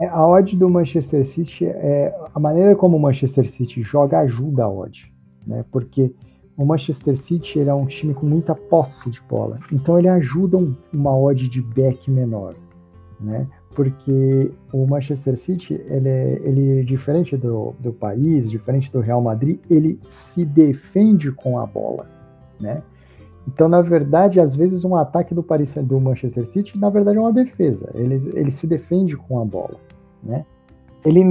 [0.00, 4.64] É, a odd do Manchester City, é, a maneira como o Manchester City joga ajuda
[4.64, 5.12] a odd,
[5.46, 5.64] né?
[5.72, 6.14] Porque
[6.56, 10.76] o Manchester City é um time com muita posse de bola, então ele ajuda um,
[10.92, 12.54] uma odd de back menor,
[13.20, 13.48] né?
[13.74, 19.58] Porque o Manchester City, ele, é, ele diferente do, do Paris, diferente do Real Madrid,
[19.70, 22.06] ele se defende com a bola,
[22.60, 22.82] né?
[23.46, 27.20] Então, na verdade, às vezes um ataque do Paris do Manchester City, na verdade, é
[27.20, 27.90] uma defesa.
[27.94, 29.76] Ele, ele se defende com a bola,
[30.22, 30.44] né?
[31.04, 31.22] Ele,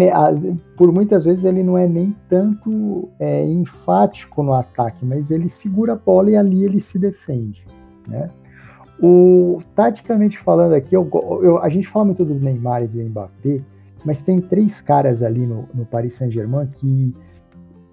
[0.75, 5.93] por muitas vezes, ele não é nem tanto é, enfático no ataque, mas ele segura
[5.93, 7.63] a bola e ali ele se defende,
[8.07, 8.31] né?
[9.01, 11.07] O, taticamente falando aqui, eu,
[11.43, 13.61] eu, a gente fala muito do Neymar e do Mbappé,
[14.03, 17.15] mas tem três caras ali no, no Paris Saint-Germain que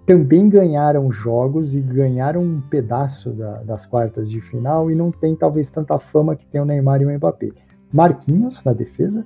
[0.06, 5.34] também ganharam jogos e ganharam um pedaço da, das quartas de final e não tem
[5.34, 7.50] talvez tanta fama que tem o Neymar e o Mbappé.
[7.92, 9.24] Marquinhos na defesa,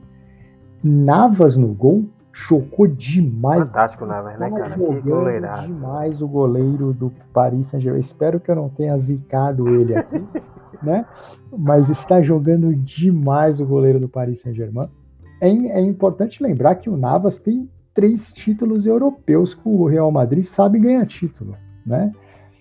[0.82, 3.60] Navas no gol, chocou demais.
[3.60, 4.70] Fantástico Navas, né, cara?
[4.70, 5.66] Que goleiraço.
[5.66, 8.00] demais o goleiro do Paris Saint-Germain.
[8.00, 10.24] Espero que eu não tenha zicado ele aqui,
[10.82, 11.04] né?
[11.56, 14.88] Mas está jogando demais o goleiro do Paris Saint-Germain.
[15.40, 20.44] É, é importante lembrar que o Navas tem três títulos europeus que o Real Madrid
[20.44, 22.12] sabe ganhar título, né?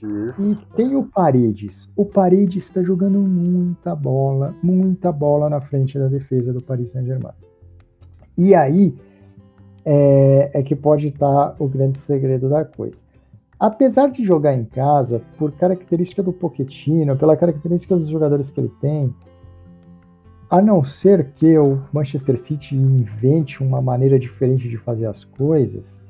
[0.02, 0.42] Isso.
[0.42, 1.90] E tem o Paredes.
[1.96, 7.34] O Paredes está jogando muita bola, muita bola na frente da defesa do Paris Saint-Germain.
[8.38, 8.96] E aí
[9.90, 13.00] é, é que pode estar o grande segredo da coisa.
[13.58, 18.72] Apesar de jogar em casa, por característica do Pochettino, pela característica dos jogadores que ele
[18.82, 19.16] tem,
[20.50, 26.04] a não ser que o Manchester City invente uma maneira diferente de fazer as coisas,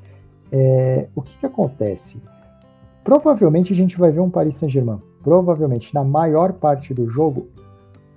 [0.51, 2.19] é, o que, que acontece?
[3.03, 7.47] Provavelmente a gente vai ver um Paris Saint-Germain, provavelmente na maior parte do jogo,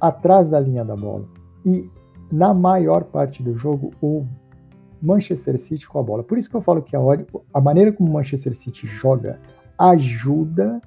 [0.00, 1.26] atrás da linha da bola.
[1.66, 1.86] E
[2.32, 4.24] na maior parte do jogo, o
[5.02, 6.22] Manchester City com a bola.
[6.22, 7.00] Por isso que eu falo que a,
[7.54, 9.38] a maneira como o Manchester City joga
[9.78, 10.80] ajuda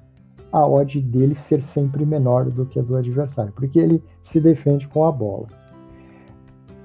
[0.52, 4.86] a odd dele ser sempre menor do que a do adversário, porque ele se defende
[4.86, 5.48] com a bola.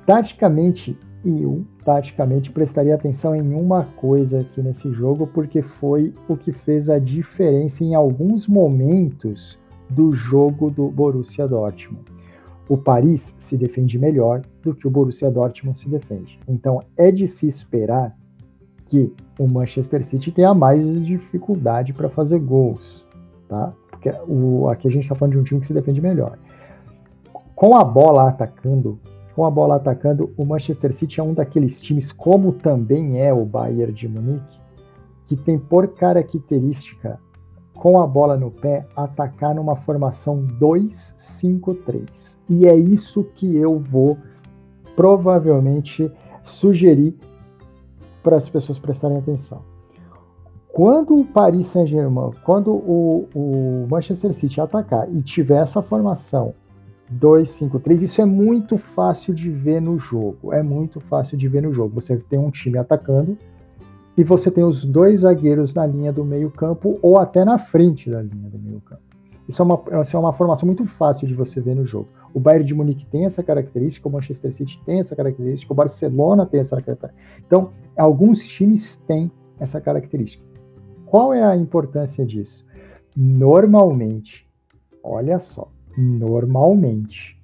[0.08, 6.52] Taticamente, eu taticamente prestaria atenção em uma coisa aqui nesse jogo, porque foi o que
[6.52, 12.19] fez a diferença em alguns momentos do jogo do Borussia Dortmund.
[12.70, 16.40] O Paris se defende melhor do que o Borussia Dortmund se defende.
[16.48, 18.16] Então é de se esperar
[18.86, 23.06] que o Manchester City tenha mais dificuldade para fazer gols
[23.50, 23.74] tá?
[23.90, 26.38] Porque o, aqui a gente está falando de um time que se defende melhor.
[27.54, 28.98] Com a bola atacando,
[29.36, 33.44] com a bola atacando, o Manchester City é um daqueles times, como também é o
[33.44, 34.60] Bayern de Munique,
[35.26, 37.20] que tem por característica,
[37.80, 42.38] com a bola no pé, atacar numa formação 2-5-3.
[42.50, 44.18] E é isso que eu vou
[44.96, 46.12] provavelmente
[46.44, 47.16] sugerir
[48.22, 49.62] para as pessoas prestarem atenção.
[50.74, 56.54] Quando o Paris Saint-Germain, quando o, o, Manchester City atacar e tiver essa formação
[57.18, 60.54] 2-5-3, isso é muito fácil de ver no jogo.
[60.54, 61.96] É muito fácil de ver no jogo.
[61.96, 63.38] Você tem um time atacando
[64.20, 68.22] e você tem os dois zagueiros na linha do meio-campo ou até na frente da
[68.22, 69.02] linha do meio-campo.
[69.48, 72.10] Isso, é uma, isso é uma formação muito fácil de você ver no jogo.
[72.34, 76.46] O Bayern de Munique tem essa característica, o Manchester City tem essa característica, o Barcelona
[76.46, 77.16] tem essa característica.
[77.48, 80.44] Então, alguns times têm essa característica.
[81.06, 82.66] Qual é a importância disso?
[83.16, 84.46] Normalmente,
[85.02, 87.42] olha só, normalmente,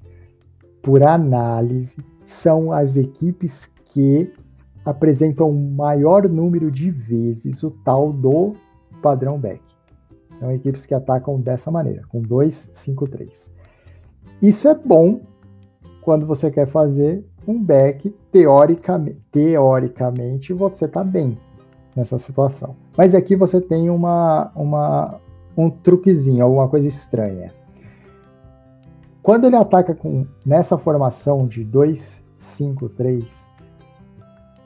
[0.81, 1.95] por análise,
[2.25, 4.29] são as equipes que
[4.85, 8.53] apresentam maior número de vezes o tal do
[9.01, 9.61] padrão back.
[10.29, 13.51] São equipes que atacam dessa maneira, com 2, 5, 3.
[14.41, 15.21] Isso é bom
[16.01, 21.37] quando você quer fazer um back, teoricamente, teoricamente você está bem
[21.95, 22.75] nessa situação.
[22.97, 25.19] Mas aqui você tem uma, uma,
[25.57, 27.53] um truquezinho, alguma coisa estranha.
[29.23, 33.44] Quando ele ataca com nessa formação de 2, 5, 3,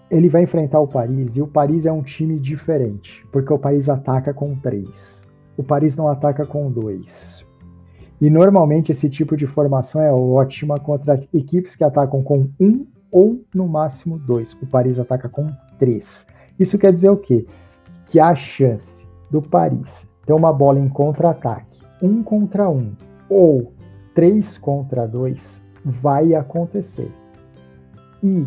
[0.10, 3.88] ele vai enfrentar o Paris e o Paris é um time diferente, porque o Paris
[3.88, 5.30] ataca com 3.
[5.57, 7.45] O Paris não ataca com 2.
[8.22, 12.86] E normalmente esse tipo de formação é ótima contra equipes que atacam com 1 um,
[13.12, 14.53] ou no máximo 2.
[14.62, 16.26] O Paris ataca com 3.
[16.60, 17.45] Isso quer dizer o quê?
[18.05, 22.91] Que a chance do Paris ter uma bola em contra-ataque, um contra um,
[23.30, 23.74] ou
[24.14, 27.12] três contra dois, vai acontecer.
[28.22, 28.45] E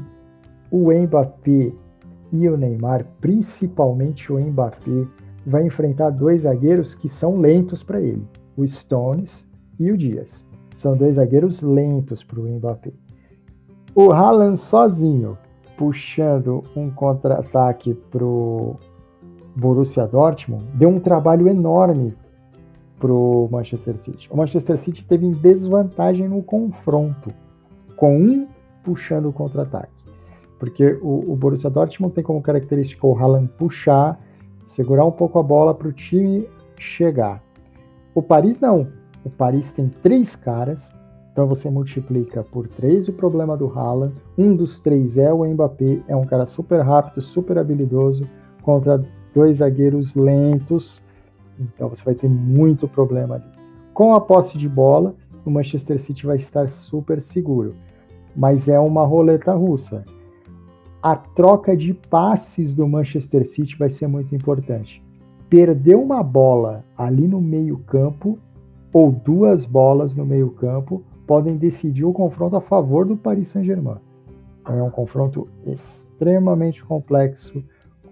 [0.73, 1.71] o Mbappé
[2.33, 5.07] e o Neymar, principalmente o Mbappé,
[5.47, 9.47] vai enfrentar dois zagueiros que são lentos para ele, o Stones
[9.79, 10.43] e o Dias.
[10.79, 12.91] São dois zagueiros lentos para o Mbappé.
[13.95, 15.37] O Haaland sozinho
[15.77, 18.77] puxando um contra-ataque pro
[19.55, 22.15] Borussia Dortmund, deu um trabalho enorme
[22.99, 24.29] pro Manchester City.
[24.31, 27.31] O Manchester City teve em desvantagem no confronto,
[27.97, 28.49] com um
[28.83, 30.02] puxando o contra-ataque.
[30.63, 34.17] Porque o, o, Borussia Dortmund tem como característica o Haaland puxar,
[34.65, 36.49] segurar um pouco a bola para o time
[36.79, 37.43] chegar.
[38.15, 38.87] O Paris não.
[39.25, 40.79] O Paris tem três caras,
[41.33, 44.15] então você multiplica por três o problema do Haaland.
[44.39, 48.23] Um dos três é o Mbappé, é um cara super rápido, super habilidoso,
[48.63, 49.05] contra
[49.35, 51.03] dois zagueiros lentos.
[51.59, 53.45] Então você vai ter muito problema ali.
[53.93, 55.13] Com a posse de bola,
[55.45, 57.75] o Manchester City vai estar super seguro.
[58.37, 60.05] Mas é uma roleta russa.
[61.03, 65.03] A troca de passes do Manchester City vai ser muito importante.
[65.51, 68.39] Perder uma bola ali no meio-campo
[68.95, 73.99] ou duas bolas no meio-campo podem decidir o confronto a favor do Paris Saint-Germain.
[74.61, 77.65] Então, é um confronto extremamente complexo,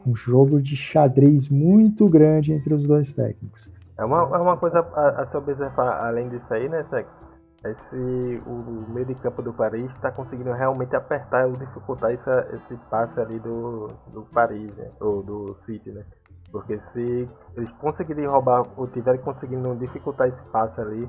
[0.05, 3.70] um jogo de xadrez muito grande entre os dois técnicos.
[3.97, 7.20] É uma, é uma coisa a, a se observar além disso aí, né, Sex?
[7.63, 12.75] Se o meio de campo do Paris está conseguindo realmente apertar ou dificultar essa, esse
[12.91, 14.91] passe ali do, do Paris, né?
[14.99, 16.05] ou do City, né?
[16.51, 21.09] Porque se eles conseguirem roubar ou tiverem conseguindo dificultar esse passe ali,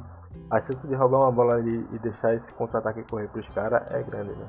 [0.49, 3.83] a chance de roubar uma bola ali e deixar esse contra-ataque correr para os caras
[3.89, 4.47] é grande, né?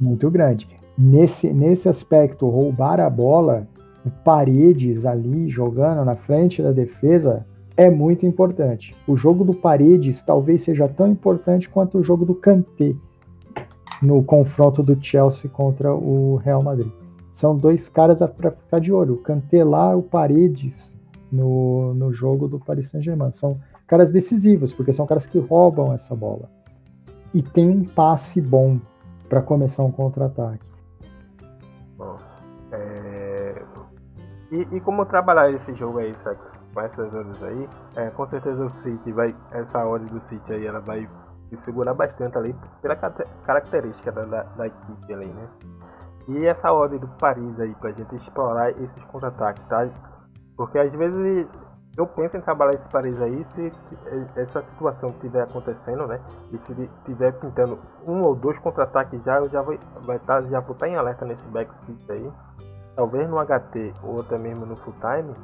[0.00, 3.66] Muito grande nesse, nesse aspecto, roubar a bola,
[4.24, 8.94] Paredes ali jogando na frente da defesa é muito importante.
[9.06, 12.94] O jogo do Paredes talvez seja tão importante quanto o jogo do Kanté
[14.02, 16.90] no confronto do Chelsea contra o Real Madrid.
[17.32, 19.14] São dois caras para ficar de olho.
[19.14, 20.96] O Kanté lá, o Paredes
[21.30, 23.32] no, no jogo do Paris Saint-Germain.
[23.32, 26.50] São caras decisivos, porque são caras que roubam essa bola.
[27.32, 28.78] E tem um passe bom
[29.28, 30.70] para começar um contra-ataque.
[34.50, 38.64] E, e, como trabalhar esse jogo aí, Sex, com essas horas aí, é, com certeza
[38.64, 39.34] o City vai.
[39.50, 41.08] Essa hora do City aí, ela vai
[41.64, 45.48] segurar bastante ali pela característica da, da, da equipe ali, né?
[46.28, 49.88] E essa ordem do Paris aí, pra gente explorar esses contra-ataques, tá?
[50.56, 51.48] Porque às vezes
[51.96, 53.72] eu penso em trabalhar esse Paris aí se
[54.36, 56.20] essa situação estiver acontecendo, né?
[56.52, 60.48] E se estiver pintando um ou dois contra-ataques já, eu já vou, vai estar, tá,
[60.48, 61.70] já vou tá em alerta nesse back
[62.08, 62.32] aí
[63.00, 65.34] talvez no HT ou até mesmo no full time,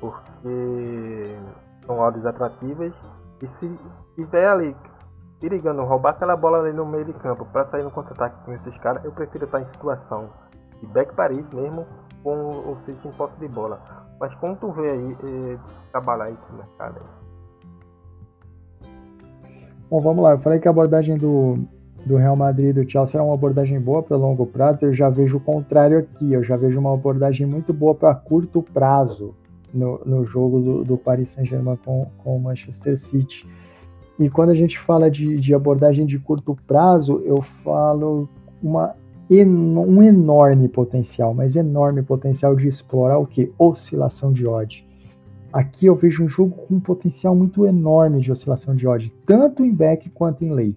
[0.00, 1.36] porque
[1.86, 2.92] são odds atrativas
[3.40, 3.78] e se
[4.14, 4.76] tiver ali
[5.40, 8.76] perigando roubar aquela bola ali no meio de campo para sair no contra-ataque com esses
[8.78, 10.30] caras, eu prefiro estar em situação
[10.80, 11.84] de back Paris mesmo
[12.22, 13.80] com o City em posse de bola.
[14.20, 15.58] Mas como tu vê aí eh,
[15.90, 18.88] trabalhar esse mercado aí?
[19.90, 20.32] Bom, vamos lá.
[20.32, 21.58] Eu falei que a abordagem do,
[22.06, 25.10] do Real Madrid e do Chelsea é uma abordagem boa para longo prazo, eu já
[25.10, 26.32] vejo o contrário aqui.
[26.32, 29.34] Eu já vejo uma abordagem muito boa para curto prazo
[29.72, 33.46] no, no jogo do, do Paris Saint-Germain com, com o Manchester City.
[34.18, 38.28] E quando a gente fala de, de abordagem de curto prazo, eu falo
[38.62, 38.94] uma,
[39.30, 43.52] um enorme potencial, mas enorme potencial de explorar o que?
[43.58, 44.86] Oscilação de odd.
[45.52, 49.64] Aqui eu vejo um jogo com um potencial muito enorme de oscilação de odd, tanto
[49.64, 50.76] em back quanto em lay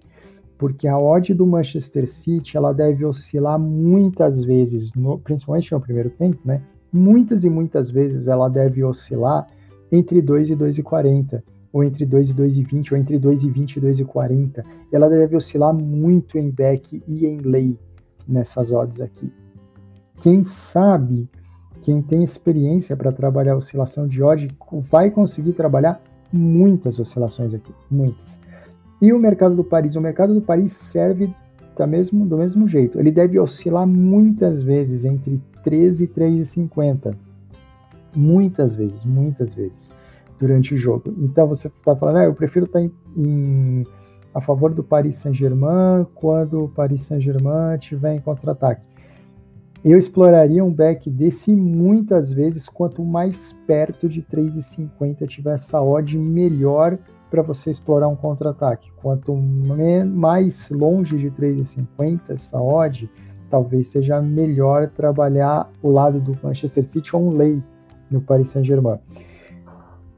[0.58, 6.10] porque a odd do Manchester City ela deve oscilar muitas vezes, no, principalmente no primeiro
[6.10, 6.62] tempo, né?
[6.96, 9.46] Muitas e muitas vezes ela deve oscilar
[9.92, 11.44] entre 2 e 2,40,
[11.74, 14.64] ou entre 2 e 2,20, ou entre 2,20 e 2,40.
[14.94, 17.78] Ela deve oscilar muito em back e em lay
[18.26, 19.30] nessas odds aqui.
[20.22, 21.30] Quem sabe,
[21.82, 24.48] quem tem experiência para trabalhar oscilação de odd,
[24.90, 26.02] vai conseguir trabalhar
[26.32, 28.40] muitas oscilações aqui, muitas.
[29.02, 29.98] E o mercado do Paris?
[29.98, 31.30] O mercado do Paris serve
[31.78, 32.98] da mesmo, do mesmo jeito.
[32.98, 37.16] Ele deve oscilar muitas vezes entre 13 e 3,50.
[38.16, 39.90] Muitas vezes, muitas vezes
[40.40, 41.14] durante o jogo.
[41.18, 43.84] Então você está falando, ah, eu prefiro estar tá em, em,
[44.34, 48.82] a favor do Paris Saint-Germain quando o Paris Saint-Germain estiver em contra-ataque.
[49.84, 56.18] Eu exploraria um back desse muitas vezes, quanto mais perto de 3,50 tiver essa odd,
[56.18, 56.98] melhor
[57.30, 58.92] para você explorar um contra-ataque.
[58.96, 63.10] Quanto mais longe de 3,50 essa odd,
[63.56, 67.64] talvez seja melhor trabalhar o lado do Manchester City ou um lay
[68.12, 69.00] no Paris Saint-Germain.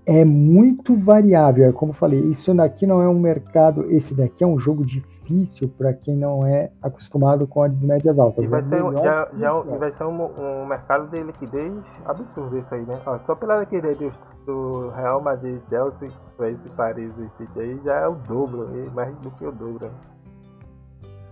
[0.07, 4.43] É muito variável, é como eu falei, isso daqui não é um mercado, esse daqui
[4.43, 8.43] é um jogo difícil para quem não é acostumado com odds médias altas.
[8.43, 11.73] E vai, é ser, já, já, vai ser um, um, mercado de liquidez
[12.05, 12.99] absurdo isso aí, né?
[13.05, 13.99] Ó, só pela liquidez
[14.47, 16.09] do Real Madrid, Chelsea,
[16.39, 19.91] esse Paris e City aí já é o dobro, mais do que o dobro.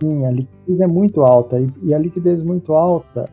[0.00, 1.60] Sim, a liquidez é muito alta.
[1.60, 3.28] E, e a liquidez muito alta,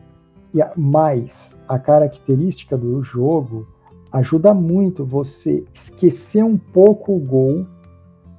[0.52, 3.66] e a, mais a característica do jogo,
[4.12, 7.66] ajuda muito você esquecer um pouco o gol,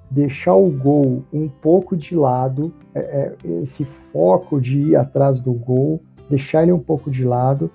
[0.09, 5.51] deixar o gol um pouco de lado, é, é, esse foco de ir atrás do
[5.51, 7.69] gol, deixar ele um pouco de lado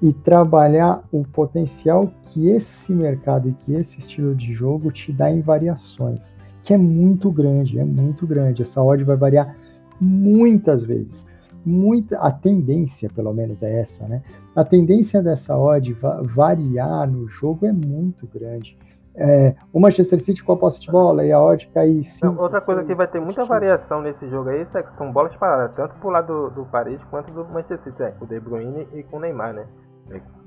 [0.00, 5.30] e trabalhar o potencial que esse mercado e que esse estilo de jogo te dá
[5.30, 8.62] em variações, que é muito grande, é muito grande.
[8.62, 9.56] Essa odd vai variar
[10.00, 11.26] muitas vezes.
[11.64, 14.22] Muita, a tendência, pelo menos, é essa, né?
[14.54, 18.78] A tendência dessa odd va variar no jogo é muito grande.
[19.20, 22.60] É, o Manchester City com a posse de bola e a odd cair Não, Outra
[22.60, 25.96] coisa que vai ter muita variação nesse jogo aí é que são bolas paradas, tanto
[25.96, 29.02] pro lado do, do Paris quanto do Manchester City, é, com o De Bruyne e
[29.02, 29.66] com o Neymar, né?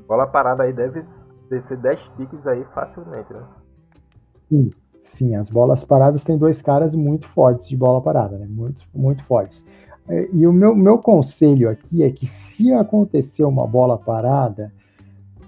[0.07, 1.05] Bola parada aí deve
[1.49, 3.43] descer 10 ticks aí facilmente, né?
[4.47, 4.71] Sim,
[5.03, 8.47] sim, as bolas paradas tem dois caras muito fortes de bola parada, né?
[8.49, 9.65] Muito, muito fortes.
[10.07, 14.73] É, e o meu, meu conselho aqui é que se acontecer uma bola parada,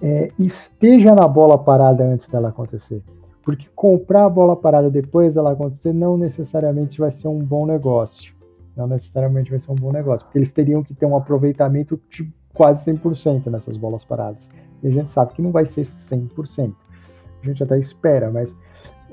[0.01, 3.01] é, esteja na bola parada antes dela acontecer.
[3.41, 8.33] Porque comprar a bola parada depois dela acontecer não necessariamente vai ser um bom negócio.
[8.75, 12.31] Não necessariamente vai ser um bom negócio, porque eles teriam que ter um aproveitamento de
[12.53, 14.49] quase 100% nessas bolas paradas.
[14.81, 16.73] E a gente sabe que não vai ser 100%.
[17.41, 18.55] A gente até espera, mas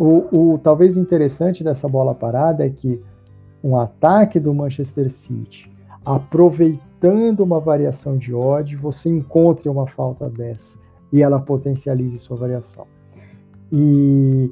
[0.00, 3.04] o, o talvez interessante dessa bola parada é que
[3.62, 5.70] um ataque do Manchester City,
[6.02, 10.78] aproveitando uma variação de odd, você encontre uma falta dessa
[11.12, 12.86] e ela potencialize sua variação.
[13.70, 14.50] E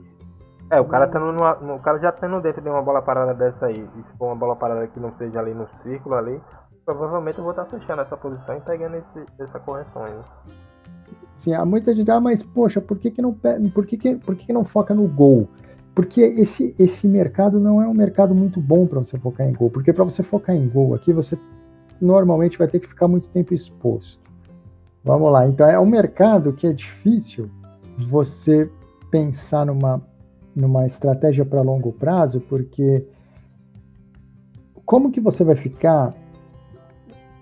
[0.71, 3.67] é, o cara tá no, o cara já tendo dentro de uma bola parada dessa
[3.67, 6.39] aí, e se for uma bola parada que não seja ali no círculo ali,
[6.85, 10.21] provavelmente eu vou estar fechando essa posição e pegando esse, essa correção aí.
[11.39, 13.33] Sim, há muita gente, ah, mas poxa, por que, que não
[13.73, 15.49] por que, que, por que, que não foca no gol?
[15.95, 19.71] Porque esse, esse mercado não é um mercado muito bom para você focar em gol.
[19.71, 21.39] Porque para você focar em gol aqui, você
[22.01, 24.21] normalmente vai ter que ficar muito tempo exposto.
[25.05, 27.49] Vamos lá, então é um mercado que é difícil
[28.09, 28.71] você
[29.11, 30.03] pensar numa,
[30.55, 33.05] numa estratégia para longo prazo, porque
[34.85, 36.15] como que você vai ficar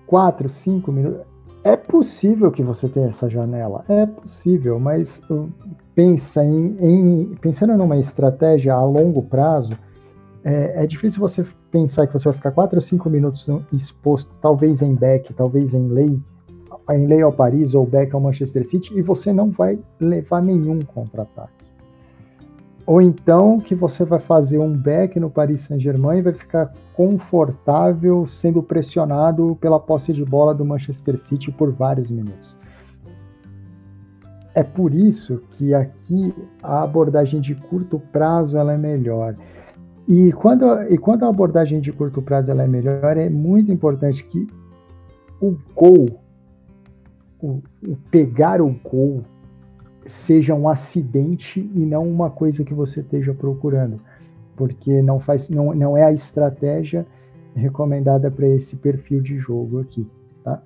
[0.06, 1.25] 4, 5 minutos.
[1.66, 5.52] É possível que você tenha essa janela, é possível, mas uh,
[5.96, 9.76] pensa em, em pensando numa estratégia a longo prazo,
[10.44, 14.80] é, é, difícil você pensar que você vai ficar 4 ou 5 minutos exposto, talvez
[14.80, 16.16] em back, talvez em lei,
[16.88, 20.82] em lei ao Paris ou back ao Manchester City, e você não vai levar nenhum
[20.82, 21.55] contra-ataque.
[22.86, 28.26] Ou então que você vai fazer um back no Paris Saint-Germain e vai ficar confortável
[28.28, 32.56] sendo pressionado pela posse de bola do Manchester City por vários minutos.
[34.54, 36.32] É por isso que aqui
[36.62, 39.34] a abordagem de curto prazo ela é melhor.
[40.08, 44.24] E quando, e quando a abordagem de curto prazo ela é melhor, é muito importante
[44.24, 44.48] que
[45.40, 46.20] o gol,
[47.42, 49.24] o, o pegar o gol,
[50.08, 54.00] seja um acidente e não uma coisa que você esteja procurando,
[54.56, 57.06] porque não faz, não, não é a estratégia
[57.54, 60.06] recomendada para esse perfil de jogo aqui,
[60.44, 60.62] tá?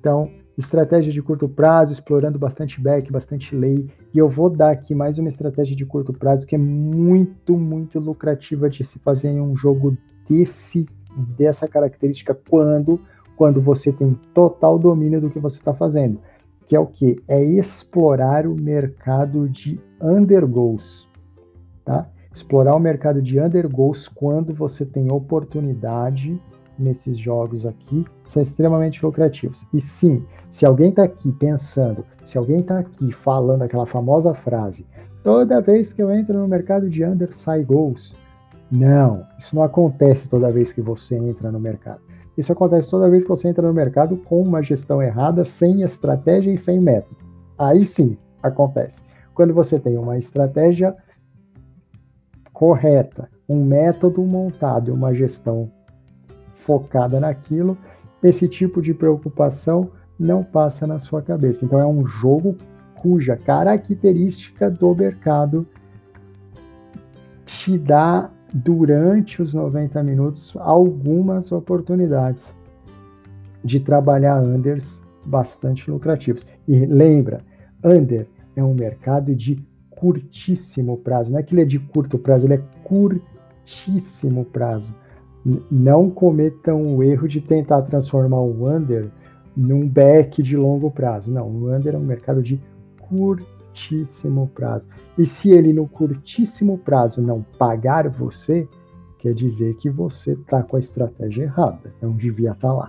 [0.00, 4.94] Então, estratégia de curto prazo, explorando bastante back, bastante lay, e eu vou dar aqui
[4.94, 9.40] mais uma estratégia de curto prazo que é muito, muito lucrativa de se fazer em
[9.40, 9.96] um jogo
[10.28, 10.86] desse,
[11.36, 13.00] dessa característica quando,
[13.36, 16.18] quando você tem total domínio do que você está fazendo
[16.66, 17.22] que é o que?
[17.28, 21.08] É explorar o mercado de undergoals,
[21.84, 22.08] tá?
[22.34, 26.40] Explorar o mercado de undergoals quando você tem oportunidade
[26.78, 29.64] nesses jogos aqui, são extremamente lucrativos.
[29.72, 34.86] E sim, se alguém está aqui pensando, se alguém está aqui falando aquela famosa frase,
[35.22, 38.16] toda vez que eu entro no mercado de under, sai goals.
[38.70, 42.00] Não, isso não acontece toda vez que você entra no mercado.
[42.36, 46.52] Isso acontece toda vez que você entra no mercado com uma gestão errada, sem estratégia
[46.52, 47.16] e sem método.
[47.58, 49.02] Aí sim acontece.
[49.34, 50.96] Quando você tem uma estratégia
[52.52, 55.70] correta, um método montado e uma gestão
[56.54, 57.76] focada naquilo,
[58.22, 61.64] esse tipo de preocupação não passa na sua cabeça.
[61.64, 62.56] Então é um jogo
[62.96, 65.66] cuja característica do mercado
[67.44, 72.54] te dá durante os 90 minutos algumas oportunidades
[73.64, 76.46] de trabalhar unders bastante lucrativos.
[76.66, 77.44] E lembra,
[77.82, 82.46] under é um mercado de curtíssimo prazo, não é que ele é de curto prazo,
[82.46, 84.94] ele é curtíssimo prazo.
[85.70, 89.08] Não cometam o erro de tentar transformar o under
[89.56, 91.30] num back de longo prazo.
[91.30, 92.60] Não, o under é um mercado de
[93.00, 94.88] curtíssimo curtíssimo prazo.
[95.16, 98.68] E se ele no curtíssimo prazo não pagar você,
[99.18, 101.92] quer dizer que você tá com a estratégia errada.
[102.00, 102.88] Não devia estar tá lá.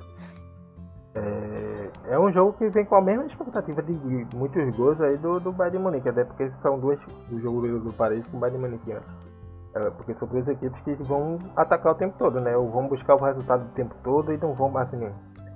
[1.16, 3.94] É, é, um jogo que vem com a mesma expectativa de
[4.36, 7.00] muitos gols aí do, do Bayern de Munique, até porque são duas
[7.30, 9.34] do jogo do Paris com o Bayern de Munique antes.
[9.76, 12.56] É, porque são duas equipes que vão atacar o tempo todo, né?
[12.56, 15.10] Ou vão buscar o resultado o tempo todo e não vão assim,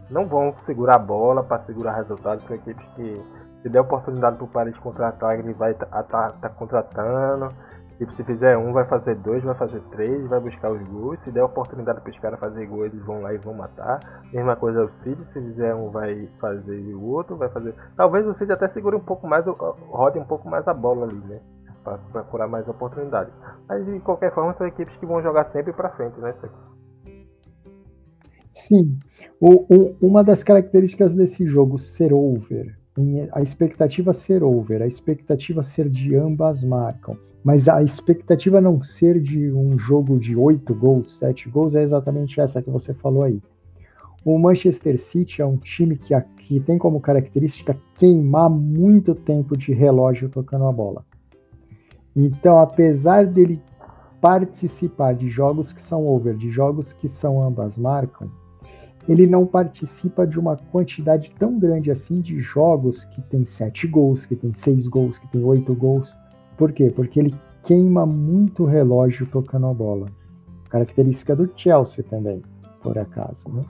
[0.10, 2.44] não vão segurar a bola para segurar resultados.
[2.46, 3.22] São equipes que
[3.62, 7.50] se der oportunidade para o Paris contratar, ele vai estar tá, tá, tá contratando.
[7.98, 11.20] Tipo, se fizer um, vai fazer dois, vai fazer três, vai buscar os gols.
[11.22, 14.22] Se der oportunidade para os caras fazer gol, eles vão lá e vão matar.
[14.32, 17.74] Mesma coisa o Cid, se fizer um, vai fazer o outro, vai fazer.
[17.96, 19.44] Talvez o Cid até segure um pouco mais,
[19.90, 21.40] rode um pouco mais a bola ali, né?
[21.84, 23.34] Para procurar mais oportunidades.
[23.68, 26.36] Mas de qualquer forma, são equipes que vão jogar sempre para frente, né?
[28.54, 29.00] Sim.
[29.42, 32.78] O, o, uma das características desse jogo ser over
[33.32, 39.22] a expectativa ser over, a expectativa ser de ambas marcam, mas a expectativa não ser
[39.22, 43.42] de um jogo de 8 gols, 7 gols é exatamente essa que você falou aí.
[44.26, 49.74] O Manchester City é um time que, que tem como característica queimar muito tempo de
[49.74, 51.06] relógio tocando a bola.
[52.16, 53.62] Então, apesar dele
[54.20, 58.30] participar de jogos que são over, de jogos que são ambas marcam,
[59.08, 64.26] ele não participa de uma quantidade tão grande assim de jogos que tem sete gols,
[64.26, 66.16] que tem seis gols, que tem oito gols.
[66.58, 66.92] Por quê?
[66.94, 70.08] Porque ele queima muito relógio tocando a bola.
[70.70, 72.42] Característica do Chelsea também,
[72.82, 73.48] por acaso.
[73.50, 73.64] Né?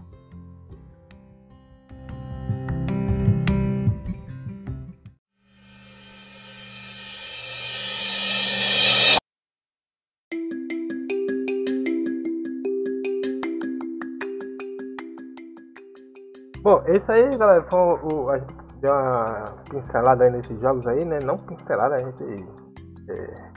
[16.67, 21.05] Bom, esse aí, galera, foi o, a gente deu uma pincelada aí nesses jogos aí,
[21.05, 21.17] né?
[21.23, 22.21] Não pincelada, a gente
[23.09, 23.51] é,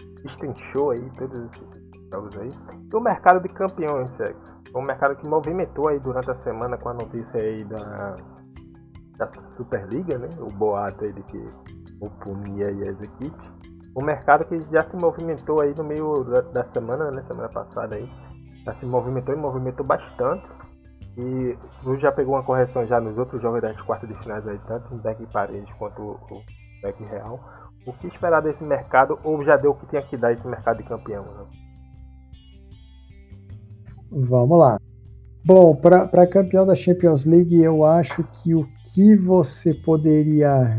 [0.93, 2.51] aí todos esses jogos aí.
[2.89, 4.61] E o mercado de campeões, sexo.
[4.71, 8.15] Foi um mercado que movimentou aí durante a semana com a notícia aí da,
[9.17, 10.29] da Superliga, né?
[10.39, 11.45] O boato aí de que
[12.01, 13.51] opunia aí as equipes.
[13.93, 17.25] O mercado que já se movimentou aí no meio da, da semana, né?
[17.27, 18.09] Semana passada aí.
[18.65, 20.60] Já se movimentou e movimentou bastante.
[21.21, 24.59] E o já pegou uma correção já nos outros jogos das quartas de finais aí,
[24.67, 26.43] tanto no deck parede quanto o
[26.83, 27.39] deck real.
[27.87, 30.79] O que esperar desse mercado ou já deu o que tinha que dar esse mercado
[30.79, 31.25] de campeão?
[31.25, 31.47] Né?
[34.11, 34.81] Vamos lá.
[35.45, 40.79] Bom, para campeão da Champions League, eu acho que o que você poderia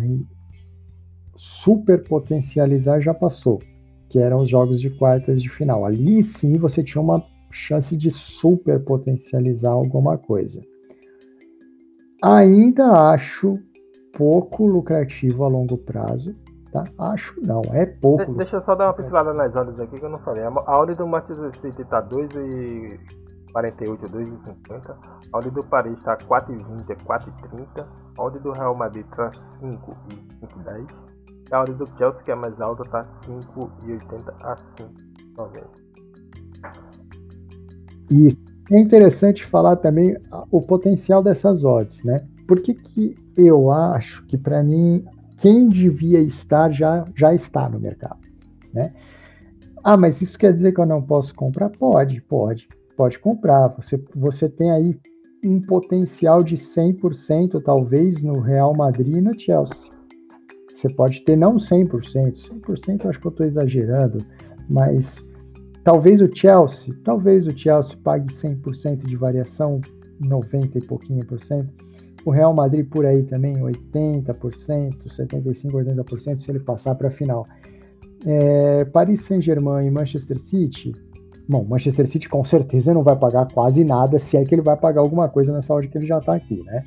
[1.36, 3.60] super potencializar já passou,
[4.10, 5.86] que eram os jogos de quartas de final.
[5.86, 10.60] Ali sim você tinha uma chance de super potencializar alguma coisa.
[12.24, 13.58] Ainda acho
[14.14, 16.36] pouco lucrativo a longo prazo,
[16.72, 16.84] tá?
[16.98, 18.32] Acho não, é pouco.
[18.32, 20.44] De, deixa eu só dar uma pincelada nas ordens aqui que eu não falei.
[20.44, 24.96] A ordem do Manchester City tá 2,48, 2,50.
[25.34, 27.88] A ordem do Paris tá 4,20, 4,30.
[28.18, 30.88] A ordem do Real Madrid tá 5 e 5,10.
[31.52, 34.56] A ordem do Chelsea, que é mais alta, tá 5,80 a
[35.38, 35.81] 5,90.
[38.10, 38.38] E
[38.72, 40.16] é interessante falar também
[40.50, 42.26] o potencial dessas odds, né?
[42.48, 45.06] Por que, que eu acho que, para mim,
[45.38, 48.20] quem devia estar já, já está no mercado,
[48.74, 48.94] né?
[49.84, 51.70] Ah, mas isso quer dizer que eu não posso comprar?
[51.70, 53.70] Pode, pode, pode comprar.
[53.70, 55.00] Você, você tem aí
[55.44, 59.90] um potencial de 100% talvez no Real Madrid e no Chelsea.
[60.74, 61.90] Você pode ter não 100%,
[62.66, 64.20] 100% eu acho que eu estou exagerando,
[64.70, 65.24] mas
[65.84, 69.82] Talvez o Chelsea, talvez o Chelsea pague 100% de variação,
[70.20, 71.74] 90 e pouquinho por cento.
[72.24, 77.48] O Real Madrid por aí também, 80%, 75, 80% se ele passar para a final.
[78.26, 80.94] É, Paris Saint-Germain e Manchester City,
[81.50, 84.78] bom, Manchester City com certeza não vai pagar quase nada, se é que ele vai
[84.78, 86.86] pagar alguma coisa nessa hora que ele já está aqui, né?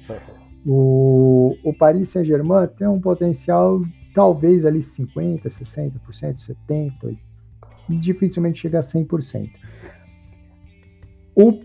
[0.64, 3.82] O, o Paris Saint-Germain tem um potencial
[4.14, 7.18] talvez ali 50%, 60%, 70%,
[7.89, 9.51] dificilmente chega a 100%.
[11.36, 11.61] O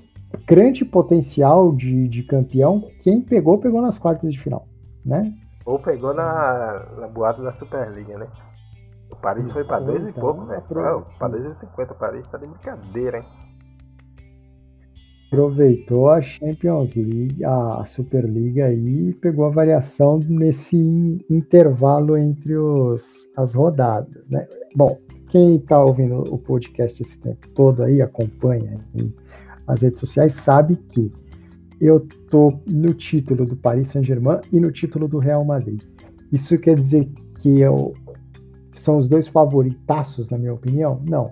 [0.47, 4.67] grande potencial de, de campeão, quem pegou, pegou nas quartas de final,
[5.05, 5.33] né?
[5.65, 8.27] Ou pegou na, na boata da Superliga, né?
[9.11, 10.61] O Paris Isso, foi para dois então, e pouco, né?
[10.67, 13.25] Para 2,50 o Paris tá de brincadeira, hein?
[15.27, 20.75] Aproveitou a Champions League, a Superliga aí e pegou a variação nesse
[21.29, 24.47] intervalo entre os, as rodadas, né?
[24.75, 24.97] Bom,
[25.29, 28.83] quem está ouvindo o podcast esse tempo todo aí, acompanha
[29.67, 31.11] as redes sociais, sabe que
[31.79, 35.81] eu tô no título do Paris Saint-Germain e no título do Real Madrid.
[36.31, 37.07] Isso quer dizer
[37.39, 37.93] que eu,
[38.73, 41.01] são os dois favoritaços, na minha opinião?
[41.07, 41.31] Não.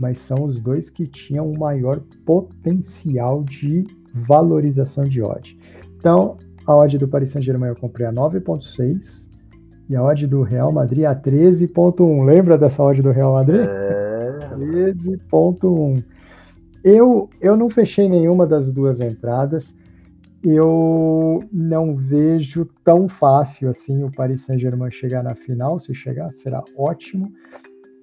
[0.00, 5.58] mas são os dois que tinham o maior potencial de valorização de odd.
[5.96, 6.36] Então,
[6.66, 9.28] a odd do Paris Saint-Germain eu comprei a 9.6
[9.88, 12.24] e a odd do Real Madrid a 13.1.
[12.24, 13.66] Lembra dessa odd do Real Madrid?
[13.66, 14.02] É.
[14.56, 16.04] 13.1.
[16.84, 19.74] Eu, eu não fechei nenhuma das duas entradas.
[20.42, 25.78] Eu não vejo tão fácil assim o Paris Saint-Germain chegar na final.
[25.78, 27.32] Se chegar, será ótimo.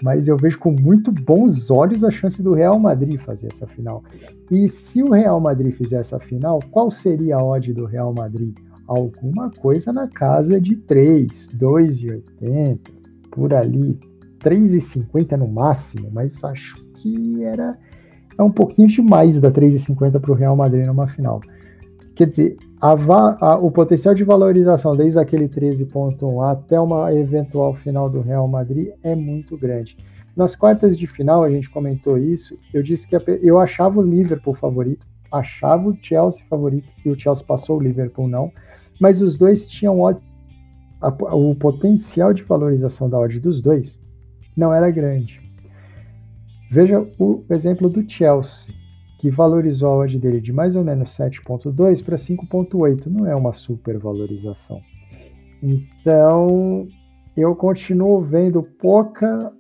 [0.02, 4.02] Mas eu vejo com muito bons olhos a chance do Real Madrid fazer essa final.
[4.50, 8.58] E se o Real Madrid fizer essa final, qual seria a odd do Real Madrid?
[8.90, 12.80] Alguma coisa na casa de 3, 2,80,
[13.30, 14.00] por ali,
[14.40, 17.78] 3,50 no máximo, mas acho que era
[18.36, 21.40] é um pouquinho demais da 3,50 para o Real Madrid numa final.
[22.16, 28.10] Quer dizer, a, a, o potencial de valorização desde aquele 13.1 até uma eventual final
[28.10, 29.98] do Real Madrid é muito grande.
[30.36, 34.04] Nas quartas de final, a gente comentou isso, eu disse que a, eu achava o
[34.04, 38.52] Liverpool favorito, achava o Chelsea favorito, e o Chelsea passou, o Liverpool não,
[39.00, 40.16] mas os dois tinham a,
[41.34, 44.00] o potencial de valorização da odd dos dois
[44.56, 45.42] não era grande.
[46.72, 48.74] Veja o exemplo do Chelsea,
[49.20, 53.08] que valorizou a odd dele de mais ou menos 7.2 para 5.8.
[53.08, 54.82] Não é uma supervalorização.
[55.64, 56.88] Então,
[57.36, 59.52] eu continuo vendo pouca,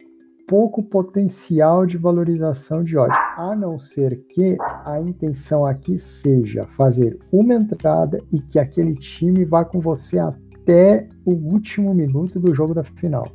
[0.49, 7.19] pouco potencial de valorização de odd, a não ser que a intenção aqui seja fazer
[7.31, 12.73] uma entrada e que aquele time vá com você até o último minuto do jogo
[12.73, 13.27] da final.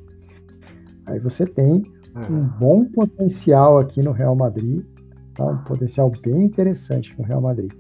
[1.07, 1.85] Aí você tem
[2.29, 2.51] um uhum.
[2.59, 4.85] bom potencial aqui no Real Madrid,
[5.35, 5.47] tá?
[5.47, 7.73] um potencial bem interessante no Real Madrid.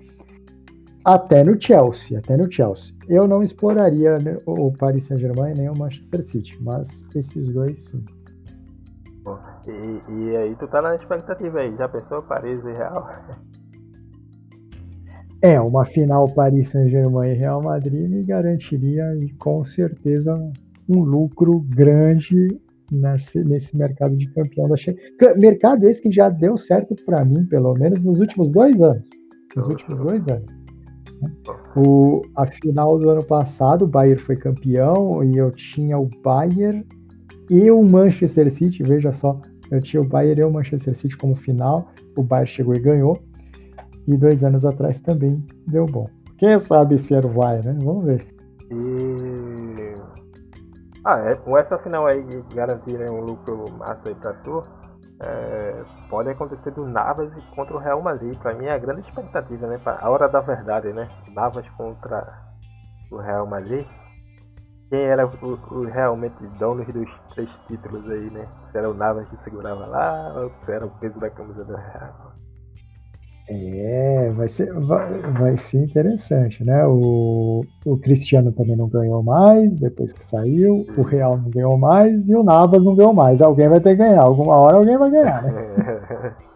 [1.05, 2.94] Até no Chelsea, até no Chelsea.
[3.09, 4.16] Eu não exploraria
[4.47, 8.02] o Paris Saint-Germain nem o Manchester City, mas esses dois sim.
[9.66, 13.09] E, e aí tu tá na expectativa aí, já pensou Paris e Real?
[15.40, 19.05] É, uma final Paris Saint-Germain e Real Madrid me garantiria
[19.38, 20.34] com certeza
[20.88, 22.60] um lucro grande
[22.90, 25.06] nesse, nesse mercado de campeão da Champions.
[25.36, 29.05] Mercado esse que já deu certo para mim, pelo menos nos últimos dois anos.
[29.56, 30.64] Nos últimos dois anos.
[31.76, 36.84] O, a final do ano passado, o Bayern foi campeão e eu tinha o Bayern
[37.50, 39.40] e o Manchester City, veja só,
[39.70, 43.18] eu tinha o Bayern e o Manchester City como final, o Bayern chegou e ganhou,
[44.06, 46.08] e dois anos atrás também deu bom.
[46.38, 47.78] Quem sabe se era o Bayern, né?
[47.82, 48.26] Vamos ver.
[48.70, 49.94] E
[51.04, 54.62] ah, é, com essa final aí de garantirem um lucro massa aí pra tu,
[55.20, 58.38] é, pode acontecer do Navas contra o Real Madrid.
[58.38, 59.78] Pra mim é a grande expectativa, né?
[59.84, 61.06] A hora da verdade, né?
[61.34, 62.26] Navas contra
[63.10, 63.86] o Real Madrid.
[64.90, 68.47] Quem era o, o realmente dono dos três títulos aí, né?
[68.70, 71.74] Se era o Navas que segurava lá, ou se era o peso da camisa do
[71.74, 72.35] Real.
[73.47, 76.86] É, vai ser, vai, vai ser interessante, né?
[76.86, 82.27] O, o Cristiano também não ganhou mais depois que saiu, o Real não ganhou mais
[82.27, 83.43] e o Navas não ganhou mais.
[83.43, 86.35] Alguém vai ter que ganhar, alguma hora alguém vai ganhar, né?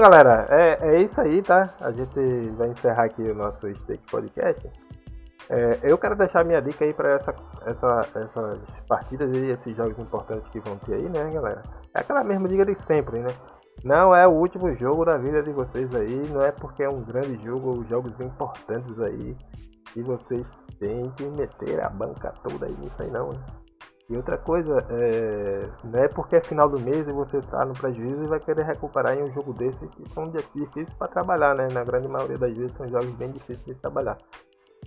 [0.00, 1.74] Galera, é, é isso aí, tá?
[1.80, 4.70] A gente vai encerrar aqui o nosso Steak Podcast.
[5.50, 7.34] É, eu quero deixar minha dica aí para essa,
[7.66, 11.62] essa, essas partidas e esses jogos importantes que vão ter aí, né, galera?
[11.94, 13.28] É aquela mesma dica de sempre, né?
[13.82, 17.02] Não é o último jogo da vida de vocês aí, não é porque é um
[17.02, 19.36] grande jogo, jogos importantes aí,
[19.92, 20.46] que vocês
[20.78, 23.40] têm que meter a banca toda aí nisso aí não, né?
[24.10, 27.74] E outra coisa, é, não é porque é final do mês e você está no
[27.74, 31.68] prejuízo e vai querer recuperar em um jogo desse que são difíceis para trabalhar, né?
[31.74, 34.16] Na grande maioria das vezes são jogos bem difíceis de trabalhar.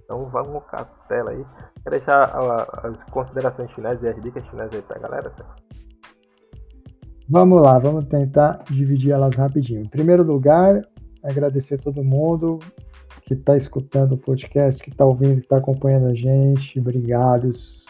[0.03, 1.45] Então vamos com tela aí.
[1.83, 2.23] Quer deixar
[2.83, 5.63] as considerações finais e as dicas finais aí para a galera, certo?
[7.29, 9.81] Vamos lá, vamos tentar dividir elas rapidinho.
[9.81, 10.81] Em primeiro lugar,
[11.23, 12.57] agradecer a todo mundo
[13.21, 16.79] que está escutando o podcast, que está ouvindo, que está acompanhando a gente.
[16.79, 17.85] Obrigados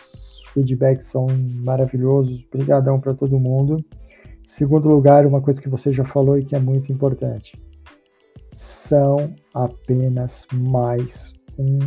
[0.54, 1.28] feedbacks são
[1.64, 2.46] maravilhosos.
[2.54, 3.84] Obrigadão para todo mundo.
[4.48, 7.60] Segundo lugar, uma coisa que você já falou e que é muito importante.
[8.54, 11.80] São apenas mais um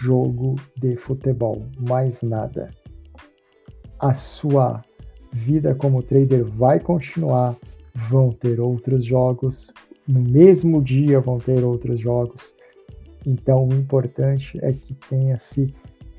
[0.00, 2.70] jogo de futebol, mais nada.
[3.98, 4.82] A sua
[5.32, 7.56] vida como trader vai continuar,
[8.10, 9.72] vão ter outros jogos,
[10.06, 12.54] no mesmo dia vão ter outros jogos.
[13.24, 15.74] Então, o importante é que tenha-se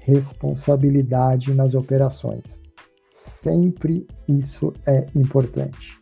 [0.07, 2.61] responsabilidade nas operações.
[3.11, 5.99] Sempre isso é importante.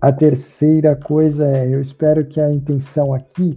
[0.00, 3.56] A terceira coisa é, eu espero que a intenção aqui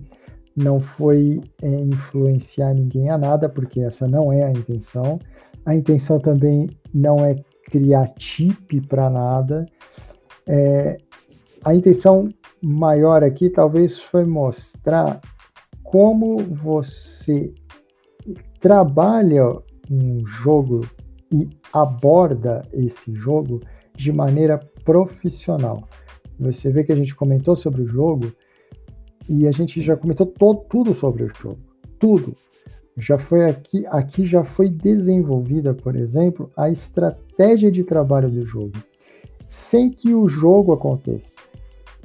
[0.56, 5.20] não foi é, influenciar ninguém a nada, porque essa não é a intenção.
[5.66, 7.36] A intenção também não é
[7.66, 9.66] criar chip para nada.
[10.48, 10.98] É,
[11.64, 12.30] a intenção
[12.62, 15.20] maior aqui talvez foi mostrar
[15.84, 17.52] como você
[18.60, 19.58] trabalha
[19.90, 20.82] um jogo
[21.32, 23.62] e aborda esse jogo
[23.96, 25.88] de maneira profissional.
[26.40, 28.32] Você vê que a gente comentou sobre o jogo
[29.28, 31.60] e a gente já comentou todo, tudo sobre o jogo,
[32.00, 32.36] tudo.
[32.98, 38.74] Já foi aqui, aqui já foi desenvolvida, por exemplo, a estratégia de trabalho do jogo,
[39.50, 41.34] sem que o jogo aconteça.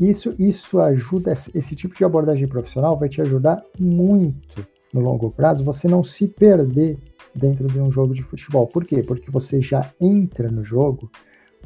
[0.01, 5.65] Isso, isso ajuda, esse tipo de abordagem profissional vai te ajudar muito no longo prazo
[5.65, 6.97] você não se perder
[7.35, 8.65] dentro de um jogo de futebol.
[8.69, 9.03] Por quê?
[9.03, 11.11] Porque você já entra no jogo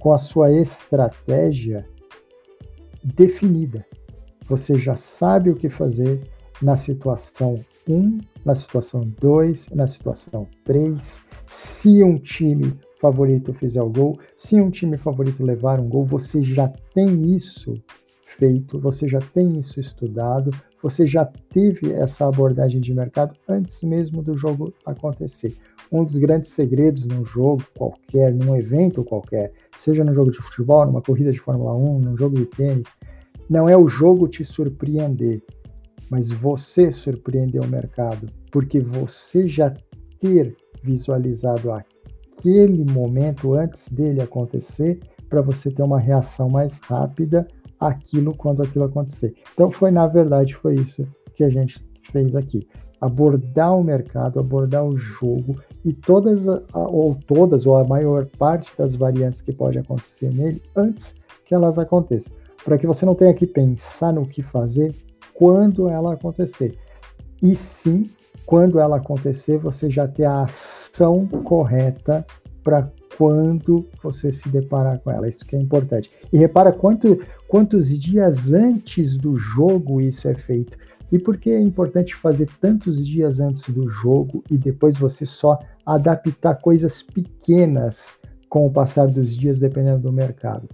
[0.01, 1.87] com a sua estratégia
[3.05, 3.85] definida.
[4.47, 6.23] Você já sabe o que fazer
[6.63, 11.23] na situação 1, na situação 2, na situação 3.
[11.47, 16.43] Se um time favorito fizer o gol, se um time favorito levar um gol, você
[16.43, 17.75] já tem isso
[18.25, 20.51] feito, você já tem isso estudado,
[20.83, 25.57] você já teve essa abordagem de mercado antes mesmo do jogo acontecer.
[25.91, 30.87] Um dos grandes segredos num jogo qualquer, num evento qualquer, seja no jogo de futebol,
[30.87, 32.89] numa corrida de Fórmula 1, num jogo de tênis,
[33.49, 35.43] não é o jogo te surpreender,
[36.11, 39.75] mas você surpreender o mercado, porque você já
[40.21, 47.47] ter visualizado aquele momento antes dele acontecer, para você ter uma reação mais rápida
[47.79, 49.35] aquilo quando aquilo acontecer.
[49.53, 52.67] Então foi na verdade foi isso que a gente fez aqui.
[53.01, 56.45] Abordar o mercado, abordar o jogo e todas
[56.75, 61.15] ou todas ou a maior parte das variantes que pode acontecer nele antes
[61.45, 62.33] que elas aconteçam,
[62.65, 64.95] para que você não tenha que pensar no que fazer
[65.33, 66.77] quando ela acontecer.
[67.41, 68.11] E sim,
[68.45, 72.27] quando ela acontecer, você já ter a ação correta
[72.63, 75.29] para quando você se deparar com ela.
[75.29, 76.11] Isso que é importante.
[76.33, 80.77] E repara quanto, quantos dias antes do jogo isso é feito.
[81.11, 85.59] E por que é importante fazer tantos dias antes do jogo e depois você só
[85.85, 88.19] adaptar coisas pequenas
[88.49, 90.69] com o passar dos dias, dependendo do mercado?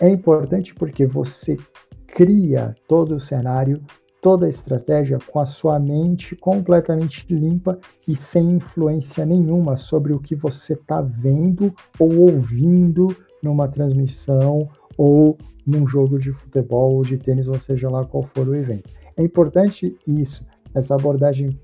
[0.00, 1.56] É importante porque você
[2.06, 3.82] cria todo o cenário
[4.20, 10.20] toda a estratégia com a sua mente completamente limpa e sem influência nenhuma sobre o
[10.20, 13.08] que você está vendo ou ouvindo
[13.42, 18.46] numa transmissão ou num jogo de futebol ou de tênis, ou seja lá qual for
[18.46, 18.90] o evento.
[19.16, 20.44] É importante isso,
[20.74, 21.58] essa abordagem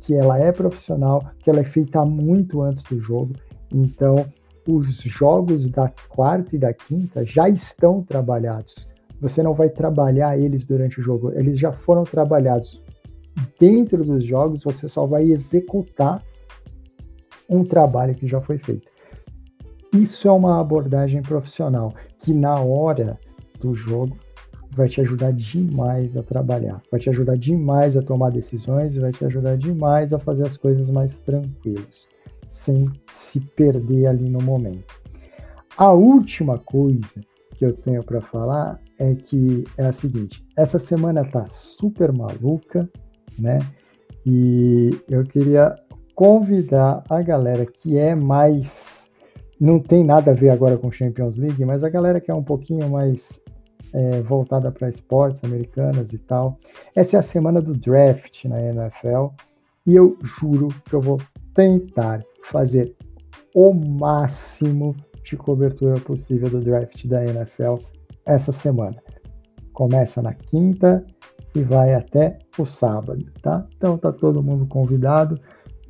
[0.00, 3.34] que ela é profissional, que ela é feita muito antes do jogo.
[3.72, 4.26] Então,
[4.66, 8.86] os jogos da quarta e da quinta já estão trabalhados
[9.22, 11.30] você não vai trabalhar eles durante o jogo.
[11.32, 12.82] Eles já foram trabalhados
[13.58, 16.20] dentro dos jogos, você só vai executar
[17.48, 18.90] um trabalho que já foi feito.
[19.92, 23.16] Isso é uma abordagem profissional que na hora
[23.60, 24.18] do jogo
[24.72, 29.24] vai te ajudar demais a trabalhar, vai te ajudar demais a tomar decisões, vai te
[29.24, 32.08] ajudar demais a fazer as coisas mais tranquilos,
[32.50, 35.00] sem se perder ali no momento.
[35.76, 37.20] A última coisa
[37.54, 42.86] que eu tenho para falar é que é a seguinte: essa semana tá super maluca,
[43.38, 43.58] né?
[44.24, 45.74] E eu queria
[46.14, 49.10] convidar a galera que é mais.
[49.60, 52.42] Não tem nada a ver agora com Champions League, mas a galera que é um
[52.42, 53.40] pouquinho mais
[53.92, 56.58] é, voltada para esportes americanas e tal.
[56.94, 59.28] Essa é a semana do draft na NFL
[59.86, 61.20] e eu juro que eu vou
[61.54, 62.94] tentar fazer
[63.54, 67.76] o máximo de cobertura possível do draft da NFL
[68.24, 68.96] essa semana.
[69.72, 71.04] Começa na quinta
[71.54, 73.66] e vai até o sábado, tá?
[73.76, 75.38] Então tá todo mundo convidado.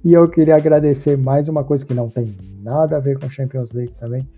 [0.05, 3.71] E eu queria agradecer mais uma coisa que não tem nada a ver com Champions
[3.73, 4.29] League também.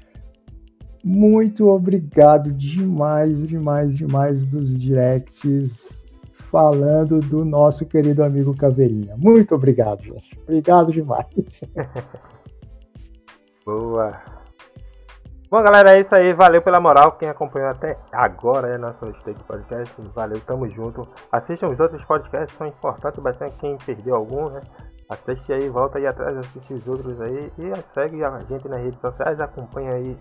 [1.02, 6.04] Muito obrigado demais, demais, demais dos directs
[6.50, 9.16] falando do nosso querido amigo Caveirinha.
[9.16, 10.38] Muito obrigado, gente.
[10.44, 11.64] Obrigado demais.
[13.66, 14.33] Boa.
[15.54, 16.32] Bom, galera, é isso aí.
[16.32, 17.12] Valeu pela moral.
[17.12, 19.94] Quem acompanhou até agora é nosso Steak Podcast.
[20.12, 21.06] Valeu, tamo junto.
[21.30, 23.56] Assistam os outros podcasts, são importantes bastante.
[23.58, 24.62] Quem perdeu algum, né?
[25.08, 27.52] Assiste aí, volta aí atrás, assiste os outros aí.
[27.56, 30.18] E segue a gente nas redes sociais, acompanha aí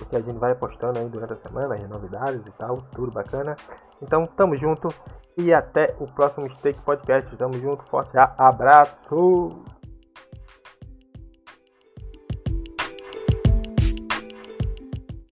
[0.00, 3.12] o que a gente vai postando aí durante a semana, as novidades e tal, tudo
[3.12, 3.54] bacana.
[4.00, 4.88] Então, tamo junto
[5.36, 7.36] e até o próximo Steak Podcast.
[7.36, 9.62] Tamo junto, forte abraço!